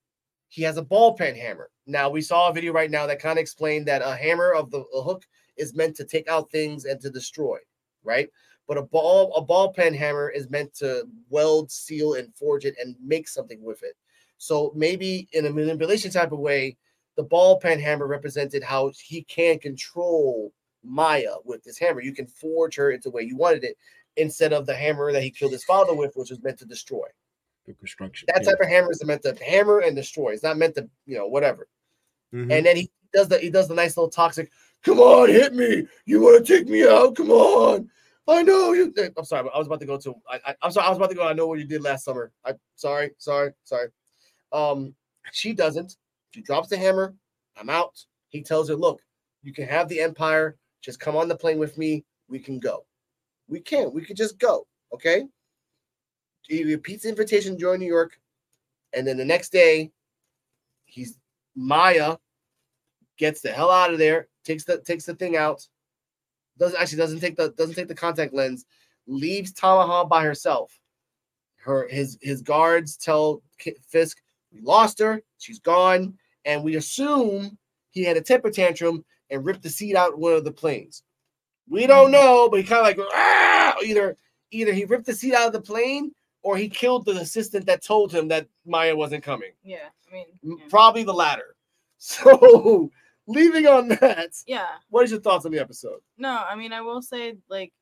[0.55, 1.69] he has a ball peen hammer.
[1.85, 4.71] Now we saw a video right now that kind of explained that a hammer of
[4.71, 5.25] the hook
[5.57, 7.57] is meant to take out things and to destroy,
[8.05, 8.29] right?
[8.65, 12.75] But a ball a ball peen hammer is meant to weld, seal, and forge it
[12.81, 13.97] and make something with it.
[14.37, 16.77] So maybe in a manipulation type of way,
[17.17, 20.53] the ball peen hammer represented how he can control
[20.85, 22.01] Maya with this hammer.
[22.01, 23.77] You can forge her into the way you wanted it
[24.15, 27.07] instead of the hammer that he killed his father with, which was meant to destroy.
[27.67, 28.27] The construction.
[28.33, 28.51] That yeah.
[28.51, 30.33] type of hammer is meant to hammer and destroy.
[30.33, 31.67] It's not meant to, you know, whatever.
[32.33, 32.51] Mhm.
[32.51, 34.51] And then he does the he does the nice little toxic.
[34.83, 35.87] Come on, hit me.
[36.05, 37.15] You want to take me out?
[37.15, 37.89] Come on.
[38.27, 38.93] I know you.
[39.17, 39.49] I'm sorry.
[39.53, 40.15] I was about to go to.
[40.29, 40.87] I, I, I'm sorry.
[40.87, 41.27] I was about to go.
[41.27, 42.31] I know what you did last summer.
[42.43, 43.89] I sorry, sorry, sorry.
[44.51, 44.95] Um,
[45.31, 45.97] she doesn't.
[46.31, 47.15] She drops the hammer.
[47.57, 48.03] I'm out.
[48.29, 49.01] He tells her, "Look,
[49.43, 50.57] you can have the empire.
[50.81, 52.03] Just come on the plane with me.
[52.27, 52.85] We can go.
[53.47, 53.91] We can.
[53.93, 54.67] We could just go.
[54.93, 55.25] Okay."
[56.47, 58.19] He repeats the invitation to join New York,
[58.93, 59.91] and then the next day,
[60.85, 61.17] he's
[61.55, 62.17] Maya
[63.17, 65.67] gets the hell out of there, takes the takes the thing out,
[66.57, 68.65] doesn't actually doesn't take the doesn't take the contact lens,
[69.07, 70.79] leaves Tamaha by herself.
[71.57, 73.41] Her his his guards tell
[73.87, 74.21] Fisk
[74.53, 77.57] we lost her, she's gone, and we assume
[77.91, 81.03] he had a temper tantrum and ripped the seat out of one of the planes.
[81.67, 84.15] We don't know, but he kind of like "Ah!" either
[84.51, 86.11] either he ripped the seat out of the plane
[86.45, 89.49] or he killed the assistant that told him that Maya wasn't coming.
[89.63, 91.55] Yeah, I mean, M- Probably the latter.
[91.97, 92.91] So,
[93.25, 94.67] leaving on that, yeah.
[94.89, 96.01] what is your thoughts on the episode?
[96.19, 97.73] No, I mean, I will say, like,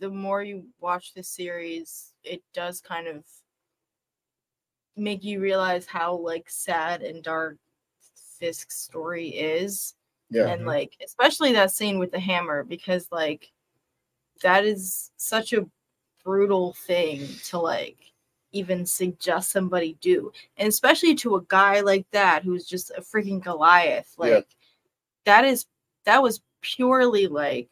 [0.00, 3.22] the more you watch this series, it does kind of
[4.96, 7.56] make you realize how like sad and dark
[8.40, 9.94] Fisk's story is.
[10.30, 10.48] Yeah.
[10.48, 13.52] And like, especially that scene with the hammer, because like
[14.42, 15.66] that is such a
[16.24, 18.12] brutal thing to like
[18.52, 20.32] even suggest somebody do.
[20.56, 24.14] And especially to a guy like that who's just a freaking Goliath.
[24.16, 24.40] Like Yeah.
[25.26, 25.66] that is
[26.04, 27.68] that was purely like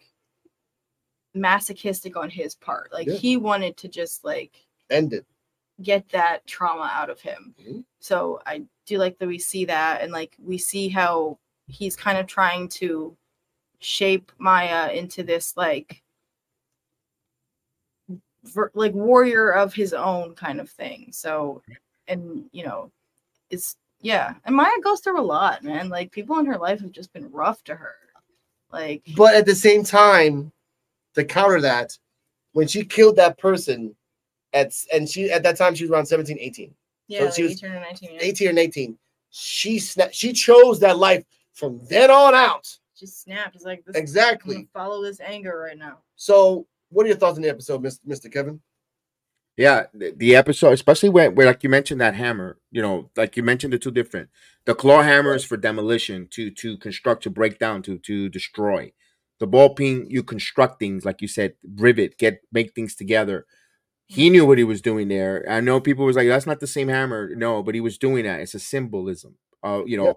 [1.34, 2.92] masochistic on his part.
[2.92, 3.14] Like Yeah.
[3.14, 5.24] he wanted to just like End it.
[5.80, 7.54] get that trauma out of him.
[7.60, 7.84] Mhm.
[8.00, 11.38] So I do like that we see that and like we see how
[11.68, 13.16] he's kind of trying to
[13.78, 16.01] shape Maya into this like
[18.74, 21.08] like warrior of his own kind of thing.
[21.12, 21.62] So
[22.08, 22.90] and you know,
[23.50, 24.34] it's yeah.
[24.44, 25.88] And Maya goes through a lot, man.
[25.88, 27.94] Like people in her life have just been rough to her.
[28.72, 30.50] Like But at the same time,
[31.14, 31.96] to counter that,
[32.52, 33.94] when she killed that person
[34.52, 36.74] at and she at that time she was around 17, 18.
[37.08, 38.22] yeah, she like was 18 or 19 years.
[38.22, 38.98] 18 or 19.
[39.30, 41.24] She sna- she chose that life
[41.54, 42.76] from then on out.
[42.98, 43.54] Just snapped.
[43.56, 44.68] It's like this, Exactly.
[44.72, 45.98] Follow this anger right now.
[46.16, 48.32] So, what are your thoughts on the episode, Mr.
[48.32, 48.60] Kevin?
[49.56, 53.36] Yeah, the, the episode, especially when, where like you mentioned that hammer, you know, like
[53.36, 54.30] you mentioned the two different.
[54.64, 58.92] The claw hammer is for demolition, to to construct, to break down, to to destroy.
[59.40, 63.44] The ball peen, you construct things, like you said, rivet, get make things together.
[64.06, 65.44] He knew what he was doing there.
[65.48, 68.24] I know people was like, "That's not the same hammer." No, but he was doing
[68.24, 68.40] that.
[68.40, 69.36] It's a symbolism.
[69.62, 70.14] Uh, you know,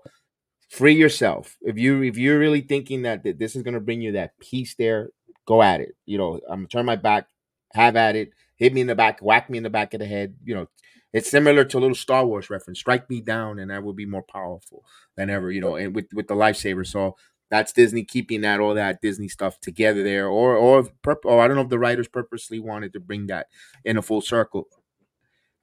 [0.70, 1.58] free yourself.
[1.62, 4.76] If you if you're really thinking that, that this is gonna bring you that peace,
[4.78, 5.10] there,
[5.46, 5.96] go at it.
[6.06, 7.28] You know, I'm gonna turn my back,
[7.74, 10.06] have at it, hit me in the back, whack me in the back of the
[10.06, 10.36] head.
[10.44, 10.68] You know,
[11.14, 12.80] it's similar to a little Star Wars reference.
[12.80, 14.84] Strike me down, and I will be more powerful
[15.16, 15.52] than ever.
[15.52, 16.86] You know, and with with the lightsaber.
[16.86, 17.16] So
[17.50, 21.48] that's Disney keeping that all that Disney stuff together there, or or or oh, I
[21.48, 23.48] don't know if the writers purposely wanted to bring that
[23.84, 24.68] in a full circle.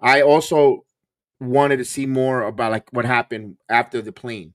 [0.00, 0.84] I also
[1.40, 4.54] wanted to see more about like what happened after the plane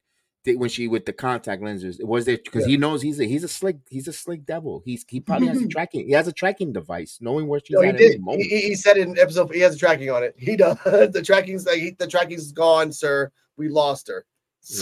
[0.56, 2.00] when she with the contact lenses.
[2.04, 4.82] Was there because he knows he's a he's a slick he's a slick devil.
[4.86, 7.82] He's he probably has a tracking he has a tracking device, knowing where she's No,
[7.82, 8.22] he at at any did.
[8.22, 8.44] moment.
[8.44, 10.36] He, he- said in episode he has a tracking on it.
[10.38, 10.78] He does.
[10.86, 13.32] the tracking's like he, the tracking's gone, sir.
[13.58, 14.16] We lost her.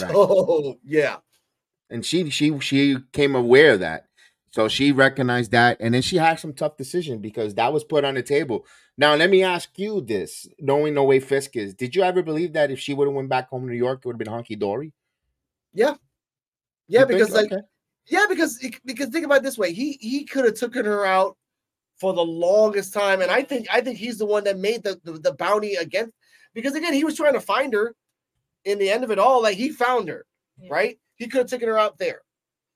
[0.00, 0.10] Right.
[0.10, 1.16] So yeah.
[1.90, 4.04] and she she she came aware of that
[4.50, 8.04] so she recognized that and then she had some tough decision because that was put
[8.04, 8.64] on the table
[8.98, 12.54] now let me ask you this knowing the way fisk is did you ever believe
[12.54, 14.32] that if she would have went back home to new york it would have been
[14.32, 14.92] honky-dory
[15.76, 15.94] Yeah.
[16.88, 17.18] Yeah, You think?
[17.18, 17.62] because like Okay.
[18.06, 19.72] yeah, because because think about it this way.
[19.72, 21.36] He he could have taken her out
[22.00, 23.20] for the longest time.
[23.20, 26.12] And I think I think he's the one that made the, the, the bounty against
[26.54, 27.94] because again, he was trying to find her
[28.64, 29.42] in the end of it all.
[29.42, 30.24] Like he found her,
[30.70, 30.98] right?
[31.16, 32.20] He could have taken her out there.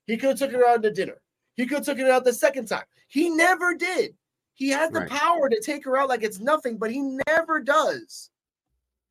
[0.07, 1.21] He could have taken her out to dinner.
[1.55, 2.85] He could have taken her out the second time.
[3.09, 4.15] He never did.
[4.55, 5.11] He has the Right.
[5.11, 8.31] power to take her out like it's nothing, but he never does.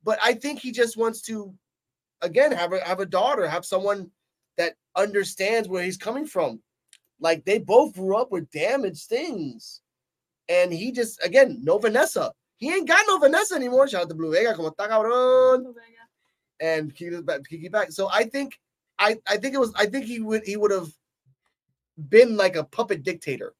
[0.04, 1.54] But I think he just wants to
[2.22, 4.10] again have a have a daughter, have someone
[4.56, 6.60] that understands where he's coming from.
[7.20, 9.80] Like they both grew up with damaged things.
[10.48, 12.32] And he just again, no Vanessa.
[12.56, 13.88] He ain't got no Vanessa anymore.
[13.88, 15.74] Shout out to Blue Vega, como está cabrón.
[16.60, 17.90] And Kiki back, Kiki back.
[17.90, 18.58] So I think
[18.98, 20.88] I I think it was I think he would he would have
[22.08, 23.54] been like a puppet dictator.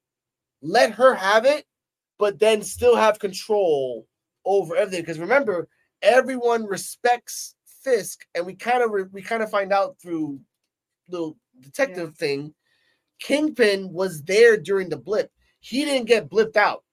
[0.63, 1.65] Let her have it,
[2.19, 4.07] but then still have control
[4.45, 5.03] over everything.
[5.03, 5.69] Because remember,
[6.03, 10.41] everyone respects Fisk, and we kind of we kind of find out through
[11.09, 12.55] little detective thing.
[13.21, 15.31] Kingpin was there during the blip.
[15.61, 16.85] He didn't get blipped out.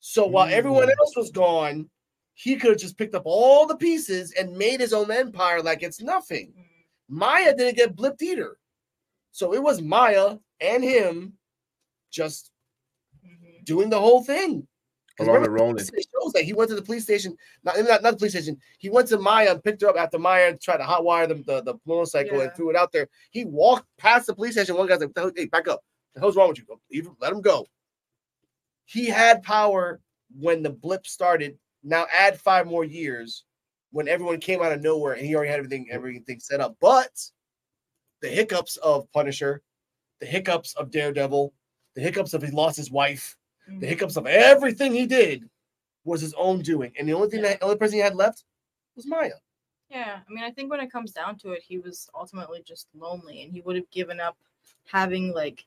[0.00, 0.98] So while everyone mm.
[1.00, 1.90] else was gone,
[2.34, 5.82] he could have just picked up all the pieces and made his own empire like
[5.82, 6.50] it's nothing.
[6.50, 7.18] Mm-hmm.
[7.18, 8.56] Maya didn't get blipped either.
[9.32, 11.32] So it was Maya and him
[12.10, 12.50] just
[13.26, 13.64] mm-hmm.
[13.64, 14.68] doing the whole thing.
[15.16, 15.78] 'Cause Along the remember, rolling.
[15.78, 18.60] it shows that he went to the police station, not, not, not the police station.
[18.78, 21.62] He went to Maya and picked her up after Maya tried to hotwire the, the,
[21.62, 23.08] the motorcycle and threw it out there.
[23.30, 24.76] He walked past the police station.
[24.76, 25.82] One guy's like, hell- "Hey, back up!
[25.82, 26.64] What the hell's wrong with you?
[26.92, 27.66] Leave, let him go."
[28.84, 30.00] He had power
[30.38, 31.58] when the blip started.
[31.82, 33.44] Now add five more years
[33.92, 36.76] when everyone came out of nowhere and he already had everything everything set up.
[36.80, 37.10] But
[38.20, 39.62] the hiccups of Punisher,
[40.20, 41.54] the hiccups of Daredevil,
[41.94, 43.36] the hiccups of he lost his wife,
[43.68, 45.48] the hiccups of everything he did
[46.04, 46.92] was his own doing.
[46.98, 48.44] And the only thing that only person he had left
[48.94, 49.32] was Maya.
[49.90, 52.88] Yeah, I mean, I think when it comes down to it, he was ultimately just
[52.98, 54.36] lonely, and he would have given up
[54.90, 55.64] having like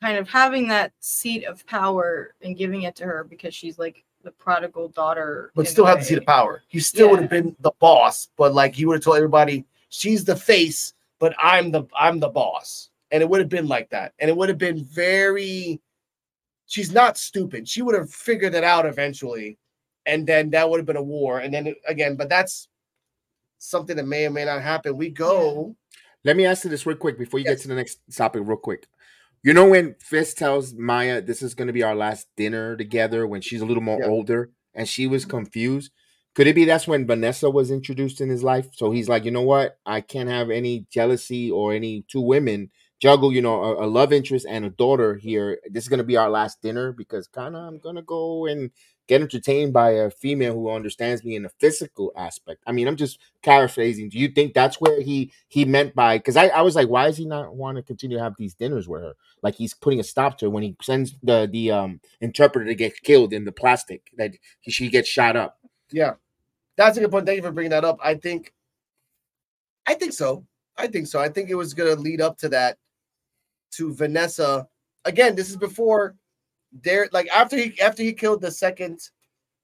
[0.00, 4.04] kind of having that seat of power and giving it to her because she's like
[4.22, 5.52] the prodigal daughter.
[5.54, 6.62] But still a have to see the power.
[6.68, 10.24] He still would have been the boss, but like he would have told everybody, she's
[10.24, 12.90] the face, but I'm the I'm the boss.
[13.10, 14.12] And it would have been like that.
[14.18, 15.80] And it would have been very
[16.66, 17.68] she's not stupid.
[17.68, 19.58] She would have figured it out eventually.
[20.06, 21.38] And then that would have been a war.
[21.38, 22.68] And then again, but that's
[23.58, 24.96] something that may or may not happen.
[24.96, 25.74] We go
[26.24, 28.56] Let me ask you this real quick before you get to the next topic, real
[28.56, 28.86] quick.
[29.42, 33.26] You know when Fisk tells Maya this is going to be our last dinner together
[33.26, 35.92] when she's a little more older and she was confused?
[36.34, 38.68] Could it be that's when Vanessa was introduced in his life?
[38.72, 39.78] So he's like, you know what?
[39.86, 42.70] I can't have any jealousy or any two women
[43.04, 45.60] juggle, you know, a, a love interest and a daughter here.
[45.70, 48.46] This is going to be our last dinner because kind of I'm going to go
[48.46, 48.70] and
[49.08, 52.62] get entertained by a female who understands me in a physical aspect.
[52.66, 54.08] I mean, I'm just paraphrasing.
[54.08, 56.16] Do you think that's where he he meant by?
[56.16, 58.54] Because I, I was like, why does he not want to continue to have these
[58.54, 59.12] dinners with her?
[59.42, 62.74] Like he's putting a stop to it when he sends the the um interpreter to
[62.74, 64.32] get killed in the plastic that
[64.62, 65.58] he, she gets shot up.
[65.92, 66.14] Yeah,
[66.78, 67.26] that's a good point.
[67.26, 67.98] Thank you for bringing that up.
[68.02, 68.54] I think,
[69.86, 70.46] I think so.
[70.78, 71.20] I think so.
[71.20, 72.78] I think it was going to lead up to that,
[73.76, 74.66] to Vanessa.
[75.04, 76.16] Again, this is before
[76.82, 79.00] there, like after he after he killed the second,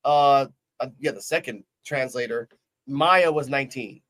[0.05, 0.47] uh,
[0.81, 2.49] uh yeah, the second translator.
[2.87, 4.01] Maya was nineteen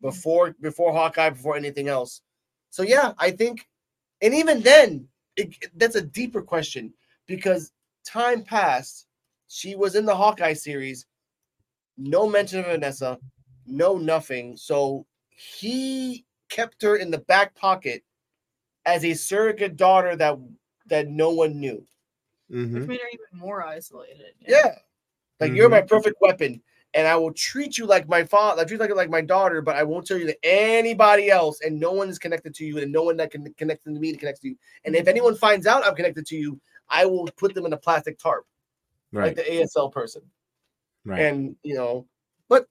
[0.00, 2.22] before before Hawkeye, before anything else.
[2.70, 3.68] So yeah, I think,
[4.20, 6.92] and even then, it, that's a deeper question
[7.26, 7.72] because
[8.06, 9.06] time passed.
[9.48, 11.06] She was in the Hawkeye series
[11.96, 13.18] no mention of Vanessa,
[13.66, 14.56] no nothing.
[14.56, 18.02] So he kept her in the back pocket
[18.86, 20.38] as a surrogate daughter that
[20.86, 21.84] that no one knew.
[22.50, 22.74] Mm-hmm.
[22.74, 24.34] Which made her even more isolated.
[24.40, 24.76] Yeah.
[25.40, 25.88] Like you're my Mhm.
[25.88, 26.62] perfect weapon,
[26.92, 29.60] and I will treat you like my father, I treat you like, like my daughter,
[29.62, 32.78] but I won't tell you to anybody else, and no one is connected to you,
[32.78, 34.56] and no one that can connect to me connects to you.
[34.84, 37.76] And if anyone finds out I'm connected to you, I will put them in a
[37.76, 38.46] plastic tarp,
[39.10, 39.28] Right.
[39.28, 40.22] like the ASL person.
[41.04, 41.20] Right.
[41.20, 42.06] And you know,
[42.48, 42.68] but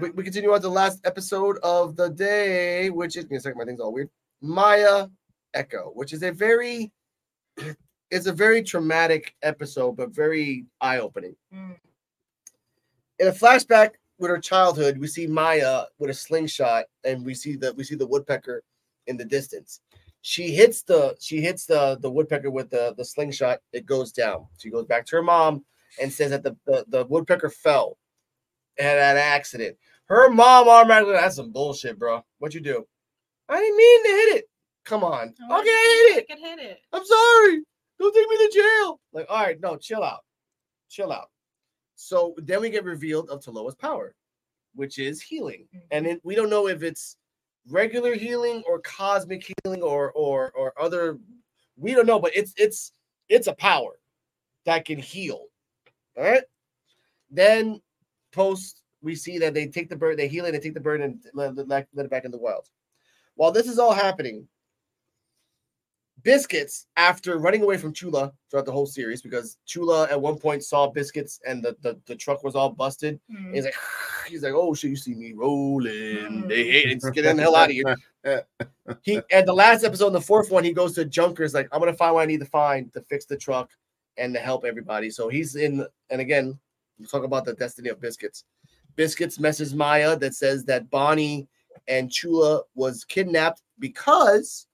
[0.00, 3.36] we, we continue on to the last episode of the day, which is give me
[3.36, 4.10] a second, my thing's all weird.
[4.40, 5.06] Maya
[5.54, 6.92] Echo, which is a very
[8.10, 11.34] it's a very traumatic episode, but very eye-opening.
[11.52, 11.76] Mm.
[13.18, 17.56] In a flashback with her childhood, we see Maya with a slingshot, and we see
[17.56, 18.62] the we see the woodpecker
[19.06, 19.80] in the distance.
[20.22, 23.60] She hits the she hits the the woodpecker with the the slingshot.
[23.72, 24.46] It goes down.
[24.58, 25.64] She goes back to her mom
[26.00, 27.98] and says that the the, the woodpecker fell
[28.78, 29.76] and had an accident.
[30.06, 32.24] Her mom automatically that's some bullshit, bro.
[32.38, 32.86] What you do?
[33.48, 34.44] I didn't mean to hit it.
[34.84, 35.28] Come on.
[35.28, 36.26] Okay, I hit it.
[36.28, 36.80] I could hit it.
[36.92, 37.62] I'm sorry.
[37.98, 39.00] Don't take me to jail.
[39.12, 40.24] Like, all right, no, chill out.
[40.88, 41.30] Chill out.
[41.94, 44.14] So then we get revealed of Taloa's power,
[44.74, 45.66] which is healing.
[45.74, 45.86] Mm-hmm.
[45.92, 47.16] And it, we don't know if it's
[47.68, 51.18] regular healing or cosmic healing or or or other
[51.76, 52.92] we don't know, but it's it's
[53.28, 54.00] it's a power
[54.64, 55.46] that can heal.
[56.16, 56.42] All right.
[57.30, 57.80] Then
[58.32, 61.00] post we see that they take the bird, they heal it, they take the bird
[61.00, 62.68] and let, let, let it back in the wild.
[63.34, 64.46] While this is all happening,
[66.22, 70.62] Biscuits, after running away from Chula throughout the whole series, because Chula at one point
[70.62, 73.20] saw Biscuits and the, the, the truck was all busted.
[73.30, 73.54] Mm.
[73.54, 73.74] He's like,
[74.28, 76.46] he's like, oh shit, you see me rolling.
[76.48, 77.00] They hate it.
[77.00, 77.96] Just get the hell out of here.
[79.02, 81.94] he at the last episode, the fourth one, he goes to Junkers, like, I'm gonna
[81.94, 83.70] find what I need to find to fix the truck
[84.16, 85.10] and to help everybody.
[85.10, 86.58] So he's in, and again,
[86.98, 88.44] we'll talk about the destiny of Biscuits.
[88.94, 91.48] Biscuits messages Maya that says that Bonnie
[91.88, 94.66] and Chula was kidnapped because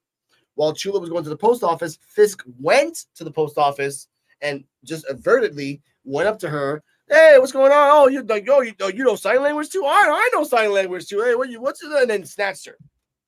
[0.59, 4.09] while Chula was going to the post office, Fisk went to the post office
[4.43, 6.83] and just avertedly went up to her.
[7.09, 7.91] Hey, what's going on?
[7.93, 9.85] Oh, you like, oh, you, oh, you know sign language too?
[9.85, 11.23] I, I know sign language too.
[11.23, 11.93] Hey, what you what's it?
[11.93, 12.77] And then snatched her.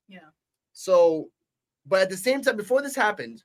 [0.09, 0.31] Yeah.
[0.73, 1.29] So,
[1.87, 3.45] but at the same time, before this happened,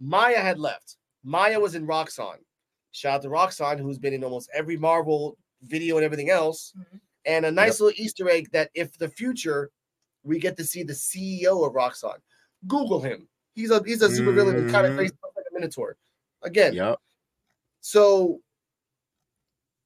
[0.00, 0.96] Maya had left.
[1.22, 2.38] Maya was in Roxxon.
[2.90, 6.72] Shout out to Roxxon, who's been in almost every Marvel video and everything else.
[6.76, 6.96] Mm-hmm.
[7.26, 9.70] And a nice little Easter egg that if the future
[10.24, 12.16] we get to see the CEO of Roxxon.
[12.66, 13.28] Google him.
[13.54, 15.96] He's a he's a super villain who kind of face like a Minotaur.
[16.42, 16.74] Again.
[16.74, 16.98] Yep.
[17.80, 18.40] So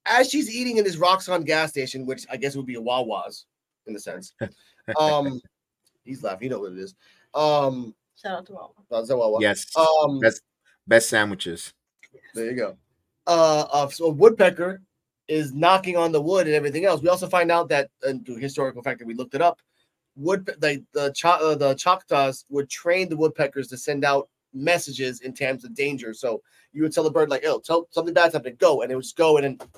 [0.05, 3.45] as she's eating in this Roxxon gas station, which I guess would be a Wawa's
[3.87, 4.33] in the sense.
[4.99, 5.41] Um
[6.03, 6.93] he's laughing, you know what it is.
[7.33, 8.69] Um Shout out to Wawa.
[9.17, 9.41] Wawa?
[9.41, 9.65] Yes.
[9.75, 10.43] Um best
[10.85, 11.73] best sandwiches.
[12.35, 12.77] There you go.
[13.25, 14.83] Uh, uh so Woodpecker
[15.27, 17.01] is knocking on the wood and everything else.
[17.01, 19.59] We also find out that, and the historical fact that we looked it up,
[20.15, 25.21] wood like the Ch- uh, the Choctaws would train the woodpeckers to send out messages
[25.21, 26.13] in times of danger.
[26.13, 28.95] So you would tell the bird like, "Oh, tell something bad's happening, go," and it
[28.95, 29.69] would just go, and then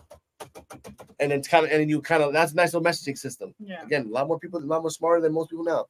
[1.20, 3.54] and then kind of and then you kind of that's a nice little messaging system.
[3.60, 3.84] Yeah.
[3.84, 5.86] Again, a lot more people, a lot more smarter than most people now.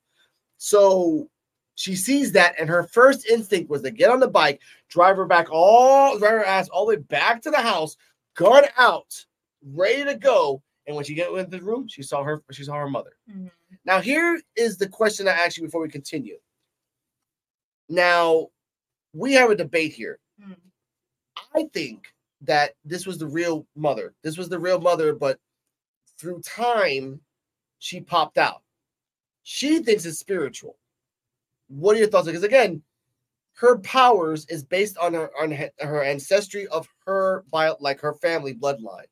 [0.57, 1.29] So
[1.75, 5.25] she sees that, and her first instinct was to get on the bike, drive her
[5.25, 7.95] back all, drive her ass all the way back to the house,
[8.35, 9.25] gun out,
[9.73, 10.61] ready to go.
[10.87, 13.11] And when she get into the room, she saw her, she saw her mother.
[13.85, 16.37] Now, here is the question I ask you before we continue.
[17.89, 18.47] Now,
[19.13, 20.19] we have a debate here.
[20.41, 20.53] Hmm.
[21.55, 24.13] I think that this was the real mother.
[24.23, 25.39] This was the real mother, but
[26.19, 27.19] through time,
[27.79, 28.61] she popped out.
[29.43, 30.77] She thinks it's spiritual.
[31.67, 32.27] What are your thoughts?
[32.27, 32.81] Because again,
[33.53, 37.43] her powers is based on her on her ancestry of her
[37.79, 39.05] like her family bloodline.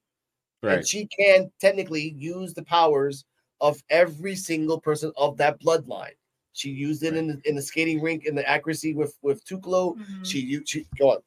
[0.61, 0.79] Right.
[0.79, 3.25] And she can technically use the powers
[3.65, 6.13] of every single person of that bloodline.
[6.53, 9.97] She used it in the, in the skating rink in the accuracy with with Tuklo.
[9.97, 10.23] Mm-hmm.
[10.23, 11.17] She used she go on.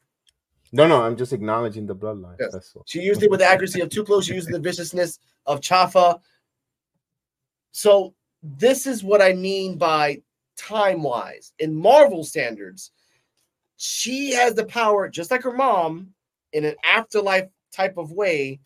[0.73, 2.37] No, no, I'm just acknowledging the bloodline.
[2.39, 2.53] Yes.
[2.53, 2.85] That's all.
[2.87, 4.23] She used it with the accuracy of Tuklo.
[4.23, 6.21] She used the viciousness of Chafa.
[7.73, 10.23] So this is what I mean by
[10.57, 11.53] time wise.
[11.59, 12.93] In Marvel standards,
[13.77, 16.09] she has the power, just like her mom,
[16.53, 18.61] in an afterlife type of way,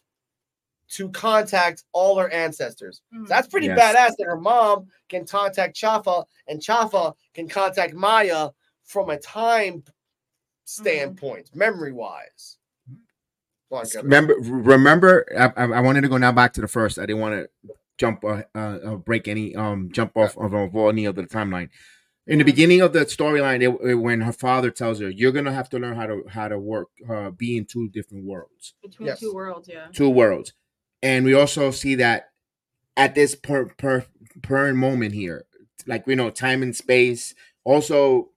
[0.93, 3.01] to contact all her ancestors.
[3.13, 3.79] So that's pretty Yes.
[3.79, 8.51] badass that her mom can contact Chafa and Chafa can contact Maya
[8.85, 9.85] from a time
[10.65, 12.59] standpoint, memory wise.
[14.03, 15.27] Remember, remember.
[15.39, 16.99] I, I I wanted to go now back to the first.
[16.99, 20.75] I didn't want to jump, uh, uh, uh, break any, um, jump off of, of
[20.77, 21.71] any of the timeline.
[22.27, 25.53] In the beginning of the storyline, it- it- when her father tells her, "You're gonna
[25.53, 29.17] have to learn how to how to work, uh, be in two different worlds." Between
[29.17, 29.87] two worlds, yeah.
[29.93, 30.53] two worlds.
[31.03, 32.31] And we also see that
[32.97, 34.07] at this per per
[34.43, 35.47] per moment here,
[35.87, 37.35] like we know time and space.
[37.65, 38.31] Also,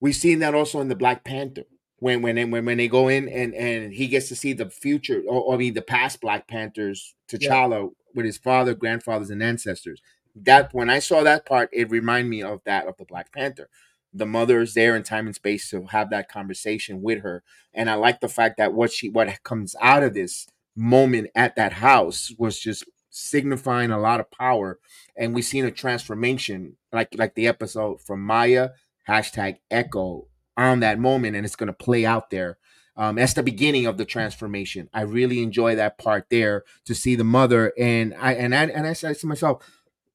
[0.00, 1.64] we've seen that also in the Black Panther
[2.02, 5.22] when when when when they go in and and he gets to see the future
[5.28, 10.02] or, or I mean the past Black Panthers, T'Challa with his father, grandfathers, and ancestors.
[10.34, 13.68] That when I saw that part, it reminded me of that of the Black Panther.
[14.12, 17.88] The mother is there in time and space to have that conversation with her, and
[17.88, 21.74] I like the fact that what she what comes out of this moment at that
[21.74, 24.78] house was just signifying a lot of power,
[25.16, 28.70] and we've seen a transformation, like like the episode from Maya
[29.08, 32.58] hashtag Echo on that moment, and it's going to play out there.
[32.96, 34.88] Um, that's the beginning of the transformation.
[34.92, 38.86] I really enjoy that part there to see the mother, and I and I and
[38.86, 39.64] I said to myself,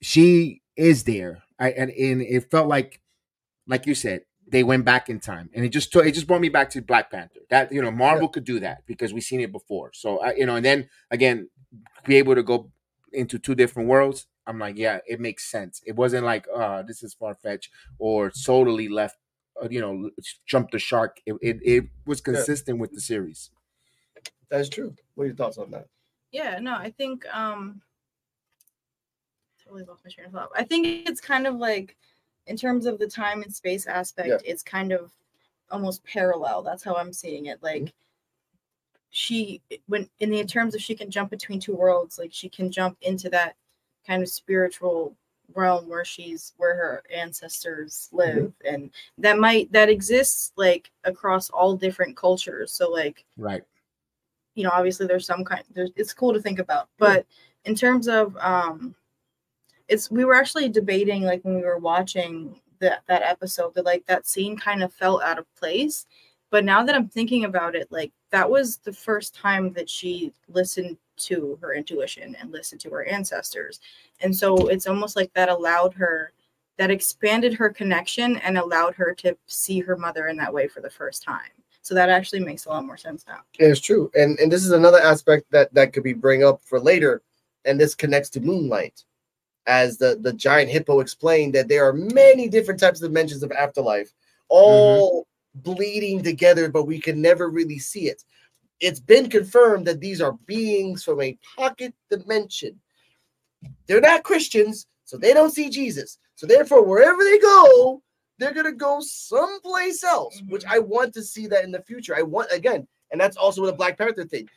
[0.01, 1.43] she is there.
[1.59, 3.01] I and, and it felt like,
[3.67, 6.41] like you said, they went back in time, and it just took, it just brought
[6.41, 7.41] me back to Black Panther.
[7.49, 9.91] That you know, Marvel could do that because we've seen it before.
[9.94, 11.49] So I, you know, and then again,
[12.06, 12.72] be able to go
[13.11, 14.28] into two different worlds.
[14.45, 15.82] I'm like, yeah, it makes sense.
[15.86, 17.69] It wasn't like, uh, this is far fetched
[17.99, 19.18] or totally left,
[19.61, 20.10] uh, you know,
[20.45, 21.19] jumped the shark.
[21.26, 22.34] It, it, it was Yeah.
[22.36, 23.52] consistent with the series.
[24.49, 24.95] That is true.
[25.15, 25.88] What are your thoughts on that?
[26.32, 27.82] Yeah, no, I think um
[29.61, 30.49] totally lost my train of thought.
[30.56, 31.98] I think it's kind of like
[32.48, 34.38] in terms of the time and space aspect, Yeah.
[34.44, 35.11] it's kind of
[35.69, 36.64] almost parallel.
[36.64, 37.61] That's how I'm seeing it.
[37.61, 37.94] Like
[39.10, 42.72] she when in the terms of she can jump between two worlds, like she can
[42.72, 43.56] jump into that
[44.06, 45.15] kind of spiritual
[45.56, 51.74] realm where she's where her ancestors live and that might that exists like across all
[51.74, 53.64] different cultures so like Right.
[54.56, 57.26] you know obviously there's some kind there's it's cool to think about but
[57.64, 58.94] in terms of um
[59.88, 64.05] it's we were actually debating like when we were watching that that episode that like
[64.05, 66.05] that scene kind of felt out of place.
[66.49, 70.31] But now that i'm thinking about it like that was the first time that she
[70.47, 73.80] listened to her intuition and listened to her ancestors.
[74.22, 76.31] And so it's almost like that allowed her
[76.77, 80.80] that expanded her connection and allowed her to see her mother in that way for
[80.81, 81.49] the first time.
[81.81, 83.39] So that actually makes a lot more sense now.
[83.57, 86.80] It's true, and and this is another aspect that that could be bring up for
[86.81, 87.22] later,
[87.64, 89.05] and this connects to Moon Knight,
[89.68, 93.52] as the the giant hippo explained that there are many different types of dimensions of
[93.52, 94.11] afterlife,
[94.49, 98.23] all bleeding together, but we can never really see it.
[98.80, 102.80] It's been confirmed that these are beings from a pocket dimension.
[103.88, 106.19] They're not Christians, so they don't see Jesus.
[106.35, 108.02] So therefore, wherever they go,
[108.39, 110.73] they're gonna go someplace else, which mm-hmm.
[110.73, 112.15] I want to see that in the future.
[112.15, 114.48] I want again, and that's also with the Black Panther thing.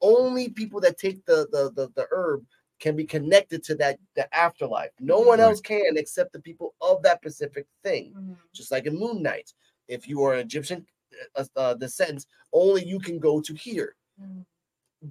[0.00, 2.44] Only people that take the the the, the herb
[2.78, 4.90] can be connected to that the afterlife.
[5.00, 8.36] No one else can except the people of that specific thing.
[8.54, 9.52] Just like in Moon Knight,
[9.88, 10.86] if you are an Egyptian
[11.34, 13.94] uh, uh, descent, only you can go to here.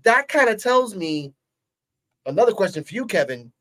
[0.03, 1.33] That kind of tells me
[2.25, 3.51] another question for you, Kevin.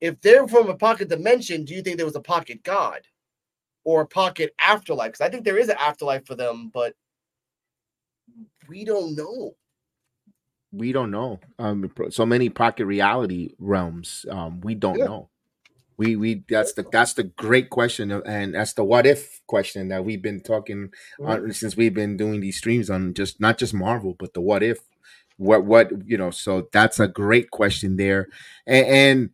[0.00, 3.00] If they're from a pocket dimension, do you think there was a pocket god
[3.84, 5.12] or a pocket afterlife?
[5.12, 6.94] Because I think there is an afterlife for them, but
[8.68, 9.54] we don't know.
[10.74, 11.40] We don't know.
[11.58, 14.26] Um, so many pocket reality realms.
[14.30, 15.04] Um, we don't Yeah.
[15.06, 15.30] know.
[15.96, 20.04] We we that's the that's the great question, and that's the what if question that
[20.04, 20.90] we've been talking
[21.20, 24.64] on since we've been doing these streams on just not just Marvel, but the what
[24.64, 24.80] if,
[25.36, 26.32] what what you know.
[26.32, 28.26] So that's a great question there,
[28.66, 29.30] and, and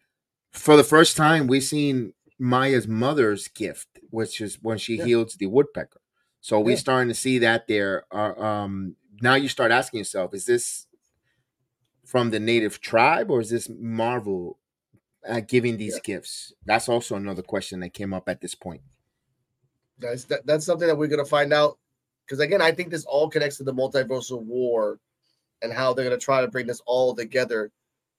[0.52, 5.04] for the first time, we've seen Maya's mother's gift, which is when she Yeah.
[5.06, 6.00] heals the woodpecker.
[6.42, 8.04] So we're starting to see that there.
[8.12, 10.86] Uh, um, now you start asking yourself, is this
[12.10, 14.58] from the native tribe or is this Marvel
[15.28, 16.52] uh, giving these gifts?
[16.66, 18.80] That's also another question that came up at this point.
[20.00, 21.78] That's that, that's something that we're gonna find out.
[22.26, 24.98] Because again, I think this all connects to the multiversal war
[25.62, 27.70] and how they're gonna try to bring this all together.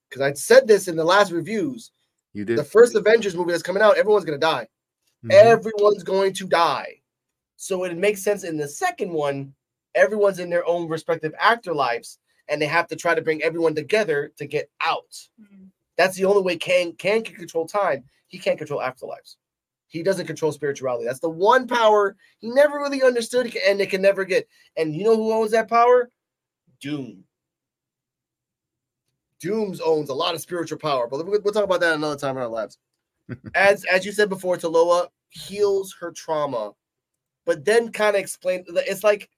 [0.08, 1.90] Because I said this in the last reviews.
[2.32, 4.68] You did The first Avengers movie that's coming out, everyone's gonna die.
[5.22, 5.32] Mhm.
[5.32, 7.02] Everyone's going to die.
[7.56, 9.54] So it makes sense in the second one
[9.94, 14.32] everyone's in their own respective afterlives, and they have to try to bring everyone together
[14.36, 15.16] to get out.
[15.96, 18.04] That's the only way Kang can can control time.
[18.28, 19.36] He can't control afterlives.
[19.88, 21.04] He doesn't control spirituality.
[21.04, 24.48] That's the one power he never really understood and they can never get.
[24.76, 26.10] And you know who owns that power?
[26.80, 27.24] Doom.
[29.38, 32.36] Dooms owns a lot of spiritual power, but we'll, we'll talk about that another time
[32.36, 32.78] in our lives.
[33.54, 36.72] as as you said before, Taloa heals her trauma,
[37.44, 38.64] but then kind of explain.
[38.68, 39.28] It's like,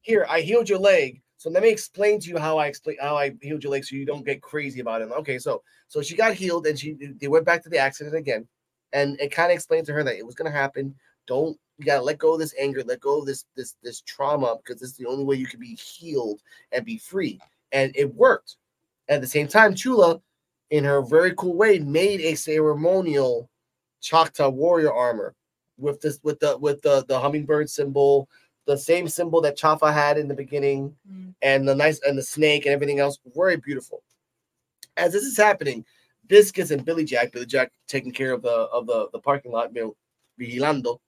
[0.00, 3.16] here I healed your leg, so let me explain to you how I explain how
[3.16, 5.10] I healed your leg, so you don't get crazy about it.
[5.10, 8.46] Okay, so so she got healed, and she they went back to the accident again,
[8.92, 10.94] and it kind of explained to her that it was to happen.
[11.26, 14.56] Don't you gotta let go of this anger, let go of this this this trauma,
[14.56, 16.40] because this is the only way you can be healed
[16.72, 17.38] and be free.
[17.72, 18.56] And it worked.
[19.08, 20.20] At the same time, Chula,
[20.70, 23.50] in her very cool way, made a ceremonial
[24.00, 25.34] Choctaw warrior armor
[25.78, 28.28] with this with the with the the hummingbird symbol,
[28.66, 31.32] the same symbol that Chafa had in the beginning, mm.
[31.42, 33.18] and the nice and the snake and everything else.
[33.34, 34.02] Very beautiful.
[34.96, 35.84] As this is happening,
[36.26, 39.70] Biscuits and Billy Jack, Billy Jack taking care of the of the the parking lot,
[40.40, 40.98] vigilando,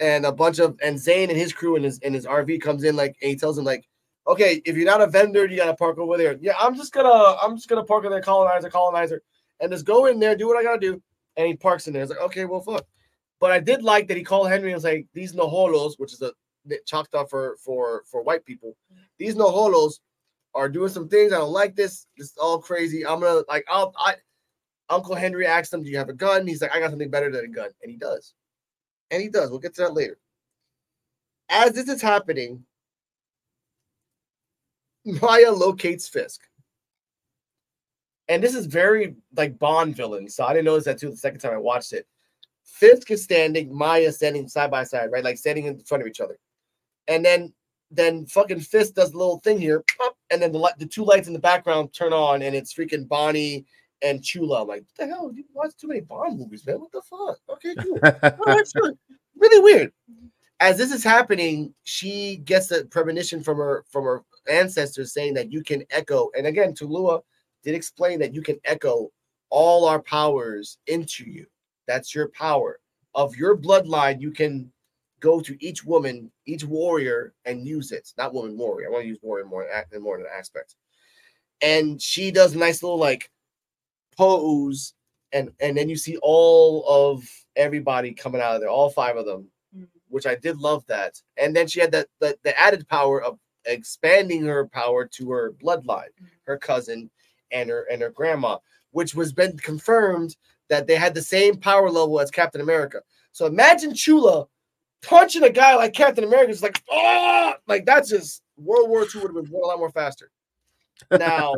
[0.00, 2.84] and a bunch of and Zane and his crew and his and his RV comes
[2.84, 3.84] in like and he tells him like,
[4.26, 6.38] okay, if you're not a vendor, you gotta park over there.
[6.40, 9.22] Yeah, I'm just gonna I'm just gonna park in there, colonizer, colonizer,
[9.60, 11.02] and just go in there, do what I gotta do.
[11.36, 12.02] And he parks in there.
[12.02, 12.84] It's like, okay, well, fuck.
[13.40, 16.22] But I did like that he called Henry and was like, these noholos, which is
[16.22, 16.30] a
[16.86, 18.76] Choctaw for for for white people,
[19.18, 20.00] these noholos
[20.54, 21.32] are doing some things.
[21.32, 22.06] I don't like this.
[22.16, 23.06] This is all crazy.
[23.06, 24.14] I'm gonna like I'll I
[24.92, 26.46] Uncle Henry asked him, Do you have a gun?
[26.46, 27.70] He's like, I got something better than a gun.
[27.82, 28.34] And he does.
[29.10, 29.50] And he does.
[29.50, 30.18] We'll get to that later.
[31.48, 32.64] As this is happening,
[35.04, 36.42] Maya locates Fisk.
[38.28, 40.28] And this is very like Bond villain.
[40.28, 42.06] So I didn't notice that too the second time I watched it.
[42.64, 45.24] Fisk is standing, Maya standing side by side, right?
[45.24, 46.38] Like standing in front of each other.
[47.08, 47.52] And then
[47.90, 51.26] then fucking Fisk does the little thing here, pop, and then the the two lights
[51.26, 53.66] in the background turn on, and it's freaking Bonnie
[54.02, 54.62] and Chula.
[54.62, 55.30] I'm like, what the hell?
[55.32, 56.80] You watch too many Bond movies, man.
[56.80, 57.38] What the fuck?
[57.48, 57.98] Okay, cool.
[58.84, 58.96] Oh.
[59.36, 59.92] Really weird.
[60.60, 65.50] As this is happening, she gets a premonition from her from her ancestors saying that
[65.50, 66.30] you can echo.
[66.36, 67.22] And again, Taloa
[67.64, 69.10] did explain that you can echo
[69.50, 71.46] all our powers into you.
[71.86, 72.78] That's your power
[73.14, 74.20] of your bloodline.
[74.20, 74.72] You can
[75.22, 78.12] go to each woman, each warrior, and use it.
[78.18, 78.88] Not woman warrior.
[78.88, 80.74] I want to use warrior more in more in an aspect.
[81.62, 83.30] And she does a nice little like
[84.16, 84.94] pose,
[85.32, 87.24] and and then you see all of
[87.56, 89.84] everybody coming out of there, all five of them, mm-hmm.
[90.08, 91.22] which I did love that.
[91.36, 95.52] And then she had that the, the added power of expanding her power to her
[95.62, 96.26] bloodline, mm-hmm.
[96.46, 97.08] her cousin,
[97.52, 98.58] and her and her grandma,
[98.90, 100.36] which was been confirmed
[100.68, 103.02] that they had the same power level as Captain America.
[103.30, 104.46] So imagine Chula
[105.02, 109.22] punching a guy like Captain America is like, oh, like that's just World War II
[109.22, 110.30] would have been a lot more faster.
[111.10, 111.54] Now,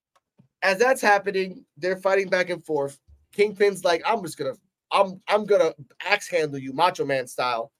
[0.62, 2.98] as that's happening, they're fighting back and forth.
[3.32, 4.54] Kingpin's like, I'm just gonna,
[4.90, 5.72] I'm, I'm gonna
[6.04, 7.70] axe handle you, Macho Man style.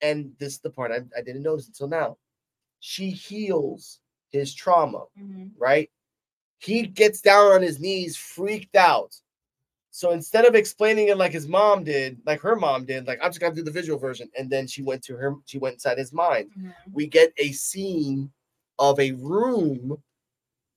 [0.00, 2.16] And this is the part I, I didn't notice until now.
[2.80, 4.00] She heals
[4.30, 5.48] his trauma, mm-hmm.
[5.58, 5.90] right?
[6.58, 9.14] He gets down on his knees, freaked out.
[9.98, 13.30] So instead of explaining it like his mom did, like her mom did, like I'm
[13.30, 15.98] just gonna do the visual version, and then she went to her, she went inside
[15.98, 16.50] his mind.
[16.56, 16.68] Mm-hmm.
[16.92, 18.30] We get a scene
[18.78, 20.00] of a room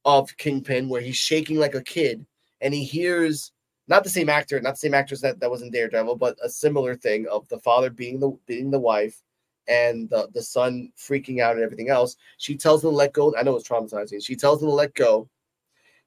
[0.05, 2.25] of Kingpin where he's shaking like a kid,
[2.61, 3.51] and he hears
[3.87, 6.49] not the same actor, not the same actress that, that was in Daredevil, but a
[6.49, 9.21] similar thing of the father being the being the wife
[9.67, 12.15] and the, the son freaking out and everything else.
[12.39, 13.35] She tells him to let go.
[13.37, 14.25] I know it's traumatizing.
[14.25, 15.29] She tells him to let go.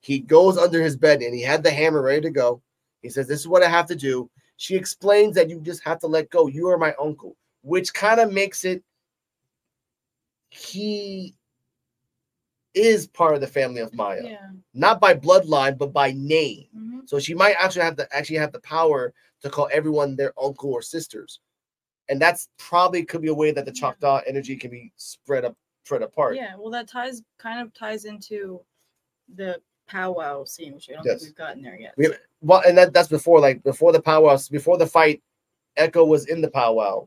[0.00, 2.60] He goes under his bed and he had the hammer ready to go.
[3.04, 4.30] He says, This is what I have to do.
[4.56, 6.48] She explains that you just have to let go.
[6.48, 8.82] You are my uncle, which kind of makes it
[10.48, 11.34] he
[12.72, 14.22] is part of the family of Maya.
[14.24, 14.48] Yeah.
[14.72, 16.66] Not by bloodline, but by name.
[16.76, 17.00] Mm-hmm.
[17.04, 19.12] So she might actually have the actually have the power
[19.42, 21.40] to call everyone their uncle or sisters.
[22.08, 25.56] And that's probably could be a way that the Choctaw energy can be spread up
[25.84, 26.36] spread apart.
[26.36, 28.60] Yeah, well, that ties kind of ties into
[29.34, 31.20] the powwow scene, which I don't Yes.
[31.20, 31.94] think we've gotten there yet.
[31.96, 32.08] We,
[32.40, 35.22] well, and that, that's before like before the powwows, before the fight,
[35.76, 37.06] Echo was in the powwow,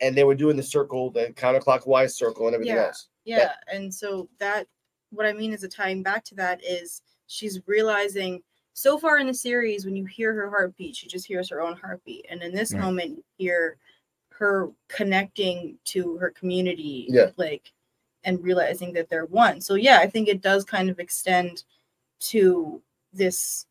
[0.00, 3.08] and they were doing the circle, the counterclockwise circle, and everything yeah, else.
[3.24, 4.66] Yeah, and so that
[5.10, 8.42] what I mean is a tying back to that is she's realizing
[8.72, 11.76] so far in the series when you hear her heartbeat, she just hears her own
[11.76, 12.80] heartbeat, and in this Right.
[12.80, 13.76] moment you hear
[14.30, 17.30] her connecting to her community, Yeah.
[17.36, 17.72] like
[18.24, 19.60] and realizing that they're one.
[19.60, 21.64] So yeah, I think it does kind of extend
[22.20, 22.82] to
[23.12, 23.66] this.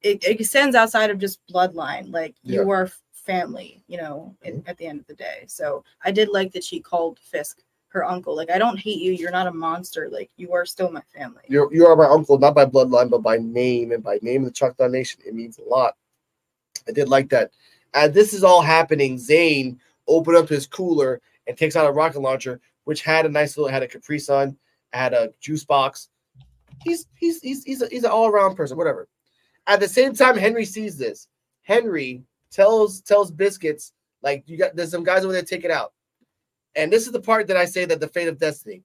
[0.00, 4.70] It, it extends outside of just bloodline, like you are family, you know, in, mm-hmm.
[4.70, 5.44] at the end of the day.
[5.46, 8.36] So I did like that she called Fisk her uncle.
[8.36, 9.12] Like I don't hate you.
[9.12, 10.08] You're not a monster.
[10.10, 11.42] Like you are still my family.
[11.48, 14.48] You're you are my uncle, not by bloodline, but by name and by name of
[14.48, 15.20] the Choctaw Nation.
[15.26, 15.96] It means a lot.
[16.88, 17.50] I did like that.
[17.94, 22.20] As this is all happening, Zane opened up his cooler and takes out a rocket
[22.20, 24.56] launcher, which had a nice little had a Capri Sun,
[24.92, 26.08] had a juice box.
[26.82, 29.08] He's he's he's he's, a, he's an all around person, whatever.
[29.66, 31.28] At the same time, Henry sees this.
[31.62, 33.92] Henry tells tells Biscuits
[34.22, 35.92] like you got there's some guys over there take it out.
[36.74, 38.82] And this is the part that I say that the fate of Destiny.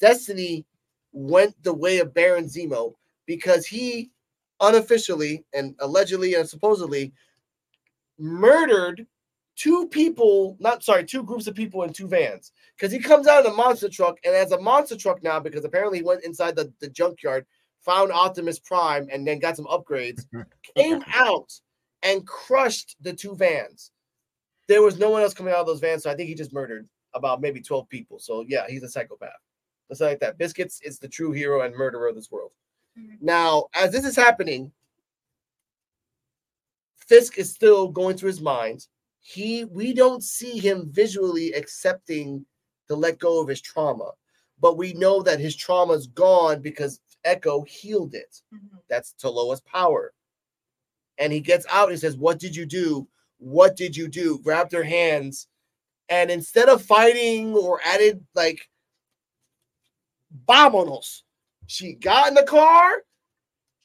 [0.00, 0.64] Destiny
[1.12, 2.94] went the way of Baron Zemo
[3.24, 4.10] because he
[4.60, 7.12] unofficially and allegedly and supposedly
[8.18, 9.06] murdered
[9.56, 12.52] two people, not sorry, two groups of people in two vans.
[12.76, 15.64] Because he comes out in a monster truck and has a monster truck now, because
[15.64, 17.46] apparently he went inside the, the junkyard,
[17.80, 20.26] found Optimus Prime, and then got some upgrades,
[20.76, 21.52] came out
[22.02, 23.90] and crushed the two vans.
[24.68, 26.52] There was no one else coming out of those vans, so I think he just
[26.52, 28.18] murdered about maybe 12 people.
[28.18, 29.30] So yeah, he's a psychopath.
[29.88, 30.38] Let's say like that.
[30.38, 32.50] Biscuits is the true hero and murderer of this world.
[32.98, 33.24] Mm-hmm.
[33.24, 34.72] Now, as this is happening,
[36.96, 38.86] Fisk is still going through his mind.
[39.28, 42.46] He we don't see him visually accepting
[42.86, 44.12] to let go of his trauma,
[44.60, 48.40] but we know that his trauma's gone because Echo healed it.
[48.54, 48.76] Mm-hmm.
[48.88, 50.12] That's Taloa's power.
[51.18, 53.08] And he gets out and says, What did you do?
[53.38, 54.38] What did you do?
[54.44, 55.48] Grabbed her hands.
[56.08, 58.70] And instead of fighting or added like
[60.48, 61.22] vámonos,
[61.66, 63.02] she got in the car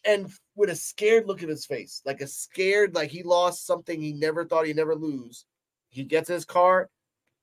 [0.05, 4.01] and with a scared look in his face, like a scared, like he lost something
[4.01, 5.45] he never thought he'd never lose.
[5.89, 6.89] He gets in his car,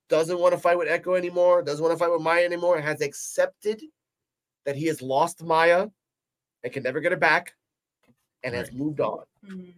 [0.08, 3.00] doesn't want to fight with Echo anymore, doesn't want to fight with Maya anymore, has
[3.00, 3.82] accepted
[4.64, 5.88] that he has lost Maya
[6.62, 7.54] and can never get her back
[8.42, 9.24] and has moved on.
[9.46, 9.70] Mm-hmm.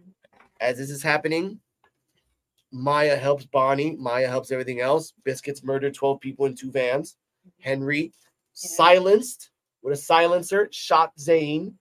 [0.59, 1.59] As this is happening,
[2.71, 5.13] Maya helps Bonnie, Maya helps everything else.
[5.23, 7.17] Biscuits murdered 12 people in two vans.
[7.47, 7.69] Mm-hmm.
[7.69, 8.13] Henry
[8.53, 9.49] silenced
[9.81, 11.77] with a silencer, shot Zane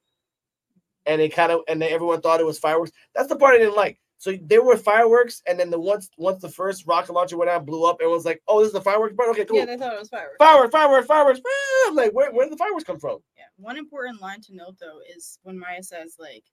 [1.06, 2.92] and it kind of and then everyone thought it was fireworks.
[3.14, 3.98] That's the part I didn't like.
[4.18, 7.64] So there were fireworks, and then the once once the first rocket launcher went out,
[7.64, 9.56] blew up, everyone's like, "Oh, this is the fireworks!" But okay, cool.
[9.56, 10.36] Yeah, they thought it was fireworks.
[10.38, 11.40] Fireworks, fireworks, fireworks.
[11.46, 13.20] Ah, I'm like, where where did the fireworks come from?
[13.38, 13.44] Yeah.
[13.56, 16.44] One important line to note though is when Maya says like,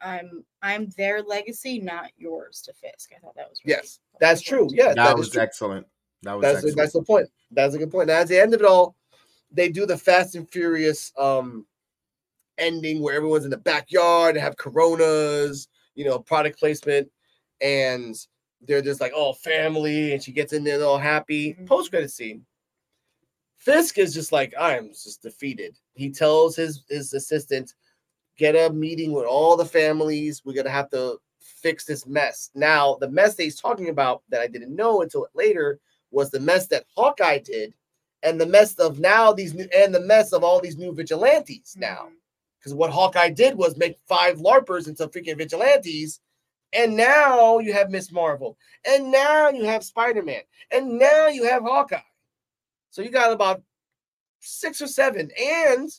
[0.00, 4.40] "I'm I'm their legacy, not yours." To Fisk, I thought that was really Yes, that's
[4.40, 4.68] true.
[4.70, 5.42] Yeah, that, that was true.
[5.42, 5.86] excellent.
[6.22, 6.76] That was That's excellent.
[6.76, 7.28] that's the point.
[7.50, 8.08] That's a good point.
[8.08, 8.94] Now, at the end of it all,
[9.50, 11.66] they do the Fast and Furious um
[12.60, 17.08] ending where everyone's in the backyard and have Coronas, you know, product placement,
[17.60, 18.14] and
[18.66, 21.54] they're just like all family, and she gets in there all happy.
[21.54, 21.66] Mm-hmm.
[21.66, 22.44] Post credit scene.
[23.56, 25.76] Fisk is just like I am just defeated.
[25.94, 27.74] He tells his his assistant,
[28.36, 30.42] get a meeting with all the families.
[30.44, 32.50] We're gonna have to fix this mess.
[32.54, 35.78] Now, the mess that he's talking about that I didn't know until later
[36.10, 37.74] was the mess that Hawkeye did,
[38.22, 41.76] and the mess of now these new and the mess of all these new vigilantes
[41.78, 42.06] now.
[42.06, 42.14] Mm-hmm.
[42.60, 46.20] Because what Hawkeye did was make five LARPers into freaking vigilantes.
[46.72, 48.58] And now you have Miss Marvel.
[48.86, 50.42] And now you have Spider-Man.
[50.70, 52.00] And now you have Hawkeye.
[52.90, 53.62] So you got about
[54.40, 55.30] six or seven.
[55.40, 55.90] And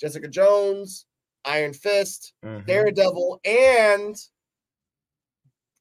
[0.00, 1.06] Jessica Jones,
[1.44, 2.32] Iron Fist,
[2.66, 4.16] Daredevil, and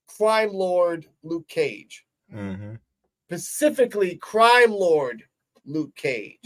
[0.08, 2.06] Crime Lord Luke Cage.
[2.34, 2.80] Mhm.
[3.28, 5.24] Specifically, Crime Lord
[5.66, 6.40] Luke Cage.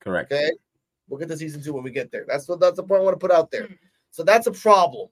[0.00, 0.32] Correct.
[0.32, 0.50] Okay.
[1.08, 2.24] We'll get to season two when we get there.
[2.28, 3.68] That's what that's the point I want to put out there.
[4.10, 5.08] So that's a problem.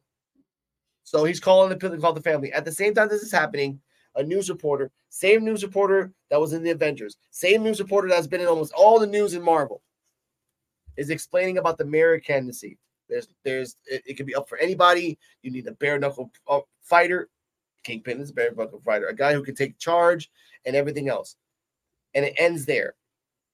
[1.04, 2.52] So he's calling the call the family.
[2.52, 3.80] At the same time this is happening,
[4.16, 8.26] a news reporter, same news reporter that was in the Avengers, same news reporter that's
[8.26, 9.82] been in almost all the news in Marvel,
[10.96, 12.78] is explaining about the mayor candidacy.
[13.08, 15.16] There's, there's, it, it can be up for anybody.
[15.42, 17.28] You need a bare knuckle uh, fighter.
[17.84, 20.28] Kingpin is a bare knuckle fighter, a guy who can take charge
[20.64, 21.36] and everything else.
[22.14, 22.94] And it ends there.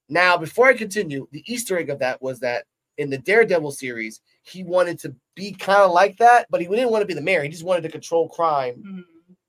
[0.08, 2.64] Now, before I continue, the Easter egg of that was that
[2.98, 6.90] in the Daredevil series, he wanted to be kind of like that, but he didn't
[6.90, 7.42] want to be the mayor.
[7.42, 9.00] He just wanted to control crime, mm-hmm.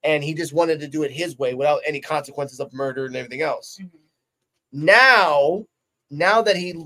[0.03, 3.15] and he just wanted to do it his way without any consequences of murder and
[3.15, 3.77] everything else.
[3.81, 3.97] Mm-hmm.
[4.85, 5.65] Now,
[6.09, 6.85] now that he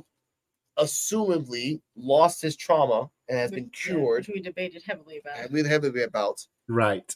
[0.77, 5.39] assumably lost his trauma and has been Yeah, cured, which we debated heavily about.
[5.39, 6.45] and we heavily about.
[6.67, 7.15] Right.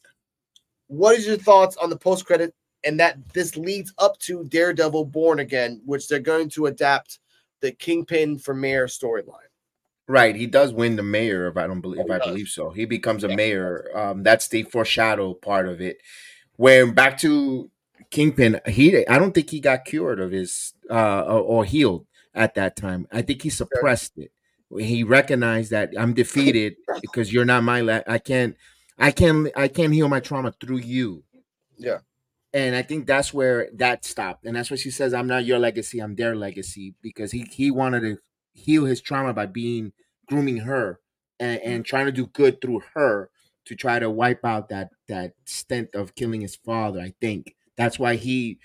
[0.87, 5.05] What is your thoughts on the post credit and that this leads up to Daredevil
[5.05, 7.19] Born Again, which they're going to adapt
[7.61, 9.51] the Kingpin for Mayor storyline?
[10.07, 10.35] Right.
[10.35, 12.71] He does win the mayor, if I don't believe, if I believe so.
[12.71, 13.87] He becomes a mayor.
[13.95, 15.99] Um, that's the foreshadow part of it.
[16.57, 17.71] When back to
[18.09, 22.55] Kingpin, he I don't think he got cured of his uh or, or healed at
[22.55, 23.07] that time.
[23.11, 24.31] I think he suppressed it.
[24.77, 28.57] He recognized that I'm defeated because you're not my la- I can't
[28.97, 31.23] I can't I can't heal my trauma through you.
[31.77, 31.99] Yeah.
[32.53, 34.45] And I think that's where that stopped.
[34.45, 37.71] And that's why she says, "I'm not your legacy, I'm their legacy," because he he
[37.71, 38.17] wanted to
[38.53, 39.93] heal his trauma by being
[40.27, 40.99] grooming her
[41.39, 43.29] and, and trying to do good through her
[43.65, 46.99] to try to wipe out that that stint of killing his father.
[46.99, 48.59] I think that's why he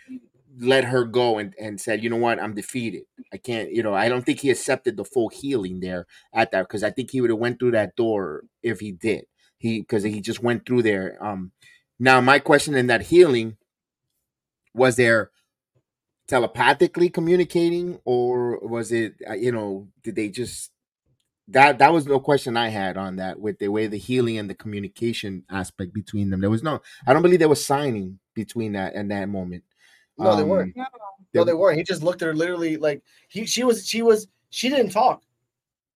[0.59, 3.03] let her go and, and said, you know what, I'm defeated.
[3.33, 6.63] I can't, you know, I don't think he accepted the full healing there at that
[6.63, 9.27] because I think he would have went through that door if he did.
[9.59, 11.19] He because he just went through there.
[11.25, 11.53] Um
[11.99, 13.57] now my question in that healing
[14.77, 15.31] was there
[16.29, 20.73] telepathically communicating or was it uh, you know did they just
[21.49, 24.51] that that was no question I had on that with the way the healing and
[24.51, 26.41] the communication aspect between them.
[26.41, 29.63] There was no I don't believe there was signing between that and that moment.
[30.19, 30.77] No, they Um, weren't.
[31.35, 31.79] No, they weren't.
[31.79, 35.23] He just looked at her literally like he she was she was she didn't talk.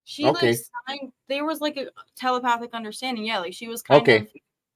[0.05, 0.51] She Okay.
[0.51, 3.24] like signed, there was like a telepathic understanding.
[3.24, 4.16] Yeah, like she was kind Okay.
[4.19, 4.28] of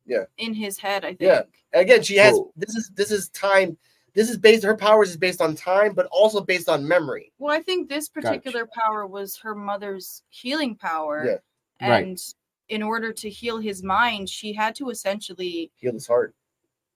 [0.06, 0.24] Yeah.
[0.38, 1.04] in his head.
[1.04, 1.20] I think.
[1.20, 1.42] Yeah.
[1.72, 3.76] Again, she has So- this is this is time.
[4.14, 7.32] This is based her powers is based on time, but also based on memory.
[7.38, 8.28] Well, I think this Gotcha.
[8.28, 11.40] particular power was her mother's healing power.
[11.80, 11.88] Yeah.
[11.88, 12.04] Right.
[12.06, 12.34] And
[12.68, 16.34] in order to heal his mind, she had to essentially Heal his heart.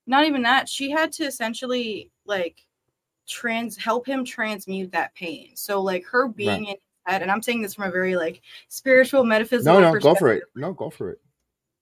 [0.07, 2.65] not even that, she had to essentially like
[3.27, 5.51] trans help him transmute that pain.
[5.55, 6.59] So like her being Right.
[6.61, 9.99] in his head, and I'm saying this from a very like spiritual metaphysical No, no,
[9.99, 10.45] go for it.
[10.55, 11.21] No, go for it.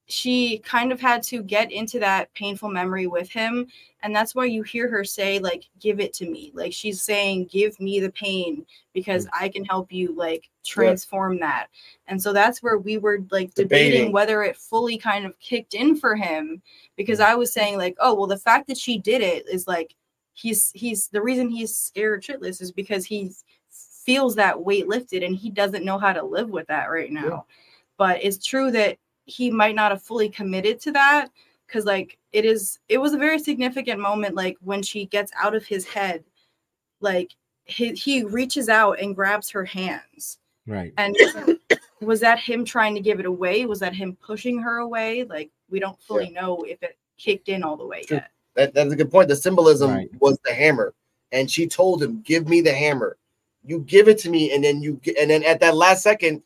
[0.07, 3.66] She kind of had to get into that painful memory with him
[4.07, 6.53] and that's why you hear her say like give it to me.
[6.55, 8.65] Like she's saying give me the pain
[8.95, 9.31] because mm.
[9.33, 11.66] i can help you like transform that.
[12.07, 14.12] And so that's where we were like debating, Debating.
[14.12, 16.62] whether it fully kind of kicked in for him
[16.97, 17.24] because mm.
[17.24, 19.97] i was saying like oh well the fact that she did it is like
[20.35, 23.33] he's he's the reason he's scared shitless is because he
[24.05, 27.45] feels that weight lifted and he doesn't know how to live with that right now.
[27.97, 31.28] But it's true that he might not have fully committed to that
[31.66, 35.55] because like it is it was a very significant moment like when she gets out
[35.55, 36.24] of his head
[37.01, 37.35] like
[37.65, 40.93] he, he reaches out and grabs her hands Right.
[40.97, 41.15] and
[42.01, 45.51] was that him trying to give it away was that him pushing her away like
[45.70, 48.97] we don't fully know if it kicked in all the way yet That, that's a
[48.97, 49.28] good point.
[49.28, 50.11] The symbolism Right.
[50.20, 50.94] was the hammer,
[51.32, 53.19] and she told him, "Give me the hammer.
[53.65, 56.43] You give it to me, and then you get." And then at that last second,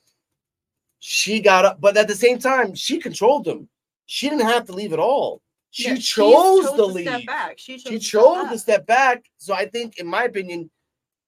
[1.01, 1.81] she got up.
[1.81, 3.69] But at the same time, she controlled him.
[4.07, 5.43] She didn't have to leave at all.
[5.73, 7.07] She Yeah, chose, chose to leave.
[7.09, 7.59] step back.
[7.59, 8.53] She chose She to step back.
[8.53, 9.25] to step back.
[9.39, 10.71] So I think, in my opinion,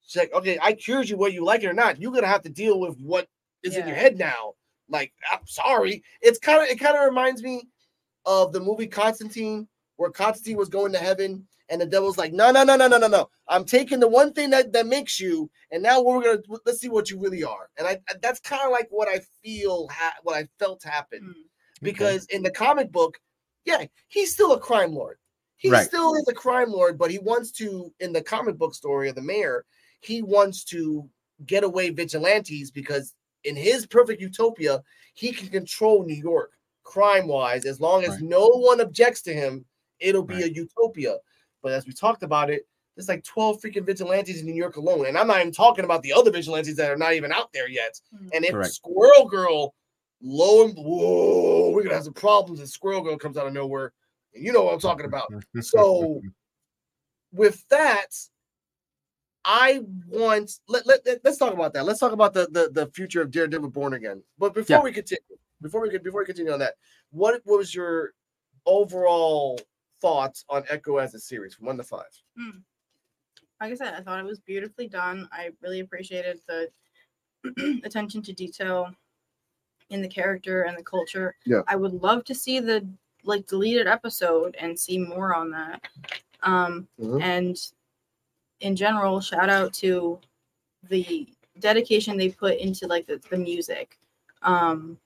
[0.05, 2.01] she's like, "Okay, I cured you, whether you like it or not.
[2.01, 3.28] You're gonna have to deal with what
[3.62, 4.55] is in your head now."
[4.89, 6.03] Like, I'm sorry.
[6.20, 7.62] It's kind of it kind of reminds me
[8.27, 12.51] of the movie Constantine, where Constantine was going to heaven, and the devil's like, no,
[12.51, 13.29] no, no, no, no, no, no.
[13.49, 16.89] I'm taking the one thing that, that makes you, and now we're gonna let's see
[16.89, 17.71] what you really are.
[17.79, 21.85] And I that's kind of like what I feel, ha- what I felt happen, hmm.
[21.85, 23.19] because in the comic book,
[23.65, 25.19] yeah, he's still a crime lord.
[25.57, 25.87] He Right.
[25.87, 29.15] still is a crime lord, but he wants to, in the comic book story of
[29.15, 29.65] the mayor,
[30.01, 31.09] he wants to
[31.47, 33.15] get away vigilantes because
[33.45, 34.83] in his perfect utopia,
[35.15, 36.53] he can control New York
[36.83, 38.23] crime wise as long as Right.
[38.23, 39.65] no one objects to him.
[40.01, 41.19] It'll be a utopia.
[41.63, 42.67] But as we talked about it,
[42.97, 45.07] there's like 12 freaking vigilantes in New York alone.
[45.07, 47.69] And I'm not even talking about the other vigilantes that are not even out there
[47.69, 47.99] yet.
[48.15, 48.29] Mm-hmm.
[48.35, 48.75] And if Correct.
[48.75, 49.75] Squirrel Girl,
[50.21, 53.93] lo and whoa, we're gonna have some problems if Squirrel Girl comes out of nowhere.
[54.35, 55.33] And you know what I'm talking about.
[55.61, 56.21] So
[57.33, 58.09] with that,
[59.45, 61.85] I want let, let, let us talk about that.
[61.85, 64.23] Let's talk about the, the the future of Daredevil Born Again.
[64.39, 64.83] But before Yeah.
[64.83, 65.23] we continue,
[65.61, 66.75] before we could before we continue on that,
[67.11, 68.13] what was your
[68.67, 69.59] overall
[70.03, 72.11] thoughts on Echo as a series one to five?
[72.39, 72.61] Mm.
[73.61, 75.29] Like I said, I thought it was beautifully done.
[75.33, 76.69] I really appreciated the
[77.85, 78.93] attention to detail
[79.91, 81.37] in the character and the culture.
[81.47, 81.62] Yeah.
[81.69, 82.87] I would love to see the
[83.24, 85.81] like deleted episode and see more on that.
[86.43, 87.23] Um Mhm.
[87.23, 87.57] and
[88.61, 90.19] in general, shout out to
[90.89, 91.29] the
[91.61, 93.99] dedication they put into like the, the music.
[94.43, 94.99] Um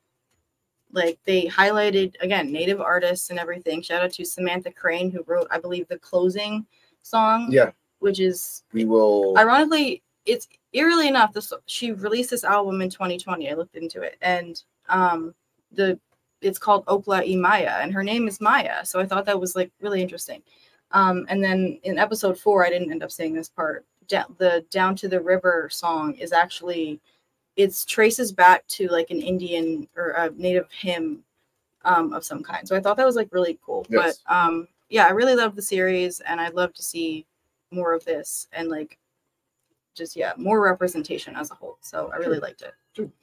[0.97, 3.83] like they highlighted again native artists and everything.
[3.83, 6.67] Shout out to Samantha Crane who wrote, I believe, the closing
[7.03, 7.49] song.
[7.51, 7.71] Yeah.
[8.01, 13.49] Which is We will ironically it's eerily enough this she released this album in 2020
[13.49, 15.35] i looked into it and um
[15.73, 15.99] the
[16.43, 19.57] it's called okla e maya and her name is maya so i thought that was
[19.57, 20.43] like really interesting
[20.91, 24.65] um and then in episode four i didn't end up saying this part da- the
[24.71, 27.01] down to the river song is actually
[27.57, 31.23] it's traces back to like an indian or a native hymn
[31.85, 34.21] um of some kind so i thought that was like really cool Yes.
[34.27, 37.27] but um yeah i really love the series and i'd love to see
[37.71, 38.99] more of this and like
[39.95, 42.41] just yeah more representation as a whole so i really Sure.
[42.41, 42.75] liked it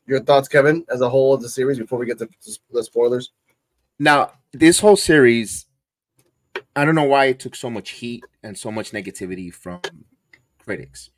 [0.05, 2.29] your thoughts, Kevin, as a whole of the series before we get to
[2.71, 3.31] the spoilers.
[3.97, 5.65] Now, this whole series,
[6.75, 9.81] I don't know why it took so much heat and so much negativity from
[10.59, 11.09] critics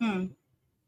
[0.00, 0.26] Hmm.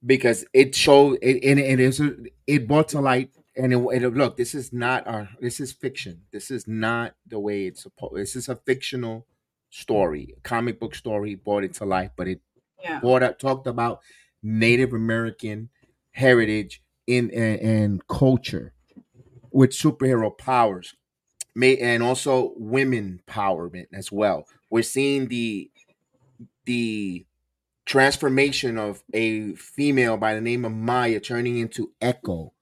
[0.05, 2.01] Because it showed it and it is
[2.47, 6.23] it brought to light and it, it look this is not our this is fiction
[6.33, 9.27] this is not the way it's supposed this is a fictional
[9.71, 12.41] story comic book story brought it to life but it
[12.83, 13.01] Yeah.
[13.01, 14.01] brought up talked about
[14.43, 15.69] Native American
[16.13, 18.73] heritage in and, and culture
[19.51, 20.95] with superhero powers
[21.55, 25.71] may and also women empowerment as well we're seeing the
[26.67, 27.27] the
[27.89, 32.53] transformation of a female by the name of Maya turning into Echo.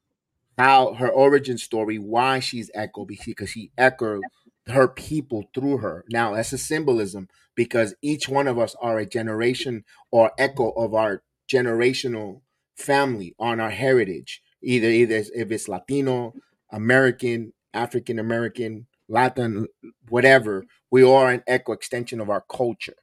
[0.59, 4.23] How her origin story, why she's Echo, because she echoed
[4.69, 6.05] her people through her.
[6.11, 10.95] Now that's a symbolism because each one of us are a generation or echo of
[10.95, 12.43] our generational
[12.77, 14.43] family on our heritage.
[14.63, 16.35] Either either if it's Latino,
[16.71, 19.67] American, African American, Latin,
[20.09, 22.97] whatever, we are an echo extension of our culture.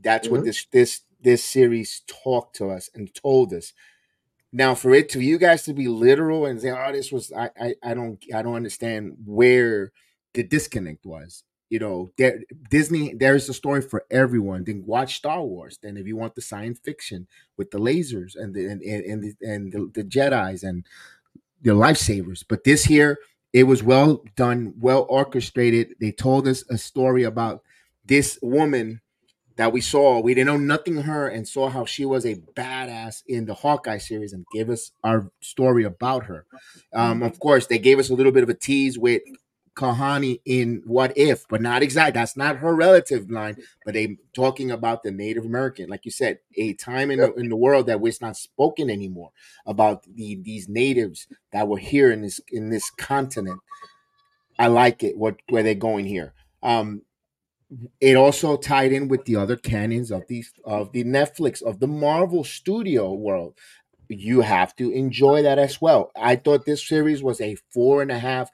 [0.00, 0.44] That's what Mhm.
[0.46, 3.72] this this this series talked to us and told us.
[4.52, 7.50] Now, for it to you guys to be literal and say, "Oh, this was," I
[7.60, 9.92] I, I don't I don't understand where
[10.34, 11.42] the disconnect was.
[11.70, 12.40] You know, there
[12.70, 14.62] Disney there's a story for everyone.
[14.62, 15.78] Then watch Star Wars.
[15.82, 17.26] Then if you want the science fiction
[17.56, 20.84] with the lasers and the and and and the, and the, the Jedi's and
[21.62, 22.44] the lightsabers.
[22.46, 23.18] But this here,
[23.52, 25.96] it was well done, well orchestrated.
[25.98, 27.62] They told us a story about
[28.04, 29.00] this woman
[29.56, 30.20] that we saw.
[30.20, 33.54] We didn't know nothing of her and saw how she was a badass in the
[33.54, 36.46] Hawkeye series and gave us our story about her.
[36.92, 39.22] Um, of course, they gave us a little bit of a tease with
[39.74, 42.14] Kahhori in What If, but not exact.
[42.14, 46.38] That's not her relative line, but they talking about the Native American, like you said,
[46.56, 49.30] a time in the, in the world that was not spoken anymore
[49.66, 53.60] about the these natives that were here in this in this continent.
[54.58, 55.16] I like it.
[55.16, 56.34] What where they're going here.
[56.62, 57.02] Um,
[58.00, 61.86] it also tied in with the other canons of these of the Netflix of the
[61.86, 63.54] Marvel Studio world.
[64.08, 66.12] You have to enjoy that as well.
[66.14, 68.50] I thought this series was a four and a half,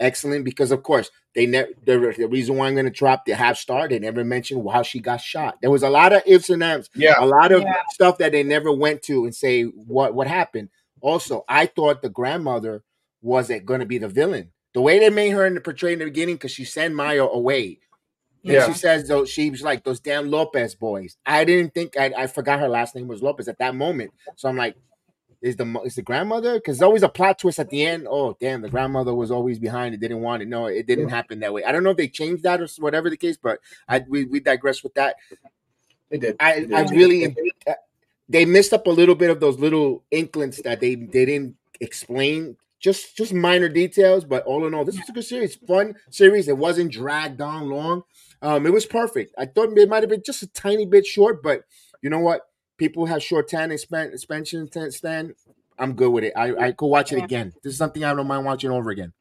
[0.00, 3.34] excellent because of course they never the, the reason why I'm going to drop the
[3.34, 3.86] half star.
[3.88, 5.58] They never mentioned how she got shot.
[5.60, 6.88] There was a lot of ifs and ands.
[6.94, 7.16] Yeah.
[7.18, 7.74] a lot of Yeah.
[7.90, 10.70] stuff that they never went to and say what what happened.
[11.00, 12.82] Also, I thought the grandmother
[13.20, 14.50] was it going to be the villain.
[14.72, 17.24] The way they made her in the portray in the beginning, because she sent Maya
[17.24, 17.78] away.
[18.44, 18.66] And Yeah.
[18.66, 21.16] she says though she was like those damn Lopez boys.
[21.26, 24.12] I didn't think I, I forgot her last name was Lopez at that moment.
[24.36, 24.76] So I'm like,
[25.40, 26.54] is the is the grandmother?
[26.54, 28.06] Because there's always a plot twist at the end.
[28.08, 30.00] Oh damn, the grandmother was always behind it.
[30.00, 30.48] Didn't want it.
[30.48, 31.64] No, it didn't happen that way.
[31.64, 34.40] I don't know if they changed that or whatever the case, but I we, we
[34.40, 35.16] digress with that.
[36.10, 36.36] They did.
[36.40, 37.72] I They I really uh,
[38.28, 42.56] they missed up a little bit of those little inklings that they they didn't explain.
[42.80, 46.48] Just just minor details, but all in all, this was a good series, fun series.
[46.48, 48.02] It wasn't dragged on long.
[48.44, 49.34] Um, it was perfect.
[49.38, 51.62] I thought it might have been just a tiny bit short, but
[52.02, 52.42] you know what?
[52.76, 55.34] People have short tan expansion tan- stand.
[55.78, 56.34] I'm good with it.
[56.36, 57.24] I, I could watch it Yeah.
[57.24, 57.52] again.
[57.62, 59.12] This is something I don't mind watching over again.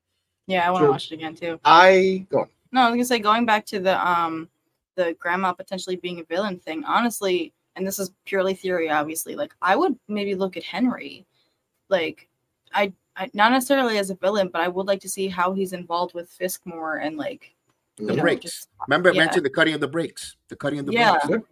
[0.47, 1.57] Yeah, I want to watch it again too.
[1.63, 2.49] I go on.
[2.73, 4.49] No, I was gonna say going back to the um
[4.95, 6.83] the grandma potentially being a villain thing.
[6.83, 9.35] Honestly, and this is purely theory, obviously.
[9.35, 11.25] Like I would maybe look at Henry,
[11.89, 12.27] like
[12.73, 15.71] I, I not necessarily as a villain, but I would like to see how he's
[15.71, 17.53] involved with Fisk more and like
[17.97, 18.41] The you brakes.
[18.43, 19.23] just- Remember, I yeah.
[19.25, 20.35] mentioned the cutting of the brakes.
[20.49, 21.17] The cutting of the Yeah.
[21.25, 21.45] brakes.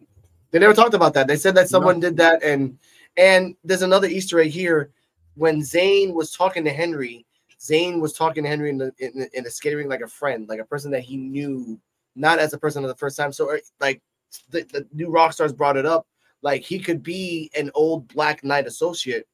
[0.52, 1.28] They never talked about that.
[1.28, 2.78] They said that someone did that, and
[3.18, 4.92] and there's another Easter egg here.
[5.36, 7.26] When Zane was talking to Henry,
[7.60, 10.08] Zane was talking to Henry in the in, the- in the skating rink like a
[10.08, 11.80] friend, like a person that he knew,
[12.16, 13.32] not as a person of the first time.
[13.32, 14.02] So er, like
[14.50, 16.06] the, the New Rockstars brought it up,
[16.42, 19.26] like he could be an old Black Knight associate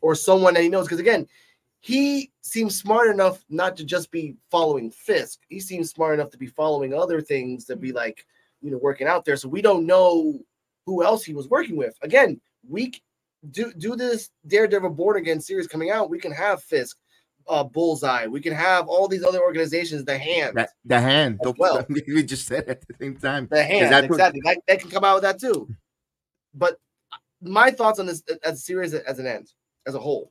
[0.00, 0.86] or someone that he knows.
[0.86, 1.28] Because again,
[1.80, 5.40] he seems smart enough not to just be following Fisk.
[5.48, 8.26] He seems smart enough to be following other things to be like,
[8.60, 9.36] you know, working out there.
[9.36, 10.38] So we don't know
[10.84, 11.96] who else he was working with.
[12.02, 12.38] Again,
[12.68, 12.92] we
[13.50, 16.10] do do this Daredevil Born Again series coming out.
[16.10, 16.98] We can have Fisk,
[17.48, 18.26] uh, Bullseye.
[18.26, 20.04] We can have all these other organizations.
[20.04, 21.38] The Hand, That, the hand.
[21.42, 21.86] Don't- well.
[21.88, 23.48] we just said it at the same time.
[23.50, 24.42] the Hand, that what- exactly.
[24.44, 25.66] That, that can come out with that too.
[26.52, 26.78] But
[27.40, 29.50] my thoughts on this as a series as an end,
[29.86, 30.30] as a whole,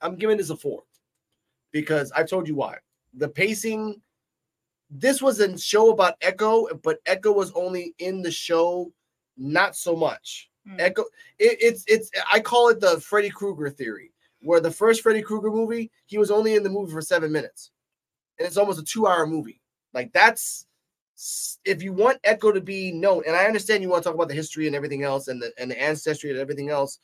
[0.00, 0.84] I'm giving this a four
[1.72, 2.78] because I told you why.
[3.14, 4.00] The pacing.
[4.88, 8.92] This was a show about Echo, but Echo was only in the show,
[9.36, 10.48] not so much.
[10.66, 10.76] Hmm.
[10.78, 11.02] Echo,
[11.38, 14.12] it, it's it's I call it the Freddy Krueger theory,
[14.42, 17.72] where the first Freddy Krueger movie, he was only in the movie for seven minutes,
[18.38, 19.60] and it's almost a two-hour movie.
[19.92, 20.66] Like that's
[21.64, 24.28] if you want Echo to be known, and I understand you want to talk about
[24.28, 26.98] the history and everything else, and the and the ancestry and everything else.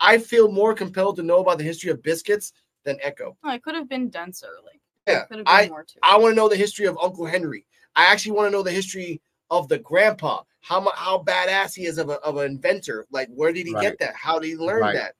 [0.00, 2.52] I feel more compelled to know about the history of biscuits
[2.84, 3.36] than Echo.
[3.44, 4.50] Oh, it could have been denser.
[4.64, 5.98] Like Yeah, Could have been I more too.
[6.02, 7.66] I want to know the history of Uncle Henry.
[7.96, 9.20] I actually want to know the history
[9.50, 10.42] of the grandpa.
[10.60, 13.06] How how badass he is of a of an inventor.
[13.10, 13.82] Like where did he Right.
[13.82, 14.14] get that?
[14.14, 14.94] How did he learn Right.
[14.94, 15.14] that?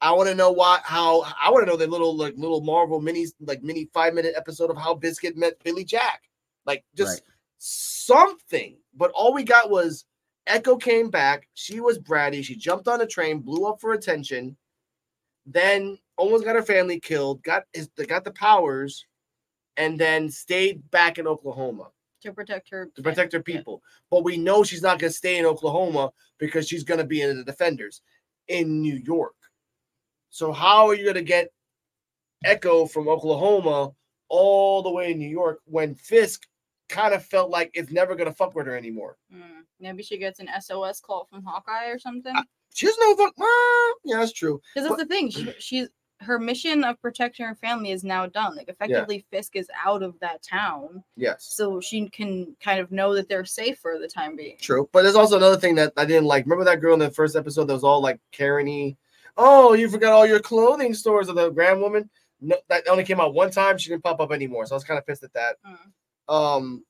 [0.00, 3.00] I want to know why how I want to know the little like little Marvel
[3.00, 6.22] minis like mini five minute episode of how Biscuit met Billy Jack.
[6.66, 7.22] Like just
[7.58, 8.76] something.
[8.94, 10.04] But all we got was
[10.46, 11.48] Echo came back.
[11.54, 12.44] She was bratty.
[12.44, 14.56] She jumped on a train, blew up for attention,
[15.44, 17.42] then almost got her family killed.
[17.42, 19.06] Got his got the powers,
[19.76, 21.90] and then stayed back in Oklahoma
[22.22, 22.90] to protect her.
[22.94, 23.82] to protect her people.
[24.10, 27.22] But we know she's not going to stay in Oklahoma because she's going to be
[27.22, 28.02] in the Defenders
[28.48, 29.34] in New York.
[30.30, 31.50] So how are you going to get
[32.44, 33.92] Echo from Oklahoma
[34.28, 36.46] all the way in New York when Fisk
[36.88, 39.16] kind of felt like it's never going to fuck with her anymore?
[39.34, 42.34] Mm, maybe she gets an SOS call from Hawkeye or something.
[42.74, 43.34] She doesn't know fuck.
[44.04, 44.60] Yeah, that's true.
[44.74, 45.30] Because that's the thing.
[45.30, 45.88] She, she's
[46.20, 48.56] her mission of protecting her family is now done.
[48.56, 51.44] Like effectively, Fisk is out of that town, Yes.
[51.54, 54.56] so she can kind of know that they're safe for the time being.
[54.58, 54.88] True.
[54.92, 56.44] But there's also another thing that I didn't like.
[56.46, 58.96] Remember that girl in the first episode that was all like Karen
[59.36, 62.08] Oh, you forgot all your clothing stores of the grand woman?
[62.40, 63.76] No, that only came out one time.
[63.76, 64.64] She didn't pop up anymore.
[64.66, 65.56] So I was kind of pissed at that.
[66.28, 66.84] Um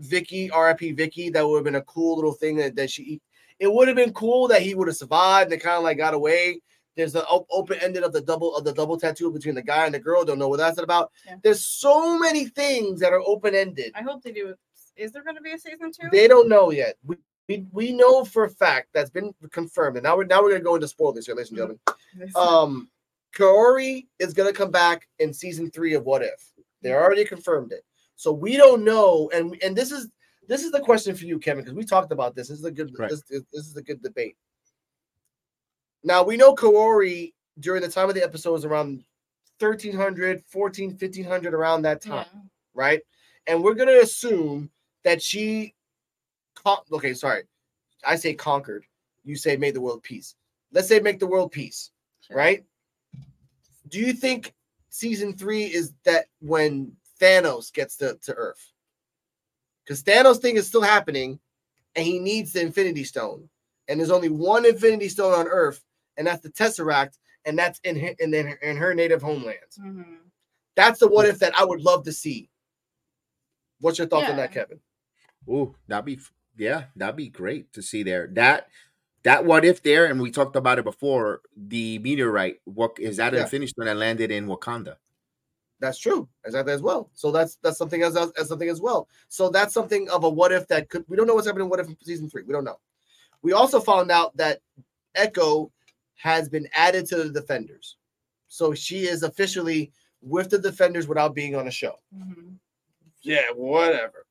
[0.00, 3.20] Vicky, RIP Vicky, that would have been a cool little thing that, that she
[3.58, 6.14] it would have been cool that he would have survived and kind of like got
[6.14, 6.62] away.
[6.96, 9.84] There's the op- open ended of the double of the double tattoo between the guy
[9.84, 10.24] and the girl.
[10.24, 11.12] Don't know what that's about.
[11.26, 11.36] Yeah.
[11.42, 13.92] There's so many things that are open ended.
[13.94, 14.54] I hope they do.
[14.96, 16.08] Is there going to be a season two?
[16.10, 16.96] They don't know yet.
[17.04, 17.16] We,
[17.48, 19.96] we we know for a fact that's been confirmed.
[19.96, 21.80] And now we're now we're gonna go into spoilers here, ladies and gentlemen.
[22.34, 22.88] Um
[23.36, 26.52] Kahhori is gonna come back in season three of What If.
[26.82, 27.84] They already confirmed it.
[28.20, 30.08] So we don't know, and and this is
[30.46, 32.48] this is the question for you, Kevin, because we talked about this.
[32.48, 34.36] This is a good this, this is a good debate.
[36.04, 39.04] Now we know Kahhori during the time of the episode was around
[39.58, 42.26] 1300, 14, 1500, around that time,
[42.74, 43.00] right?
[43.46, 44.70] And we're gonna assume
[45.02, 45.74] that she
[46.54, 47.44] con- okay, sorry.
[48.04, 48.84] I say conquered.
[49.24, 50.34] You say made the world peace.
[50.72, 51.90] Let's say make the world peace,
[52.30, 52.66] right?
[53.88, 54.52] Do you think
[54.90, 58.72] season three is that when Thanos gets to, to Earth?
[59.84, 61.38] Because Thanos thing is still happening
[61.94, 63.48] and he needs the Infinity Stone.
[63.88, 65.82] And there's only one Infinity Stone on Earth,
[66.16, 69.58] and that's the Tesseract, and that's in her, in, in, in her native homeland.
[69.80, 70.14] Mm-hmm.
[70.76, 72.48] That's the what if that I would love to see.
[73.80, 74.78] What's your thoughts on that, Kevin?
[75.48, 76.20] Ooh, that'd be
[76.56, 78.28] yeah, that'd be great to see there.
[78.32, 78.68] That
[79.24, 81.40] that what if there, and we talked about it before.
[81.56, 83.42] The meteorite, what is that Yeah.
[83.42, 84.96] Infinity Stone that landed in Wakanda?
[85.80, 86.28] That's true.
[86.44, 87.10] Exactly as well.
[87.14, 89.08] So that's that's something as, as something as well.
[89.28, 91.80] So that's something of a what if that could we don't know what's happening what
[91.80, 92.42] if in season three.
[92.42, 92.78] We don't know.
[93.42, 94.60] We also found out that
[95.14, 95.72] Echo
[96.16, 97.96] has been added to the defenders.
[98.48, 99.90] So she is officially
[100.20, 101.94] with the defenders without being on a show.
[102.14, 102.54] Mm-hmm.
[103.22, 104.26] Yeah, whatever.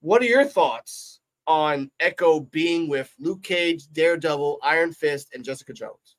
[0.00, 5.72] What are your thoughts on Echo being with Luke Cage, Daredevil, Iron Fist, and Jessica
[5.72, 6.16] Jones?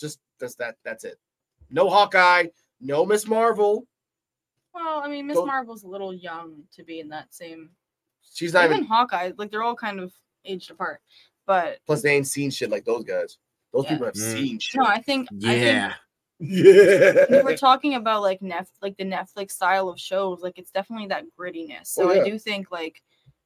[0.00, 1.18] Just that's that that's it.
[1.70, 2.46] No Hawkeye,
[2.84, 3.86] no Miss Marvel.
[4.72, 7.70] Well, I mean, Miss Don't- Marvel's a little young to be in that same.
[8.32, 9.32] She's not even even Hawkeye.
[9.36, 10.12] Like they're all kind of
[10.44, 11.00] aged apart.
[11.46, 13.38] But plus they ain't seen shit like those guys.
[13.72, 13.90] Those Yeah.
[13.90, 14.32] people have Mm.
[14.32, 14.80] seen shit.
[14.80, 15.94] no, I think I think Yeah,
[16.40, 17.42] Yeah.
[17.42, 21.24] we're talking about like Nef like the Netflix style of shows, like it's definitely that
[21.38, 21.86] grittiness.
[21.88, 22.22] So Oh, yeah.
[22.22, 23.02] I do think like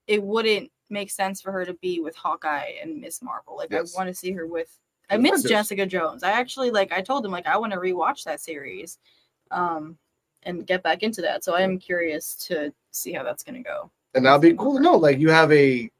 [0.06, 3.56] it wouldn't make sense for her to be with Hawkeye and Miss Marvel.
[3.56, 3.94] Like Yes.
[3.94, 4.78] I want to see her with
[5.10, 5.42] I miss.
[5.42, 6.22] Jessica Jones.
[6.22, 8.98] I actually like I told him like I want to rewatch that series
[9.50, 9.96] um
[10.44, 11.44] and get back into that.
[11.44, 13.90] So I am curious to see how that's gonna go.
[14.14, 14.96] and that'll be cool to know.
[14.96, 15.90] Like you have a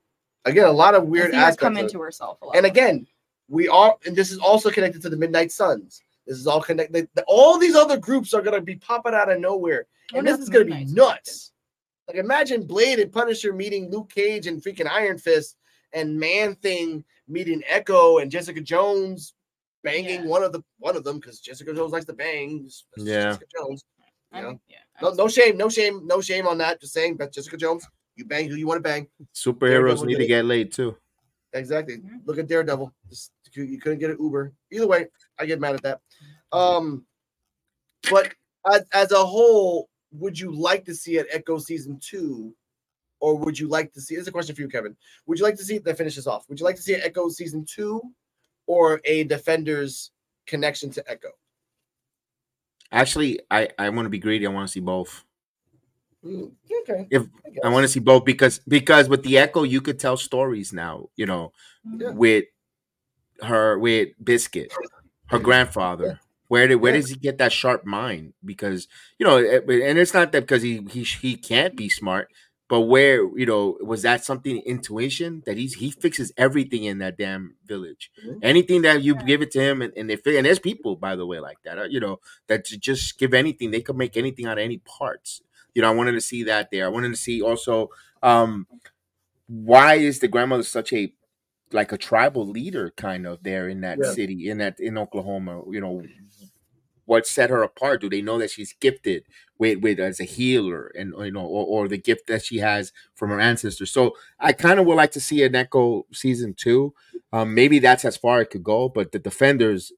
[0.44, 1.62] again a lot of weird aspects.
[1.62, 2.56] come into herself a lot.
[2.56, 3.06] and again,
[3.48, 6.02] we are, and this is also connected to the Midnight Suns.
[6.26, 7.08] This is all connected.
[7.26, 10.64] All these other groups are gonna be popping out of nowhere, and this is gonna
[10.64, 11.52] be Midnight's nuts.
[12.06, 15.56] Like imagine Blade and Punisher meeting Luke Cage and freaking Iron Fist,
[15.92, 19.34] and Man Thing meeting Echo and Jessica Jones
[19.84, 22.62] banging one of the one of them because Jessica Jones likes to bang.
[22.66, 23.32] It's Yeah.
[23.32, 23.84] Jessica Jones.
[24.34, 24.60] You know?
[24.68, 24.76] yeah.
[25.00, 26.80] No, no shame, no shame, no shame on that.
[26.80, 27.86] Just saying, but Jessica Jones,
[28.16, 29.06] you bang who you want to bang.
[29.34, 30.96] superheroes Daredevil need to get laid too.
[31.52, 32.02] Exactly.
[32.26, 32.92] Look at Daredevil.
[33.08, 34.52] Just, you you couldn't get an Uber.
[34.70, 35.06] Either way,
[35.38, 36.00] I get mad at that.
[36.52, 37.06] Um,
[38.10, 38.34] but
[38.70, 42.54] as, as a whole, would you like to see it Echo season two,
[43.20, 44.14] or would you like to see?
[44.14, 44.96] This is a question for you, Kevin.
[45.26, 46.48] Would you like to see that finishes off?
[46.48, 48.02] Would you like to see an Echo season two,
[48.68, 50.12] or a Defenders
[50.46, 51.30] connection to Echo?
[52.92, 54.46] Actually, I I want to be greedy.
[54.46, 55.24] I want to see both.
[56.22, 56.46] Hmm,
[56.82, 57.06] okay.
[57.10, 57.26] If
[57.64, 61.10] I want to see both because because with the Echo you could tell stories now.
[61.16, 61.52] You know,
[61.84, 62.10] Yeah.
[62.12, 62.46] with
[63.42, 64.72] her with Biscuit,
[65.28, 67.00] her grandfather, Where did where Yeah.
[67.00, 68.34] does he get that sharp mind?
[68.44, 68.88] Because
[69.18, 72.32] you know, and it's not that because he he he can't be smart,
[72.68, 77.16] but where you know was that something intuition that he's he fixes everything in that
[77.18, 78.10] damn village.
[78.24, 78.38] Mhm.
[78.42, 81.16] Anything that you give it to him, and, and they fi- and there's people by
[81.16, 84.46] the way like that, uh, you know, that just give anything, they could make anything
[84.46, 85.40] out of any parts.
[85.74, 86.84] You know, I wanted to see that there.
[86.86, 87.90] I wanted to see also
[88.22, 88.66] um
[89.46, 91.12] why is the grandmother such a
[91.72, 94.12] like a tribal leader kind of there in that Yeah.
[94.12, 96.02] city in that in Oklahoma you know
[97.08, 99.24] what set her apart do they know that she's gifted
[99.58, 102.92] with with as a healer and you know or, or the gift that she has
[103.14, 106.92] from her ancestors so I kind of would like to see an Echo season 2
[107.32, 109.92] um maybe that's as far it could go but the defenders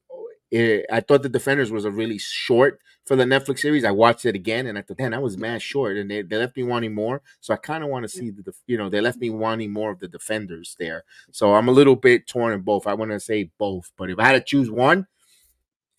[0.51, 3.83] eh, I thought the defenders was a really short for the Netflix series.
[3.83, 6.37] I watched it again and I thought, damn, that was mad short, and they, they
[6.37, 7.21] left me wanting more.
[7.39, 9.91] So I kind of want to see the, you know, they left me wanting more
[9.91, 11.03] of the defenders there.
[11.31, 12.87] So I'm a little bit torn in both.
[12.87, 15.07] I want to say both, but if I had to choose one,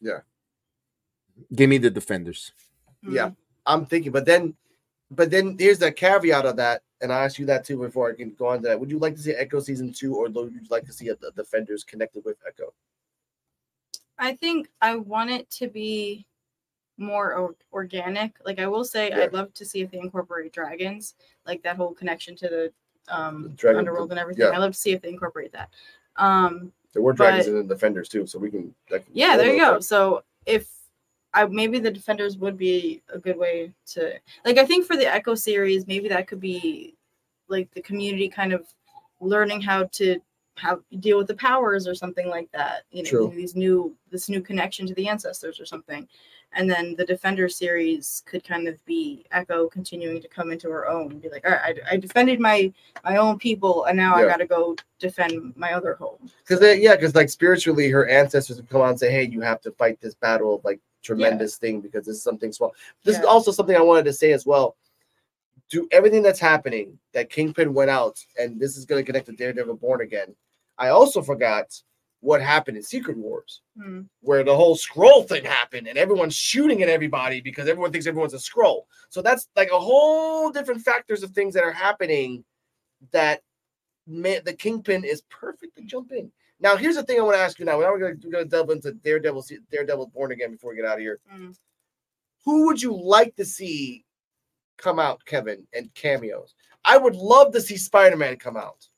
[0.01, 0.20] Yeah.
[1.55, 2.52] Give me the defenders.
[3.02, 3.31] Yeah,
[3.66, 4.55] I'm thinking, but then,
[5.10, 8.14] but then here's the caveat of that, and I asked you that too before I
[8.14, 8.78] can go on to that.
[8.81, 11.32] Would you like to see Echo season two, or would you like to see the
[11.36, 12.73] Defenders connected with Echo?
[14.19, 16.27] I think I want it to be
[16.98, 18.36] more or- organic.
[18.44, 19.20] Like I will say, Yeah.
[19.23, 21.14] I'd love to see if they incorporate dragons,
[21.47, 22.73] like that whole connection to the
[23.12, 24.47] um dragon- underworld and everything.
[24.47, 24.52] yeah.
[24.56, 25.70] I love to see if they incorporate that.
[26.16, 28.73] Um There were dragons But- in the Defenders too, so we can.
[28.90, 29.74] That can yeah, there you go.
[29.77, 30.69] with So if
[31.34, 34.14] I maybe the defenders would be a good way to
[34.44, 36.96] like I think for the Echo series, maybe that could be
[37.48, 38.66] like the community kind of
[39.20, 40.20] learning how to
[40.56, 42.82] how deal with the powers or something like that.
[42.90, 43.32] You know, True.
[43.34, 46.06] these new this new connection to the ancestors or something.
[46.54, 50.86] And then the Defender series could kind of be Echo continuing to come into her
[50.86, 52.70] own be like, all right, I, I defended my
[53.04, 56.30] my own people, and now I got to go defend my other home.
[56.40, 59.24] Because they, uh, yeah, because like spiritually, her ancestors would come out and say, "Hey,
[59.24, 62.74] you have to fight this battle of like tremendous thing because this is something small."
[63.05, 64.77] This is also something I wanted to say as well.
[65.69, 69.33] Do everything that's happening that Kingpin went out, and this is going to connect to
[69.33, 70.35] Daredevil Born Again.
[70.79, 71.81] I also forgot
[72.20, 74.03] what happened in Secret Wars, Hmm.
[74.20, 78.35] where the whole Skrull thing happened, and everyone's shooting at everybody because everyone thinks everyone's
[78.35, 78.85] a Skrull.
[79.09, 82.45] So that's like a whole different factors of things that are happening
[83.11, 83.43] that
[84.07, 86.31] man, the Kingpin is perfect to jump in.
[86.62, 87.80] Now, here's the thing I want to ask you now.
[87.80, 90.76] Now we're going to, we're going to delve into Daredevil, Daredevil Born Again before we
[90.76, 91.18] get out of here.
[91.34, 91.56] Mm.
[92.44, 94.05] Who would you like to see
[94.78, 96.55] come out, Kevin, and cameos?
[96.84, 98.89] I would love to see Spider Man come out.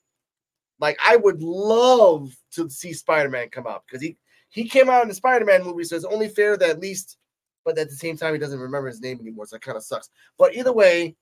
[0.79, 4.17] Like, I would love to see Spider Man come out because he
[4.49, 7.17] he came out in the Spider Man movie, so it's only fair that at least,
[7.63, 9.83] but at the same time, he doesn't remember his name anymore, so it kind of
[9.83, 10.09] sucks.
[10.37, 11.15] But either way,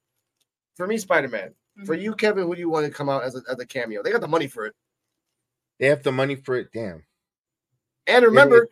[0.76, 1.54] for me, Spider Man.
[1.86, 4.04] For you, Kevin, who do you want to come out as a, as a cameo?
[4.04, 4.76] They got the money for it.
[5.84, 6.70] They have the money for it.
[6.74, 7.04] Damn.
[8.08, 8.70] And remember,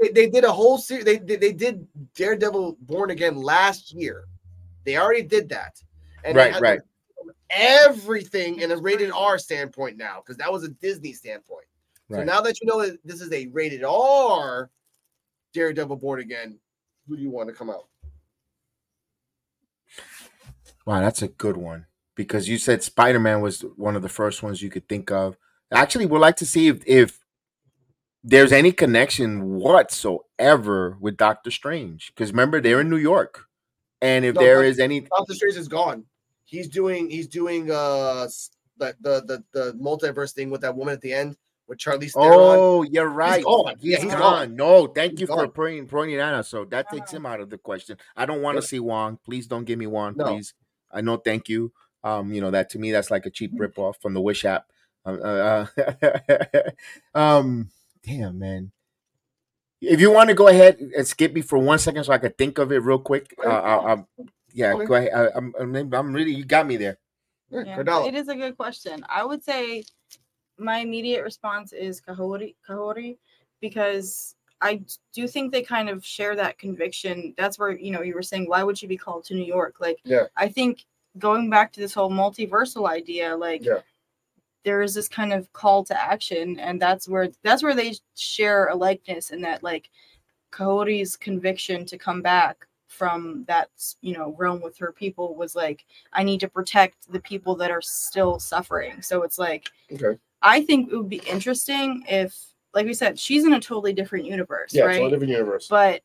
[0.00, 1.04] they, they did a whole series.
[1.04, 4.24] They, they they did Daredevil Born Again last year.
[4.86, 5.78] They already did that.
[6.24, 6.80] And Right, right.
[7.50, 11.66] Everything in a rated R standpoint now, because that was a Disney standpoint.
[12.08, 12.20] Right.
[12.20, 14.70] So now that you know that this is a rated R
[15.52, 16.58] Daredevil Born Again,
[17.06, 17.88] who do you want to come out?
[20.86, 21.84] Wow, that's a good one
[22.14, 25.36] because you said Spider Man was one of the first ones you could think of.
[25.72, 27.18] Actually, would like to see if, if
[28.22, 33.44] there's any connection whatsoever with Doctor Strange because remember they're in New York,
[34.00, 36.04] and if No, there Doc- is any, Doctor Strange is gone.
[36.44, 38.28] He's doing he's doing uh
[38.78, 41.36] the the the, the multiverse thing with that woman at the end
[41.66, 42.32] with Charlize Theron.
[42.34, 43.74] oh, you're right, gone.
[43.80, 44.20] He's Yeah, he's gone.
[44.20, 44.56] gone.
[44.56, 45.50] No, thank He's you for gone.
[45.50, 46.46] pointing pointing that out.
[46.46, 47.96] So that takes him out of the question.
[48.14, 48.66] I don't want to Yeah.
[48.68, 49.18] see Wong.
[49.24, 50.14] Please don't give me Wong.
[50.16, 50.24] No.
[50.26, 50.52] Please,
[50.92, 51.16] I know.
[51.16, 51.72] Thank you.
[52.04, 53.62] Um, you know that to me that's like a cheap Mm-hmm.
[53.80, 54.66] ripoff from the Wish app.
[55.04, 56.60] Um, uh, uh,
[57.14, 57.70] um,
[58.02, 58.72] damn man.
[59.80, 62.38] If you want to go ahead and skip me for one second, so I could
[62.38, 63.34] think of it real quick.
[63.44, 64.06] Uh, I, I'm,
[64.52, 64.86] yeah, Okay.
[64.86, 65.10] go ahead.
[65.14, 66.32] I, I'm, I'm, I'm really.
[66.32, 66.98] You got me there.
[67.50, 68.08] Yeah, Cardella.
[68.08, 69.04] it is a good question.
[69.08, 69.84] I would say
[70.58, 73.18] my immediate response is Kahhori, Kahhori
[73.60, 74.82] because I
[75.12, 77.34] do think they kind of share that conviction.
[77.36, 79.76] That's where, you know, you were saying, why would she be called to New York?
[79.80, 80.24] Like, Yeah.
[80.36, 80.84] I think
[81.18, 83.80] going back to this whole multiversal idea, like, Yeah.
[84.64, 88.66] There is this kind of call to action, and that's where that's where they share
[88.68, 89.90] a likeness, and that like
[90.52, 93.70] Kahhori's conviction to come back from that
[94.02, 97.70] you know realm with her people was like I need to protect the people that
[97.70, 99.02] are still suffering.
[99.02, 100.18] So it's like Okay.
[100.42, 102.36] I think it would be interesting if,
[102.74, 105.02] like we said, she's in a totally different universe, Yeah, right?
[105.02, 105.68] a different universe.
[105.68, 106.02] But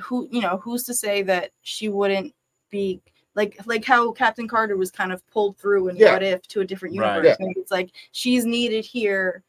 [0.00, 2.34] who, you know, who's to say that she wouldn't
[2.70, 3.00] be
[3.38, 6.12] like, like how Captain Carter was kind of pulled through in Yeah.
[6.12, 7.16] What If to a different Right.
[7.16, 7.36] universe?
[7.40, 7.46] Yeah.
[7.46, 9.42] Maybe it's like she's needed here,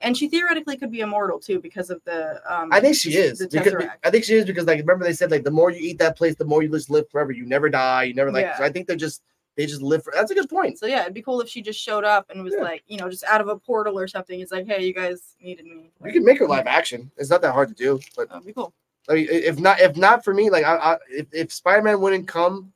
[0.00, 2.40] and she theoretically could be immortal too because of the.
[2.52, 3.38] Um, I think she the- is.
[3.38, 5.78] The because, I think she is because like remember they said like the more you
[5.80, 7.32] eat that place, the more you just live forever.
[7.32, 8.04] You never die.
[8.04, 8.46] You never like.
[8.46, 8.56] Yeah.
[8.58, 9.22] So I think they're just
[9.56, 10.02] they just live.
[10.02, 10.78] For, that's a good point.
[10.78, 12.62] So yeah, it'd be cool if she just showed up and was Yeah.
[12.64, 14.40] like, you know, just out of a portal or something.
[14.40, 15.90] It's like, hey, you guys needed me.
[16.04, 17.08] You can make her live action.
[17.16, 18.00] It's not that hard to do.
[18.16, 18.72] But That'd be cool.
[19.08, 22.00] I mean, if not, if not for me, like I, I if, if Spider Man
[22.00, 22.72] wouldn't come,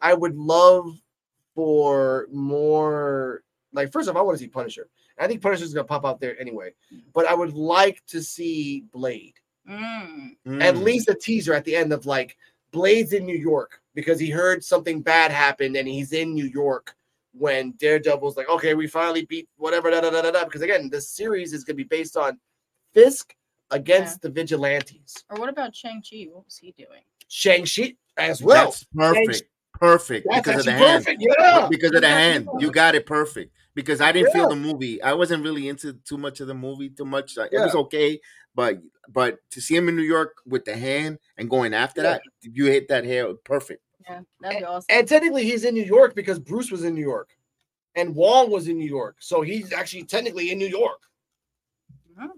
[0.00, 1.00] I would love
[1.54, 3.42] for more.
[3.72, 4.88] Like first off, I want to see Punisher.
[5.18, 6.72] I think Punisher's gonna pop out there anyway.
[7.12, 9.34] But I would like to see Blade.
[9.68, 10.36] Mm.
[10.60, 10.82] At Mm.
[10.82, 12.36] least a teaser at the end of like
[12.70, 16.94] Blade's in New York because he heard something bad happened and he's in New York
[17.32, 20.44] when Daredevil's like, okay, we finally beat whatever, da da da da da.
[20.44, 22.38] Because again, this series is gonna be based on
[22.94, 23.34] Fisk
[23.70, 25.24] against the vigilantes.
[25.28, 26.26] Or what about Shang Chi?
[26.30, 27.02] What was he doing?
[27.28, 28.66] Shang-Chi as well.
[28.66, 29.42] That's perfect.
[29.80, 31.24] Perfect That's because of the actually hand.
[31.38, 31.68] yeah.
[31.70, 32.48] Because of the hand.
[32.58, 33.52] You got it perfect.
[33.74, 35.00] Because I didn't feel the movie.
[35.02, 37.36] I wasn't really into too much of the movie, too much.
[37.36, 38.20] Like, It was okay,
[38.54, 38.78] but
[39.10, 42.12] but to see him in New York with the hand and going after Yeah.
[42.14, 43.82] that, you hit that hair perfect.
[44.08, 44.86] Yeah, that'd be awesome.
[44.88, 47.30] And technically, he's in New York because Bruce was in New York,
[47.94, 50.98] and Wong was in New York, so he's actually technically in New York.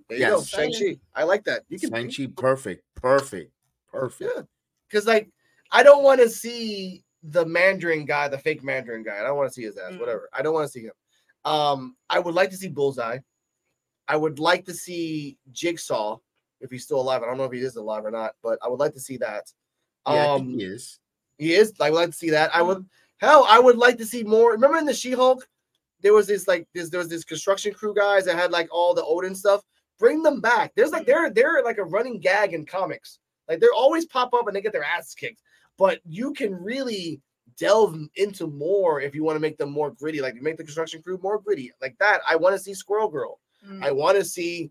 [0.09, 0.99] There you go, Shang Chi.
[1.15, 1.63] I like that.
[1.71, 3.51] You can Shang Chi, perfect, perfect,
[3.89, 4.31] perfect.
[4.37, 4.43] Yeah,
[4.89, 5.31] because like
[5.73, 9.19] I don't want to see the Mandarin guy, the fake Mandarin guy.
[9.19, 9.99] I don't want to see his ass.
[9.99, 10.29] Whatever.
[10.33, 10.93] I don't want to see him.
[11.45, 13.19] Um, I would like to see Bullseye.
[14.09, 16.19] I would like to see Jigsaw
[16.61, 17.23] if he's still alive.
[17.23, 19.17] I don't know if he is alive or not, but I would like to see
[19.19, 19.45] that.
[20.07, 20.99] Yeah, I um, think he is.
[21.39, 21.73] He is.
[21.81, 22.55] I would like to see that.
[22.55, 22.85] I would.
[23.19, 24.53] Hell, I would like to see more.
[24.53, 25.47] Remember in the She-Hulk,
[26.01, 26.89] there was this like this.
[26.89, 29.63] There was this construction crew guys that had like all the Odin stuff.
[29.99, 30.73] Bring them back.
[30.75, 33.19] There's like they're they're like a running gag in comics.
[33.49, 35.43] Like they're always pop up and they get their ass kicked.
[35.81, 37.21] But you can really
[37.57, 40.21] delve into more if you want to make them more gritty.
[40.21, 41.73] Like you make the construction crew more gritty.
[41.81, 42.21] Like that.
[42.29, 43.41] I want to see Squirrel Girl.
[43.67, 43.83] Mm.
[43.83, 44.71] I want to see.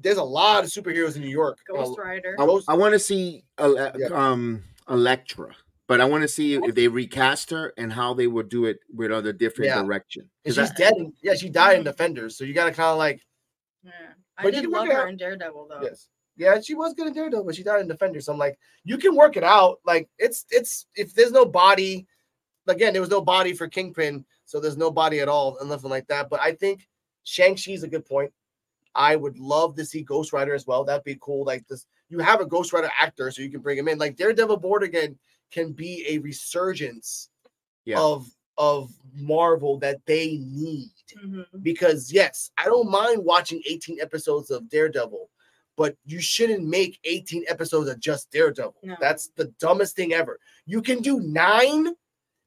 [0.00, 1.58] There's a lot of superheroes in New York.
[1.68, 2.36] Ghost Uh, Rider.
[2.40, 4.08] I, I want to see Ele- Yeah.
[4.12, 5.54] um Elektra,
[5.86, 8.78] but I want to see if they recast her and how they would do it
[8.92, 9.82] with other different Yeah.
[9.82, 10.28] direction.
[10.44, 10.92] And 'Cause she's I- dead.
[10.96, 12.36] In, yeah, she died in Defenders.
[12.36, 13.20] So you got to kind of like
[13.84, 13.90] Yeah.
[14.38, 15.08] I did can love her out.
[15.10, 15.82] in Daredevil though.
[15.82, 16.08] Yes.
[16.36, 18.20] Yeah, she was good in Daredevil, but she died in Defender.
[18.20, 19.78] So I'm like, you can work it out.
[19.86, 22.06] Like it's it's if there's no body,
[22.66, 25.90] again, there was no body for Kingpin, so there's no body at all and nothing
[25.90, 26.28] like that.
[26.30, 26.88] But I think
[27.24, 28.32] Shang-Chi's a good point.
[28.96, 30.84] I would love to see Ghost Rider as well.
[30.84, 31.44] That'd be cool.
[31.44, 33.98] Like this, you have a Ghost Rider actor, so you can bring him in.
[33.98, 35.16] Like Daredevil Born Again
[35.50, 37.30] can be a resurgence
[37.84, 38.00] Yeah.
[38.00, 40.92] of of Marvel that they need
[41.24, 41.44] Mhm.
[41.64, 45.28] because yes, I don't mind watching 18 episodes of Daredevil,
[45.76, 48.76] but you shouldn't make 18 episodes of just Daredevil.
[48.82, 48.96] No.
[49.00, 50.38] That's the dumbest thing ever.
[50.66, 51.94] You can do nine,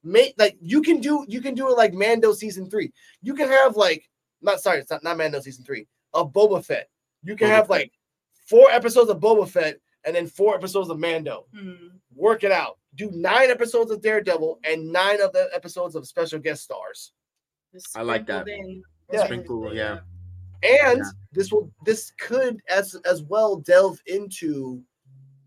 [0.04, 2.92] make like you can do you can do it like Mando season three.
[3.22, 4.10] You can have like
[4.42, 6.90] not sorry, it's not, not Mando season three, of Boba Fett.
[7.24, 7.70] You can Boba have Fett.
[7.70, 7.92] like
[8.48, 11.48] four episodes of Boba Fett and then four episodes of Mando.
[11.56, 12.00] Mhm.
[12.16, 12.78] Work it out.
[12.96, 17.12] Do nine episodes of Daredevil and nine of the episodes of special guest stars.
[17.96, 18.44] I like that.
[18.44, 19.26] sprinkled Yeah.
[19.26, 20.00] Sprinkle, yeah.
[20.64, 21.12] And Yeah.
[21.32, 24.84] this will this could as as well delve into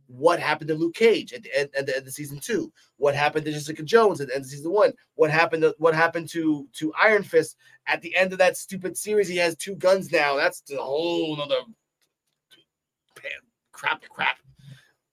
[0.07, 3.15] what happened to Luke Cage at the end, at the end of season two, what
[3.15, 6.29] happened to Jessica Jones at the end of season one, what happened to what happened
[6.31, 7.57] to to Iron Fist
[7.87, 9.29] at the end of that stupid series.
[9.29, 10.37] He has two guns now.
[10.37, 11.61] That's a whole nother
[13.23, 13.33] man,
[13.73, 14.39] crap, crap.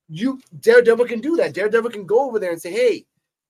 [0.10, 1.54] You Daredevil can do that.
[1.54, 3.06] Daredevil can go over there and say, "Hey,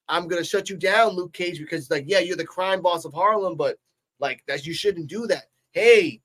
[0.10, 3.14] I'm gonna shut you down, Luke Cage, because like, yeah, you're the crime boss of
[3.14, 3.78] Harlem, but
[4.20, 5.46] like that you shouldn't do that.
[5.72, 6.22] Hey,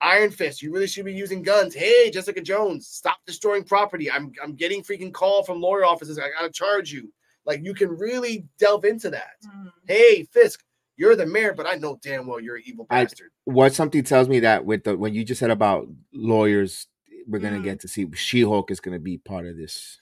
[0.00, 1.74] Iron Fist, you really should be using guns.
[1.74, 4.10] Hey, Jessica Jones, stop destroying property.
[4.10, 6.18] I'm I'm getting freaking call from lawyer offices.
[6.18, 7.12] I gotta charge you.
[7.44, 9.36] Like you can really delve into that.
[9.46, 9.68] Mm-hmm.
[9.88, 10.62] Hey, Fisk,
[10.96, 13.30] you're the mayor, but I know damn well you're an evil I, bastard.
[13.44, 16.86] what something tells me that with the when you just said about lawyers,
[17.26, 17.64] we're gonna Mhm.
[17.64, 19.98] get to see She Hulk is gonna be part of this.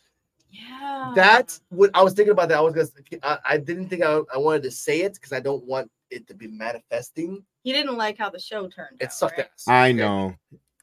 [0.50, 1.12] Yeah.
[1.14, 2.48] That's what I was thinking about.
[2.48, 2.88] That I was gonna.
[3.22, 6.26] I, I didn't think I, I wanted to say it because I don't want it
[6.28, 7.44] to be manifesting.
[7.62, 9.12] He didn't like how the show turned It out.
[9.12, 9.48] sucked right?
[9.52, 9.64] ass.
[9.68, 10.34] I know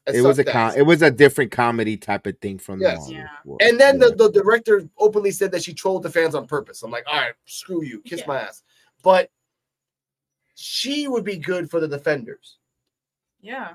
[0.06, 3.06] It it was a com- it was a different comedy type of thing from Yes.
[3.06, 3.26] the Yeah.
[3.42, 3.62] Hollywood.
[3.62, 6.82] And then the, the director openly said that she trolled the fans on purpose.
[6.82, 8.26] I'm like, all right, screw you, kiss Yeah.
[8.26, 8.62] my ass.
[9.02, 9.30] But
[10.54, 12.58] she would be good for the defenders.
[13.40, 13.74] Yeah.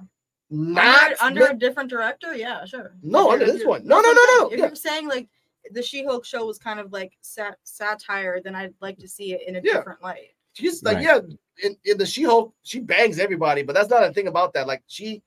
[0.51, 2.95] Not under, under a different director, yeah, sure.
[3.03, 3.81] No, If under this one.
[3.81, 4.51] you're- No, no, no, I'm no, saying.
[4.53, 4.65] If yeah.
[4.65, 5.29] you're saying like
[5.71, 9.41] the She-Hulk show was kind of like sat- satire, then I'd like to see it
[9.47, 9.73] in a Yeah.
[9.73, 10.29] different light.
[10.53, 11.03] She's like, Right.
[11.05, 11.19] yeah,
[11.63, 14.67] in, in the She Hulk, she bangs everybody, but that's not a thing about that.
[14.67, 15.21] Like, she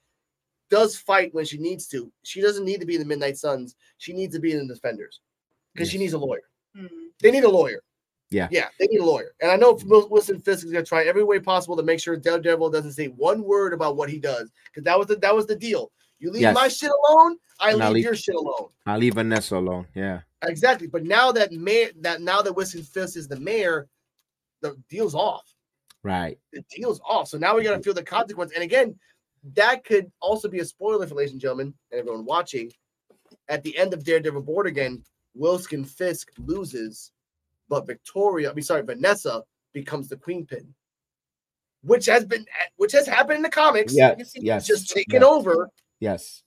[0.71, 2.11] does fight when she needs to.
[2.23, 3.77] She doesn't need to be in the Midnight Suns.
[3.99, 5.21] She needs to be in the Defenders
[5.75, 6.43] because she needs a lawyer.
[6.77, 6.87] Hmm.
[7.21, 7.83] They need a lawyer.
[8.31, 8.49] Yeah.
[8.51, 9.35] Yeah, they need a lawyer.
[9.43, 12.01] And I know Wil- Wilson Fisk is going to try every way possible to make
[12.01, 15.35] sure Daredevil doesn't say one word about what he does because that was the that
[15.37, 15.93] was the deal.
[16.19, 16.55] You leave Yes.
[16.55, 18.69] my shit alone, I leave, leave- your shit alone.
[18.87, 19.87] I'll leave Vanessa alone.
[19.95, 20.21] Yeah.
[20.45, 20.87] Exactly.
[20.87, 23.87] But now that mayor that now that Wilson Fisk is the mayor,
[24.63, 25.53] the deal's off.
[26.03, 26.39] Right.
[26.53, 27.29] The deal's off.
[27.29, 28.53] So now we got to feel the consequence.
[28.55, 28.99] And again,
[29.55, 32.73] that could also be a spoiler for ladies and gentlemen and everyone watching.
[33.49, 35.03] At the end of Daredevil Born Again,
[35.35, 37.13] Wilson Fisk loses,
[37.69, 40.75] but Victoria, I mean, sorry, Vanessa becomes the queen pin,
[41.83, 42.45] which has been
[42.77, 43.95] which has happened in the comics.
[43.95, 45.29] Yeah, yes, just taken yeah.
[45.29, 45.71] over.
[46.01, 46.43] Yes.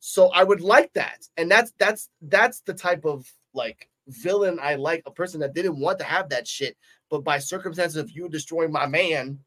[0.00, 4.74] So I would like that, and that's that's that's the type of like villain I
[4.76, 5.02] like.
[5.06, 6.76] A person that didn't want to have that shit,
[7.12, 9.38] but by circumstances of you destroying my man,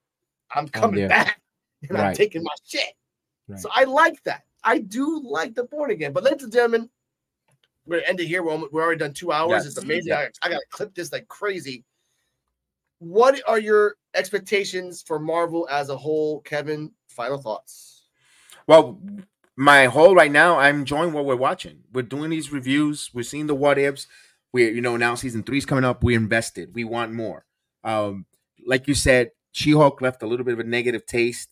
[0.53, 1.09] I'm oh, coming there.
[1.09, 1.41] back
[1.89, 2.93] and I'm taking my shit.
[3.47, 3.59] Right.
[3.59, 4.43] So I like that.
[4.63, 6.13] I do like the born again.
[6.13, 6.91] But ladies and gentlemen,
[7.87, 8.43] we're gonna end it here.
[8.43, 9.49] We're, almo- we're already done two hours.
[9.49, 9.65] Yes.
[9.65, 10.09] It's amazing.
[10.09, 10.27] Yeah.
[10.43, 11.83] I, I gotta clip this like crazy.
[12.99, 16.91] What are your expectations for Marvel as a whole, Kevin?
[17.07, 18.03] Final thoughts.
[18.67, 19.01] Well,
[19.55, 21.79] my whole right now, I'm enjoying what we're watching.
[21.91, 23.09] We're doing these reviews.
[23.11, 24.05] We're seeing the what ifs.
[24.53, 26.03] We're you know now season three's coming up.
[26.03, 26.75] We invested.
[26.75, 27.44] We want more.
[27.85, 28.25] Um,
[28.67, 31.49] like you said, She Hulk left a little bit of a negative taste.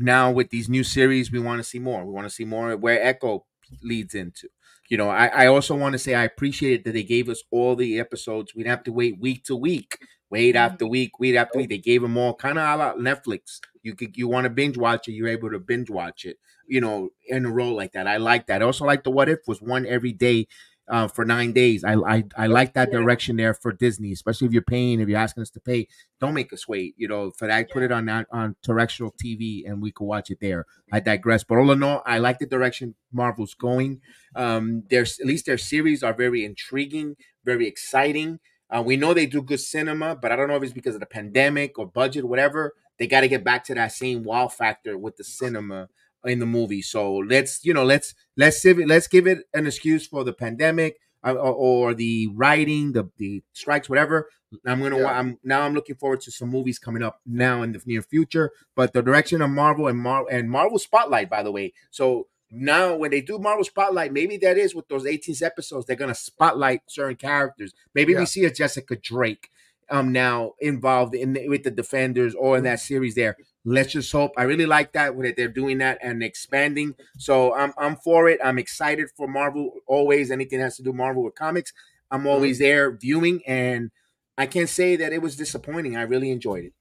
[0.00, 2.04] Now with these new series, we want to see more.
[2.04, 3.44] We want to see more where Echo
[3.82, 4.48] leads into.
[4.88, 7.76] You know, I, I also want to say I appreciate that they gave us all
[7.76, 8.54] the episodes.
[8.54, 9.98] We'd have to wait week to week,
[10.30, 11.68] wait after week, week after week.
[11.68, 13.60] They gave them all kind of a la Netflix.
[13.82, 16.38] You could you want to binge watch it, you're able to binge watch it.
[16.68, 18.06] You know, in a row like that.
[18.08, 18.62] I like that.
[18.62, 20.46] I also like the What If was one every day
[20.88, 21.84] uh, for nine days.
[21.84, 25.18] I I, I like that direction there for Disney, especially if you're paying, if you're
[25.18, 25.88] asking us to pay,
[26.20, 26.94] don't make us wait.
[26.96, 30.30] You know, for that, put it on that on terrestrial TV and we could watch
[30.30, 30.66] it there.
[30.92, 34.00] I digress, but all in all, I like the direction Marvel's going.
[34.34, 38.38] Um, there's at least their series are very intriguing, very exciting.
[38.68, 41.00] Uh, we know they do good cinema, but I don't know if it's because of
[41.00, 42.74] the pandemic or budget, whatever.
[42.98, 45.88] They got to get back to that same wow factor with the cinema
[46.26, 46.82] in the movie.
[46.82, 50.32] So let's you know let's let's give it let's give it an excuse for the
[50.32, 54.28] pandemic uh, or, or the writing, the the strikes, whatever.
[54.64, 57.72] I'm gonna wa- I'm now I'm looking forward to some movies coming up now in
[57.72, 58.50] the near future.
[58.74, 61.72] But the direction of Marvel and Mar and Marvel Spotlight, by the way.
[61.90, 65.96] So now when they do Marvel Spotlight, maybe that is with those 18 episodes, they're
[65.96, 67.74] gonna spotlight certain characters.
[67.94, 68.20] Maybe Yeah.
[68.20, 69.50] we see a Jessica Drake
[69.90, 73.36] um now involved in the, with the defenders or in that series there.
[73.68, 74.30] Let's just hope.
[74.36, 76.94] I really like that when they're doing that and expanding.
[77.18, 78.38] So I'm I'm for it.
[78.42, 79.72] I'm excited for Marvel.
[79.88, 81.72] Always anything that has to do Marvel with comics.
[82.12, 82.64] I'm always mm-hmm.
[82.64, 83.90] there viewing, and
[84.38, 85.96] I can't say that it was disappointing.
[85.96, 86.72] I really enjoyed it.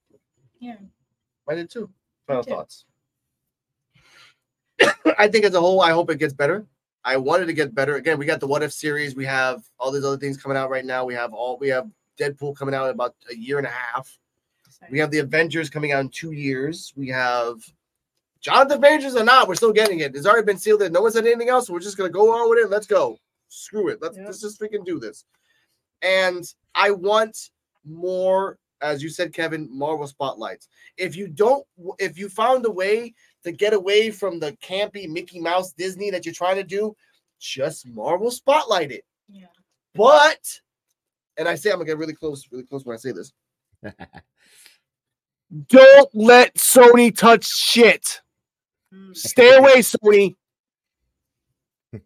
[0.59, 0.75] Yeah.
[1.49, 1.89] I did too.
[2.27, 2.51] Final too.
[2.51, 2.85] thoughts.
[5.17, 6.67] I think as a whole, I hope it gets better.
[7.03, 7.95] I wanted to get better.
[7.95, 9.15] Again, we got the What If series.
[9.15, 11.03] We have all these other things coming out right now.
[11.03, 11.89] We have all we have
[12.19, 14.19] Deadpool coming out in about a year and a half.
[14.89, 16.93] We have the Avengers coming out in two years.
[16.95, 17.57] We have
[18.45, 20.15] Jonathan Majors or not, we're still getting it.
[20.15, 20.93] It's already been sealed in.
[20.93, 21.65] No one said anything else.
[21.65, 22.69] So we're just gonna go on with it.
[22.69, 23.17] Let's go.
[23.49, 23.97] Screw it.
[24.03, 25.25] Let's let's just freaking do this.
[26.03, 26.43] And
[26.75, 27.49] I want
[27.83, 30.67] more, as you said, Kevin, Marvel spotlights.
[30.95, 31.65] If you don't,
[31.97, 36.23] if you found a way to get away from the campy Mickey Mouse Disney that
[36.23, 36.95] you're trying to do,
[37.39, 39.05] just Marvel spotlight it.
[39.27, 39.47] Yeah.
[39.95, 40.61] But,
[41.37, 43.33] and I say I'm gonna get really close, really close when I say this.
[45.69, 48.21] Don't let Sony touch shit.
[49.13, 50.35] Stay away, Sony.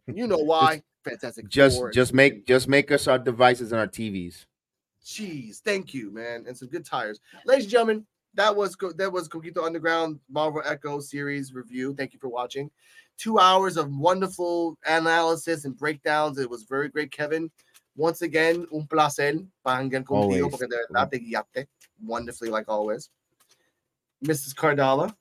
[0.08, 0.84] You know why?
[1.04, 1.48] Fantastic.
[1.50, 1.92] Just Four.
[1.92, 4.46] just make just make us our devices and our TVs.
[5.04, 8.06] Jeez, thank you, man, and some good tires, ladies and gentlemen.
[8.36, 11.96] That was Co- that was Coquito Underground Marvel Echo series review.
[11.98, 12.70] Thank you for watching.
[13.18, 16.38] Two hours of wonderful analysis and breakdowns.
[16.38, 17.50] It was very great, Kevin.
[17.96, 19.34] Once again, un placer
[19.66, 20.52] pahangan contigo Always.
[20.52, 21.66] porque de verdad te guiaste
[22.06, 23.10] wonderfully like always.
[24.26, 24.54] Mrs.
[24.56, 25.14] Cardala,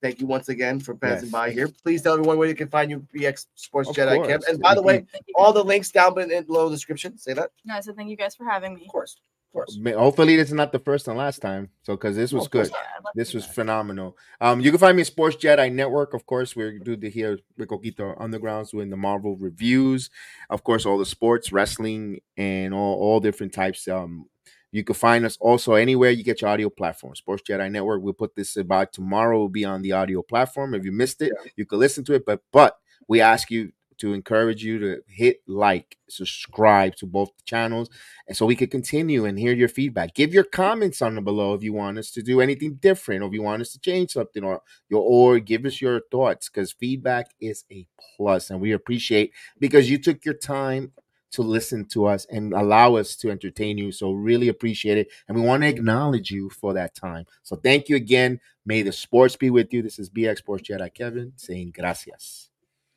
[0.00, 1.32] thank you once again for passing Yes.
[1.32, 1.68] by here.
[1.82, 4.26] Please tell everyone where you can find you, BX Sports Of Jedi Kev.
[4.26, 4.48] course.
[4.48, 5.34] And by the way, you.
[5.36, 7.18] all the links down in in below the description.
[7.18, 7.50] Say that.
[7.64, 8.82] No, so thank you guys for having me.
[8.86, 9.16] Of course.
[9.54, 9.78] Of course.
[9.94, 11.68] Hopefully, this is not the first and last time.
[11.82, 12.78] So, because this was of course good,
[13.14, 14.16] this was phenomenal.
[14.40, 16.14] Um, you can find me at Sports Jedi Network.
[16.14, 20.08] Of course, we do the here with Coquito Undergrounds doing the Marvel reviews.
[20.48, 23.86] Of course, all the sports, wrestling, and all all different types.
[23.88, 24.24] Um,
[24.72, 27.14] you can find us also anywhere you get your audio platform.
[27.14, 28.02] Sports Jedi Network.
[28.02, 29.38] We'll put this about tomorrow.
[29.38, 30.74] Will be on the audio platform.
[30.74, 32.24] If you missed it, you can listen to it.
[32.24, 37.90] But but we ask you to encourage you to hit like, subscribe to both channels,
[38.26, 40.14] and so we could continue and hear your feedback.
[40.14, 43.26] Give your comments on the below if you want us to do anything different, or
[43.26, 46.72] if you want us to change something, or your or give us your thoughts because
[46.72, 47.86] feedback is a
[48.16, 50.92] plus, and we appreciate because you took your time
[51.32, 53.90] to listen to us and allow us to entertain you.
[53.90, 55.08] So really appreciate it.
[55.28, 57.26] And we want to acknowledge you for that time.
[57.42, 58.40] So thank you again.
[58.64, 59.82] May the sports be with you.
[59.82, 62.50] This is BX Sports Jedi Kevin saying gracias.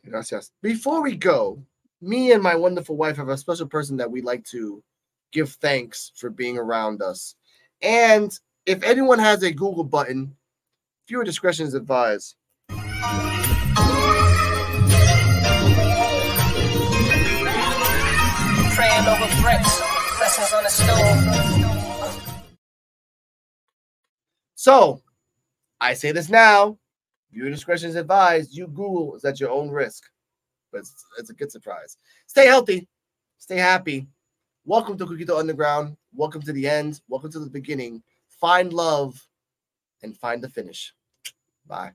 [0.07, 0.51] Gracias.
[0.61, 1.63] Before we go,
[2.01, 4.83] me and my wonderful wife have a special person that we like to
[5.31, 7.35] give thanks for being around us.
[7.81, 10.35] And if anyone has a Google button,
[11.07, 12.35] fewer discretion is advised.
[19.25, 22.35] Blessings on the stove.
[24.53, 25.01] So
[25.81, 26.77] I say this now.
[27.31, 28.55] Viewer discretion is advised.
[28.55, 30.03] You Google is at your own risk.
[30.71, 31.97] But it's, it's a good surprise.
[32.27, 32.87] Stay healthy.
[33.39, 34.07] Stay happy.
[34.63, 35.97] Welcome to Coquito Underground.
[36.13, 37.01] Welcome to the end.
[37.07, 38.03] Welcome to the beginning.
[38.29, 39.19] Find love
[40.03, 40.93] and find the finish.
[41.65, 41.93] Bye.